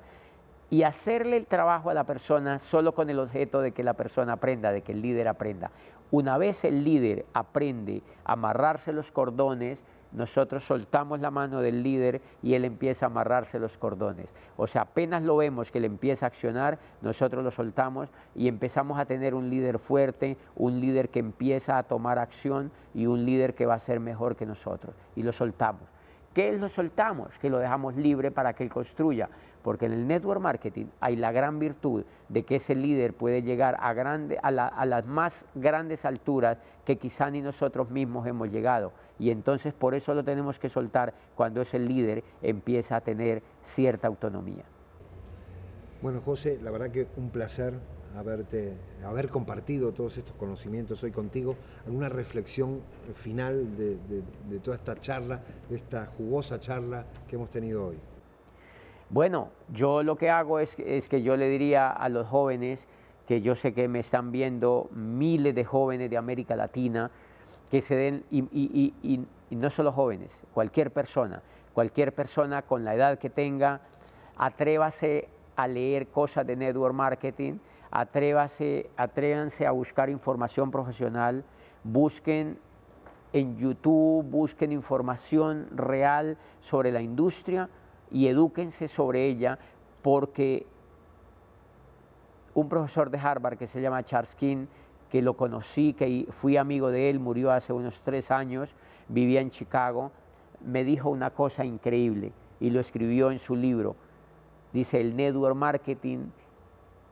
y 0.69 0.83
hacerle 0.83 1.37
el 1.37 1.45
trabajo 1.45 1.89
a 1.89 1.93
la 1.93 2.03
persona 2.03 2.59
solo 2.59 2.93
con 2.93 3.09
el 3.09 3.19
objeto 3.19 3.61
de 3.61 3.71
que 3.71 3.83
la 3.83 3.93
persona 3.93 4.33
aprenda, 4.33 4.71
de 4.71 4.81
que 4.81 4.91
el 4.91 5.01
líder 5.01 5.27
aprenda. 5.27 5.71
Una 6.11 6.37
vez 6.37 6.63
el 6.63 6.83
líder 6.83 7.25
aprende 7.33 8.01
a 8.23 8.33
amarrarse 8.33 8.93
los 8.93 9.11
cordones, 9.11 9.83
nosotros 10.11 10.63
soltamos 10.65 11.19
la 11.19 11.31
mano 11.31 11.61
del 11.61 11.83
líder 11.83 12.21
y 12.41 12.53
él 12.53 12.65
empieza 12.65 13.05
a 13.05 13.09
amarrarse 13.09 13.59
los 13.59 13.77
cordones. 13.77 14.33
O 14.55 14.67
sea, 14.67 14.83
apenas 14.83 15.23
lo 15.23 15.37
vemos 15.37 15.71
que 15.71 15.77
él 15.77 15.85
empieza 15.85 16.25
a 16.25 16.29
accionar, 16.29 16.79
nosotros 17.01 17.43
lo 17.43 17.51
soltamos 17.51 18.09
y 18.35 18.47
empezamos 18.47 18.99
a 18.99 19.05
tener 19.05 19.35
un 19.35 19.49
líder 19.49 19.79
fuerte, 19.79 20.37
un 20.55 20.79
líder 20.79 21.09
que 21.09 21.19
empieza 21.19 21.77
a 21.77 21.83
tomar 21.83 22.19
acción 22.19 22.71
y 22.93 23.05
un 23.05 23.25
líder 23.25 23.53
que 23.53 23.65
va 23.65 23.75
a 23.75 23.79
ser 23.79 23.99
mejor 23.99 24.35
que 24.35 24.45
nosotros. 24.45 24.95
Y 25.15 25.23
lo 25.23 25.31
soltamos. 25.31 25.83
¿Qué 26.33 26.51
lo 26.53 26.69
soltamos? 26.69 27.29
Que 27.41 27.49
lo 27.49 27.57
dejamos 27.57 27.95
libre 27.95 28.29
para 28.29 28.53
que 28.53 28.63
él 28.63 28.69
construya. 28.69 29.27
Porque 29.63 29.87
en 29.87 29.93
el 29.93 30.07
network 30.07 30.39
marketing 30.39 30.85
hay 31.01 31.15
la 31.15 31.31
gran 31.31 31.59
virtud 31.59 32.05
de 32.29 32.43
que 32.43 32.57
ese 32.57 32.75
líder 32.75 33.15
puede 33.15 33.41
llegar 33.41 33.75
a, 33.79 33.89
a 33.89 34.85
las 34.85 35.05
más 35.05 35.45
grandes 35.55 36.05
alturas 36.05 36.59
que 36.85 36.97
quizá 36.97 37.29
ni 37.31 37.41
nosotros 37.41 37.89
mismos 37.89 38.27
hemos 38.27 38.49
llegado 38.49 38.93
y 39.19 39.31
entonces 39.31 39.73
por 39.73 39.95
eso 39.95 40.13
lo 40.13 40.23
tenemos 40.23 40.59
que 40.59 40.69
soltar 40.69 41.13
cuando 41.35 41.61
ese 41.61 41.79
líder 41.79 42.23
empieza 42.41 42.97
a 42.97 43.01
tener 43.01 43.41
cierta 43.75 44.07
autonomía. 44.07 44.63
Bueno, 46.01 46.21
José, 46.21 46.59
la 46.61 46.69
verdad 46.69 46.91
que 46.91 47.07
un 47.17 47.29
placer 47.29 47.73
haberte, 48.15 48.73
haber 49.05 49.29
compartido 49.29 49.91
todos 49.91 50.17
estos 50.17 50.35
conocimientos 50.35 51.03
hoy 51.03 51.11
contigo. 51.11 51.55
¿Alguna 51.85 52.09
reflexión 52.09 52.81
final 53.15 53.77
de, 53.77 54.59
toda 54.59 54.77
esta 54.77 54.99
charla, 54.99 55.41
de 55.69 55.77
esta 55.77 56.05
jugosa 56.05 56.59
charla 56.59 57.05
que 57.27 57.35
hemos 57.35 57.49
tenido 57.49 57.87
hoy? 57.87 57.97
Bueno, 59.09 59.49
yo 59.73 60.03
lo 60.03 60.17
que 60.17 60.29
hago 60.29 60.59
es, 60.59 60.73
es 60.79 61.07
que 61.07 61.21
yo 61.21 61.37
le 61.37 61.49
diría 61.49 61.89
a 61.89 62.09
los 62.09 62.27
jóvenes, 62.27 62.79
que 63.25 63.41
yo 63.41 63.55
sé 63.55 63.73
que 63.73 63.87
me 63.87 63.99
están 63.99 64.31
viendo 64.31 64.89
miles 64.91 65.55
de 65.55 65.63
jóvenes 65.63 66.09
de 66.09 66.17
América 66.17 66.55
Latina, 66.55 67.11
que 67.71 67.81
se 67.81 67.95
den, 67.95 68.23
y, 68.31 69.25
no 69.49 69.69
solo 69.69 69.91
jóvenes, 69.91 70.31
cualquier 70.53 70.91
persona, 70.91 71.41
cualquier 71.73 72.13
persona 72.13 72.61
con 72.61 72.83
la 72.83 72.95
edad 72.95 73.19
que 73.19 73.29
tenga, 73.29 73.81
atrévase 74.37 75.27
a 75.55 75.67
leer 75.67 76.07
cosas 76.07 76.45
de 76.45 76.55
network 76.55 76.93
marketing, 76.93 77.59
atrévase, 77.91 78.89
atrévanse 78.95 79.65
a 79.65 79.71
buscar 79.71 80.09
información 80.09 80.71
profesional, 80.71 81.43
busquen 81.83 82.59
en 83.33 83.57
YouTube, 83.57 84.23
busquen 84.23 84.71
información 84.71 85.67
real 85.75 86.37
sobre 86.61 86.91
la 86.91 87.01
industria 87.01 87.69
y 88.11 88.27
edúquense 88.27 88.87
sobre 88.87 89.25
ella 89.25 89.59
porque 90.01 90.65
un 92.53 92.69
profesor 92.69 93.09
de 93.09 93.19
Harvard 93.19 93.57
que 93.57 93.67
se 93.67 93.81
llama 93.81 94.03
Charles 94.03 94.33
King 94.35 94.67
que 95.09 95.21
lo 95.21 95.35
conocí, 95.35 95.93
que 95.93 96.27
fui 96.41 96.57
amigo 96.57 96.89
de 96.89 97.09
él, 97.09 97.19
murió 97.19 97.51
hace 97.51 97.73
unos 97.73 97.99
tres 98.01 98.31
años, 98.31 98.69
vivía 99.07 99.41
en 99.41 99.51
Chicago, 99.51 100.11
me 100.65 100.83
dijo 100.83 101.09
una 101.09 101.29
cosa 101.29 101.65
increíble 101.65 102.33
y 102.59 102.69
lo 102.69 102.79
escribió 102.79 103.31
en 103.31 103.39
su 103.39 103.55
libro. 103.55 103.95
Dice, 104.73 104.99
el 104.99 105.15
network 105.15 105.55
marketing 105.55 106.27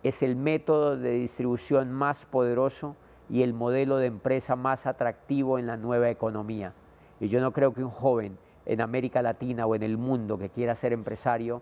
es 0.04 0.22
el 0.22 0.36
método 0.36 0.98
de 0.98 1.12
distribución 1.12 1.92
más 1.92 2.26
poderoso 2.26 2.96
y 3.30 3.44
el 3.44 3.54
modelo 3.54 3.98
de 3.98 4.08
empresa 4.08 4.56
más 4.56 4.86
atractivo 4.86 5.58
en 5.58 5.68
la 5.68 5.78
nueva 5.78 6.10
economía. 6.10 6.74
Y 7.20 7.30
yo 7.30 7.40
no 7.40 7.54
creo 7.54 7.74
que 7.74 7.84
un 7.84 7.90
joven 7.90 8.38
en 8.66 8.82
América 8.82 9.22
Latina 9.22 9.66
o 9.66 9.76
en 9.76 9.84
el 9.84 9.98
mundo 9.98 10.38
que 10.38 10.50
quiera 10.50 10.76
ser 10.76 10.92
empresario 10.92 11.62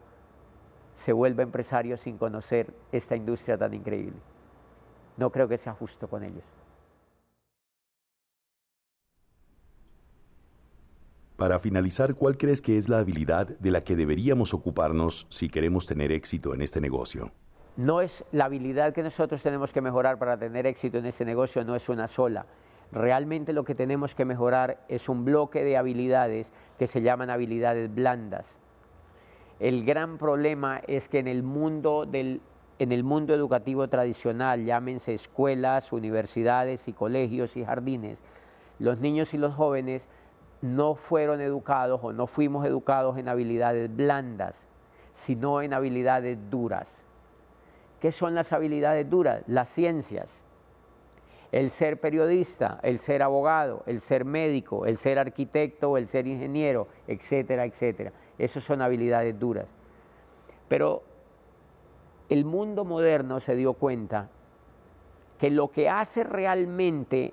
se 1.05 1.13
vuelva 1.13 1.43
empresario 1.43 1.97
sin 1.97 2.17
conocer 2.17 2.73
esta 2.91 3.15
industria 3.15 3.57
tan 3.57 3.73
increíble 3.73 4.17
no 5.17 5.29
creo 5.31 5.47
que 5.47 5.57
sea 5.57 5.73
justo 5.73 6.07
con 6.07 6.23
ellos. 6.23 6.43
Para 11.37 11.59
finalizar, 11.59 12.15
¿cuál 12.15 12.37
crees 12.37 12.61
que 12.61 12.77
es 12.77 12.87
la 12.87 12.99
habilidad 12.99 13.47
de 13.47 13.71
la 13.71 13.83
que 13.83 13.95
deberíamos 13.95 14.53
ocuparnos 14.53 15.27
si 15.29 15.49
queremos 15.49 15.85
tener 15.85 16.11
éxito 16.11 16.53
en 16.53 16.61
este 16.61 16.79
negocio? 16.79 17.31
No 17.75 18.01
es 18.01 18.23
la 18.31 18.45
habilidad 18.45 18.93
que 18.93 19.01
nosotros 19.01 19.41
tenemos 19.41 19.71
que 19.73 19.81
mejorar 19.81 20.19
para 20.19 20.37
tener 20.37 20.67
éxito 20.67 20.99
en 20.99 21.07
este 21.07 21.25
negocio, 21.25 21.65
no 21.65 21.75
es 21.75 21.89
una 21.89 22.07
sola. 22.07 22.45
Realmente 22.91 23.51
lo 23.51 23.63
que 23.63 23.73
tenemos 23.73 24.13
que 24.13 24.25
mejorar 24.25 24.85
es 24.87 25.09
un 25.09 25.25
bloque 25.25 25.63
de 25.63 25.75
habilidades 25.75 26.51
que 26.77 26.85
se 26.85 27.01
llaman 27.01 27.31
habilidades 27.31 27.93
blandas. 27.93 28.45
El 29.59 29.85
gran 29.85 30.19
problema 30.19 30.81
es 30.87 31.09
que 31.09 31.17
en 31.17 31.27
el 31.27 31.41
mundo 31.41 32.05
del 32.05 32.41
en 32.83 32.91
el 32.91 33.03
mundo 33.03 33.33
educativo 33.33 33.87
tradicional, 33.87 34.65
llámense 34.65 35.13
escuelas, 35.13 35.91
universidades 35.93 36.87
y 36.87 36.93
colegios 36.93 37.55
y 37.55 37.63
jardines, 37.63 38.19
los 38.77 38.99
niños 38.99 39.33
y 39.33 39.37
los 39.37 39.55
jóvenes 39.55 40.01
no 40.61 40.95
fueron 40.95 41.39
educados 41.39 42.01
o 42.03 42.11
no 42.11 42.27
fuimos 42.27 42.65
educados 42.65 43.17
en 43.17 43.29
habilidades 43.29 43.93
blandas, 43.95 44.55
sino 45.13 45.61
en 45.61 45.73
habilidades 45.73 46.37
duras. 46.49 46.87
¿Qué 48.01 48.11
son 48.11 48.35
las 48.35 48.51
habilidades 48.51 49.09
duras? 49.09 49.43
Las 49.47 49.69
ciencias. 49.69 50.27
El 51.53 51.71
ser 51.71 52.01
periodista, 52.01 52.79
el 52.83 52.99
ser 52.99 53.23
abogado, 53.23 53.83
el 53.85 54.01
ser 54.01 54.25
médico, 54.25 54.85
el 54.85 54.97
ser 54.97 55.19
arquitecto, 55.19 55.97
el 55.97 56.07
ser 56.07 56.27
ingeniero, 56.27 56.87
etcétera, 57.07 57.65
etcétera. 57.65 58.11
Esas 58.37 58.63
son 58.65 58.81
habilidades 58.81 59.39
duras. 59.39 59.67
Pero 60.67 61.03
el 62.33 62.45
mundo 62.45 62.83
moderno 62.83 63.39
se 63.39 63.55
dio 63.55 63.73
cuenta 63.73 64.27
que 65.37 65.51
lo 65.51 65.69
que 65.69 65.87
hace 65.87 66.23
realmente 66.23 67.31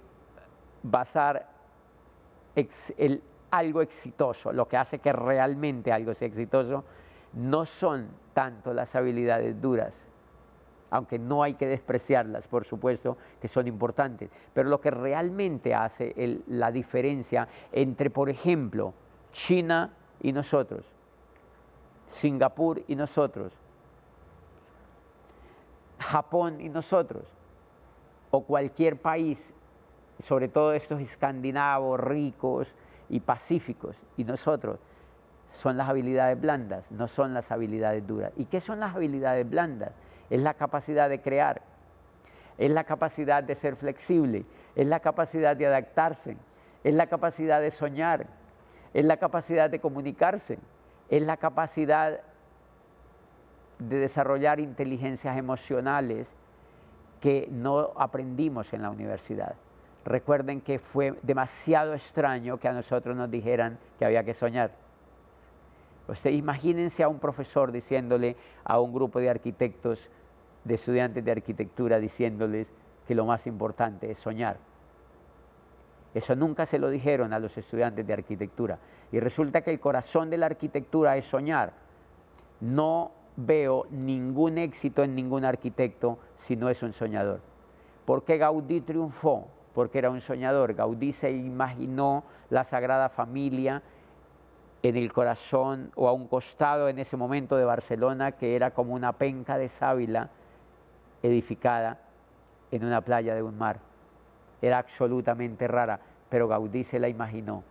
basar 0.83 1.49
algo 3.51 3.81
exitoso, 3.81 4.53
lo 4.53 4.69
que 4.69 4.77
hace 4.77 4.99
que 4.99 5.11
realmente 5.15 5.91
algo 5.91 6.15
sea 6.15 6.29
exitoso, 6.29 6.85
no 7.33 7.65
son 7.65 8.09
tanto 8.35 8.75
las 8.75 8.95
habilidades 8.95 9.59
duras, 9.63 9.95
aunque 10.91 11.19
no 11.19 11.43
hay 11.43 11.55
que 11.55 11.67
despreciarlas, 11.67 12.47
por 12.47 12.67
supuesto, 12.67 13.17
que 13.41 13.49
son 13.49 13.67
importantes, 13.69 14.29
pero 14.53 14.69
lo 14.69 14.83
que 14.83 14.91
realmente 14.91 15.75
hace 15.75 16.43
la 16.47 16.71
diferencia 16.71 17.49
entre, 17.73 18.11
por 18.11 18.29
ejemplo, 18.29 18.93
China 19.33 19.95
y 20.21 20.33
nosotros, 20.33 20.85
Singapur 22.21 22.83
y 22.87 22.97
nosotros, 22.97 23.55
Japón 26.11 26.61
y 26.61 26.69
nosotros, 26.69 27.23
o 28.33 28.43
cualquier 28.43 28.97
país, 28.97 29.39
sobre 30.25 30.49
todo 30.49 30.73
estos 30.73 31.01
escandinavos 31.01 32.01
ricos 32.01 32.67
y 33.09 33.21
pacíficos, 33.21 33.97
y 34.17 34.25
nosotros, 34.25 34.81
son 35.53 35.77
las 35.77 35.89
habilidades 35.89 36.41
blandas, 36.41 36.85
no 36.91 37.07
son 37.07 37.33
las 37.33 37.51
habilidades 37.53 38.07
duras. 38.07 38.33
¿Y 38.37 38.47
qué 38.47 38.61
son 38.61 38.81
las 38.81 38.95
habilidades 38.95 39.49
blandas? 39.49 39.93
Es 40.31 40.41
la 40.41 40.55
capacidad 40.55 41.09
de 41.09 41.21
crear, 41.21 41.63
es 42.59 42.71
la 42.71 42.85
capacidad 42.85 43.43
de 43.43 43.55
ser 43.55 43.77
flexible, 43.77 44.45
es 44.75 44.87
la 44.87 45.01
capacidad 45.01 45.57
de 45.57 45.67
adaptarse, 45.67 46.37
es 46.83 46.95
la 46.95 47.07
capacidad 47.07 47.61
de 47.61 47.71
soñar, 47.71 48.27
es 48.95 49.05
la 49.05 49.17
capacidad 49.19 49.71
de 49.71 49.79
comunicarse, 49.79 50.59
es 51.09 51.23
la 51.23 51.37
capacidad 51.37 52.21
de 53.81 53.99
desarrollar 53.99 54.61
inteligencias 54.61 55.37
emocionales 55.37 56.29
que 57.21 57.49
no 57.51 57.91
aprendimos 57.97 58.73
en 58.73 58.83
la 58.83 58.91
universidad. 58.91 59.55
Recuerden 60.05 60.61
que 60.61 60.79
fue 60.79 61.15
demasiado 61.23 61.95
extraño 61.95 62.59
que 62.59 62.69
a 62.69 62.73
nosotros 62.73 63.17
nos 63.17 63.31
dijeran 63.31 63.79
que 63.99 64.05
había 64.05 64.25
que 64.25 64.35
soñar. 64.35 64.71
Ustedes 66.09 66.37
imagínense 66.37 67.03
a 67.03 67.09
un 67.09 67.19
profesor 67.19 67.71
diciéndole 67.71 68.37
a 68.65 68.81
un 68.81 68.93
grupo 68.93 69.21
de 69.21 69.31
arquitectos, 69.31 69.99
de 70.65 70.75
estudiantes 70.75 71.25
de 71.25 71.31
arquitectura, 71.31 71.99
diciéndoles 71.99 72.67
que 73.07 73.15
lo 73.15 73.27
más 73.27 73.47
importante 73.47 74.11
es 74.11 74.19
soñar. 74.19 74.57
Eso 76.15 76.35
nunca 76.35 76.67
se 76.67 76.79
lo 76.79 76.89
dijeron 76.91 77.33
a 77.33 77.39
los 77.39 77.57
estudiantes 77.57 78.07
de 78.07 78.13
arquitectura. 78.13 78.79
Y 79.13 79.21
resulta 79.21 79.61
que 79.63 79.71
el 79.71 79.79
corazón 79.79 80.31
de 80.31 80.39
la 80.39 80.47
arquitectura 80.47 81.17
es 81.17 81.27
soñar, 81.27 81.73
no 82.61 83.13
veo 83.37 83.87
ningún 83.91 84.59
éxito 84.59 85.03
en 85.03 85.15
ningún 85.15 85.45
arquitecto 85.45 86.19
si 86.47 86.57
no 86.57 86.69
es 86.69 86.83
un 86.83 86.93
soñador. 86.93 87.41
¿Por 88.05 88.25
qué 88.25 88.39
Gaudí 88.39 88.81
triunfó? 88.81 89.49
Porque 89.75 89.99
era 89.99 90.11
un 90.11 90.21
soñador. 90.21 90.75
Gaudí 90.75 91.13
se 91.13 91.31
imaginó 91.31 92.25
la 92.49 92.65
Sagrada 92.65 93.09
Familia 93.09 93.83
en 94.83 94.97
el 94.97 95.13
corazón 95.13 95.93
o 95.95 96.09
a 96.09 96.13
un 96.13 96.27
costado 96.27 96.89
en 96.89 96.99
ese 96.99 97.17
momento 97.17 97.57
de 97.57 97.65
Barcelona, 97.65 98.33
que 98.33 98.57
era 98.57 98.73
como 98.73 98.95
una 98.95 99.13
penca 99.13 99.59
de 99.59 99.69
sábila 99.69 100.31
edificada 101.23 101.99
en 102.71 102.85
una 102.85 103.01
playa 103.03 103.35
de 103.35 103.43
un 103.43 103.59
mar. 103.59 103.79
Era 104.63 104.79
absolutamente 104.79 105.69
rara, 105.69 106.01
pero 106.29 106.49
Gaudí 106.49 106.85
se 106.85 106.99
la 106.99 107.09
imaginó. 107.09 107.63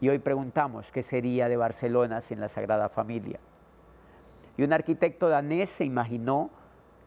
Y 0.00 0.08
hoy 0.08 0.18
preguntamos, 0.18 0.90
¿qué 0.90 1.02
sería 1.02 1.48
de 1.48 1.56
Barcelona 1.56 2.22
sin 2.22 2.40
la 2.40 2.48
Sagrada 2.48 2.88
Familia? 2.88 3.38
Y 4.56 4.62
un 4.62 4.72
arquitecto 4.72 5.28
danés 5.28 5.70
se 5.70 5.84
imaginó 5.84 6.50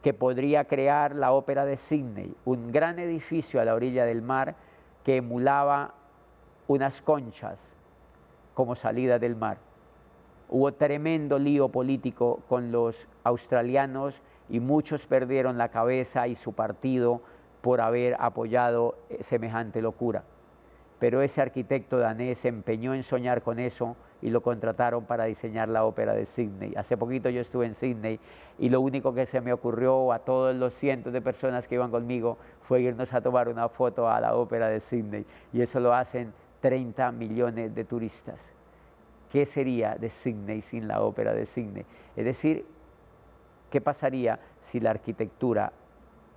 que 0.02 0.14
podría 0.14 0.64
crear 0.64 1.14
la 1.14 1.32
ópera 1.32 1.64
de 1.64 1.78
Sydney, 1.78 2.34
un 2.44 2.70
gran 2.70 2.98
edificio 2.98 3.60
a 3.60 3.64
la 3.64 3.74
orilla 3.74 4.04
del 4.04 4.22
mar 4.22 4.54
que 5.04 5.16
emulaba 5.16 5.94
unas 6.68 7.00
conchas 7.02 7.58
como 8.54 8.76
salida 8.76 9.18
del 9.18 9.36
mar. 9.36 9.58
Hubo 10.48 10.72
tremendo 10.74 11.38
lío 11.38 11.68
político 11.68 12.40
con 12.48 12.70
los 12.70 12.96
australianos 13.24 14.14
y 14.48 14.60
muchos 14.60 15.06
perdieron 15.06 15.58
la 15.58 15.70
cabeza 15.70 16.28
y 16.28 16.36
su 16.36 16.52
partido 16.52 17.20
por 17.60 17.80
haber 17.80 18.16
apoyado 18.20 18.96
semejante 19.20 19.82
locura. 19.82 20.22
Pero 20.98 21.20
ese 21.20 21.42
arquitecto 21.42 21.98
danés 21.98 22.38
se 22.38 22.48
empeñó 22.48 22.94
en 22.94 23.02
soñar 23.02 23.42
con 23.42 23.58
eso 23.58 23.96
y 24.22 24.30
lo 24.30 24.40
contrataron 24.42 25.04
para 25.04 25.24
diseñar 25.24 25.68
la 25.68 25.84
ópera 25.84 26.14
de 26.14 26.26
Sydney. 26.26 26.74
Hace 26.76 26.96
poquito 26.96 27.28
yo 27.28 27.42
estuve 27.42 27.66
en 27.66 27.74
Sydney 27.74 28.18
y 28.58 28.70
lo 28.70 28.80
único 28.80 29.12
que 29.12 29.26
se 29.26 29.40
me 29.40 29.52
ocurrió 29.52 30.12
a 30.12 30.20
todos 30.20 30.56
los 30.56 30.72
cientos 30.74 31.12
de 31.12 31.20
personas 31.20 31.68
que 31.68 31.74
iban 31.74 31.90
conmigo 31.90 32.38
fue 32.62 32.80
irnos 32.80 33.12
a 33.12 33.20
tomar 33.20 33.48
una 33.48 33.68
foto 33.68 34.08
a 34.08 34.20
la 34.20 34.34
ópera 34.34 34.68
de 34.68 34.80
Sydney 34.80 35.26
y 35.52 35.60
eso 35.60 35.80
lo 35.80 35.92
hacen 35.94 36.32
30 36.60 37.12
millones 37.12 37.74
de 37.74 37.84
turistas. 37.84 38.40
¿Qué 39.30 39.44
sería 39.44 39.96
de 39.96 40.08
Sydney 40.08 40.62
sin 40.62 40.88
la 40.88 41.02
ópera 41.02 41.34
de 41.34 41.44
Sydney? 41.46 41.84
Es 42.16 42.24
decir, 42.24 42.64
¿qué 43.70 43.80
pasaría 43.82 44.38
si 44.70 44.80
la 44.80 44.90
arquitectura 44.90 45.72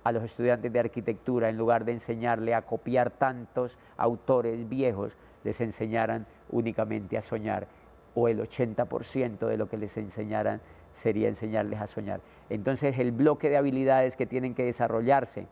a 0.04 0.12
los 0.12 0.24
estudiantes 0.24 0.72
de 0.72 0.80
arquitectura, 0.80 1.48
en 1.48 1.56
lugar 1.56 1.84
de 1.84 1.92
enseñarle 1.92 2.54
a 2.54 2.62
copiar 2.62 3.10
tantos 3.10 3.76
autores 3.96 4.68
viejos, 4.68 5.12
les 5.44 5.60
enseñaran 5.60 6.26
únicamente 6.50 7.18
a 7.18 7.22
soñar, 7.22 7.66
o 8.14 8.28
el 8.28 8.40
80% 8.40 9.46
de 9.46 9.56
lo 9.56 9.68
que 9.68 9.76
les 9.76 9.96
enseñaran 9.96 10.60
sería 11.02 11.28
enseñarles 11.28 11.80
a 11.80 11.86
soñar. 11.86 12.20
Entonces 12.48 12.98
el 12.98 13.12
bloque 13.12 13.48
de 13.50 13.56
habilidades 13.56 14.16
que 14.16 14.26
tienen 14.26 14.54
que 14.54 14.64
desarrollarse, 14.64 15.46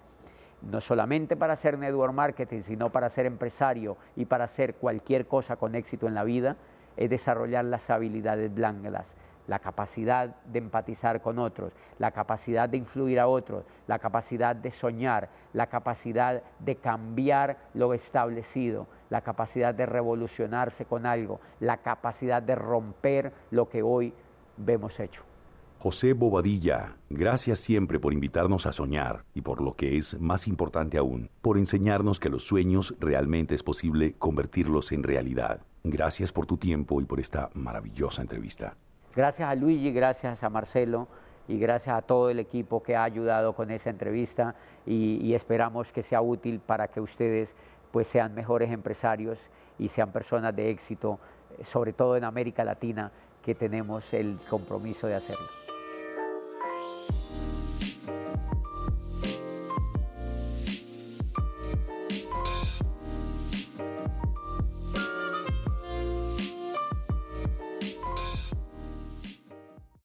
no 0.62 0.80
solamente 0.80 1.36
para 1.36 1.55
hacer 1.55 1.78
network 1.78 2.12
marketing, 2.12 2.62
sino 2.62 2.90
para 2.90 3.11
ser 3.11 3.26
empresario 3.26 3.96
y 4.16 4.24
para 4.24 4.44
hacer 4.44 4.74
cualquier 4.74 5.26
cosa 5.26 5.57
con 5.57 5.74
éxito 5.74 6.09
en 6.09 6.14
la 6.14 6.24
vida, 6.24 6.57
es 6.96 7.09
desarrollar 7.09 7.64
las 7.64 7.88
habilidades 7.90 8.53
blandas, 8.53 9.07
la 9.49 9.59
capacidad 9.59 10.36
de 10.44 10.61
empatizar 10.61 11.20
con 11.20 11.38
otros, 11.38 11.72
la 11.99 12.12
capacidad 12.12 12.68
de 12.68 12.76
influir 12.76 13.18
a 13.18 13.26
otros, 13.26 13.64
la 13.88 13.99
capacidad 13.99 14.55
de 14.55 14.70
soñar, 14.70 15.30
la 15.53 15.66
capacidad 15.66 16.42
de 16.61 16.76
cambiar 16.76 17.57
lo 17.74 17.94
establecido, 17.94 18.86
la 19.11 19.22
capacidad 19.22 19.74
de 19.74 19.86
revolucionarse 19.86 20.84
con 20.84 21.07
algo, 21.07 21.40
la 21.61 21.78
capacidad 21.78 22.42
de 22.42 22.55
romper 22.55 23.32
lo 23.51 23.68
que 23.68 23.82
hoy 23.82 24.12
vemos 24.59 25.01
hecho. 25.01 25.22
José 25.80 26.12
Bobadilla, 26.12 26.96
gracias 27.09 27.61
siempre 27.61 28.01
por 28.01 28.12
invitarnos 28.12 28.66
a 28.66 28.72
soñar 28.72 29.24
y 29.32 29.42
por 29.42 29.62
lo 29.62 29.74
que 29.74 29.96
es 29.96 30.20
más 30.20 30.49
importante 30.49 30.99
aún, 30.99 31.30
por 31.40 31.57
enseñarnos 31.57 32.18
que 32.18 32.28
los 32.28 32.42
sueños 32.42 32.94
realmente 32.99 33.55
es 33.55 33.62
posible 33.62 34.14
convertirlos 34.18 34.90
en 34.90 35.05
realidad. 35.05 35.62
Gracias 35.84 36.32
por 36.32 36.46
tu 36.46 36.57
tiempo 36.57 37.01
y 37.01 37.05
por 37.05 37.20
esta 37.20 37.49
maravillosa 37.55 38.22
entrevista. 38.22 38.76
Gracias 39.19 39.49
a 39.49 39.57
Luigi, 39.57 39.91
gracias 39.91 40.45
a 40.45 40.49
Marcelo 40.49 41.09
y 41.49 41.59
gracias 41.59 41.97
a 41.97 42.03
todo 42.03 42.31
el 42.31 42.39
equipo 42.39 42.85
que 42.85 42.95
ha 42.95 43.03
ayudado 43.03 43.53
con 43.53 43.73
esa 43.73 43.91
entrevista 43.91 44.55
y, 44.87 45.35
esperamos 45.35 45.91
que 45.91 46.05
sea 46.05 46.23
útil 46.23 46.61
para 46.61 46.87
que 46.87 47.01
ustedes 47.01 47.53
pues 47.91 48.07
sean 48.07 48.33
mejores 48.33 48.71
empresarios 48.71 49.37
y 49.77 49.89
sean 49.89 50.12
personas 50.12 50.55
de 50.55 50.71
éxito, 50.71 51.19
sobre 51.73 51.93
todo 51.93 52.16
en 52.16 52.23
América 52.23 52.62
Latina, 52.62 53.11
que 53.45 53.57
tenemos 53.57 54.14
el 54.14 54.39
compromiso 54.49 55.09
de 55.09 55.16
hacerlo. 55.16 55.57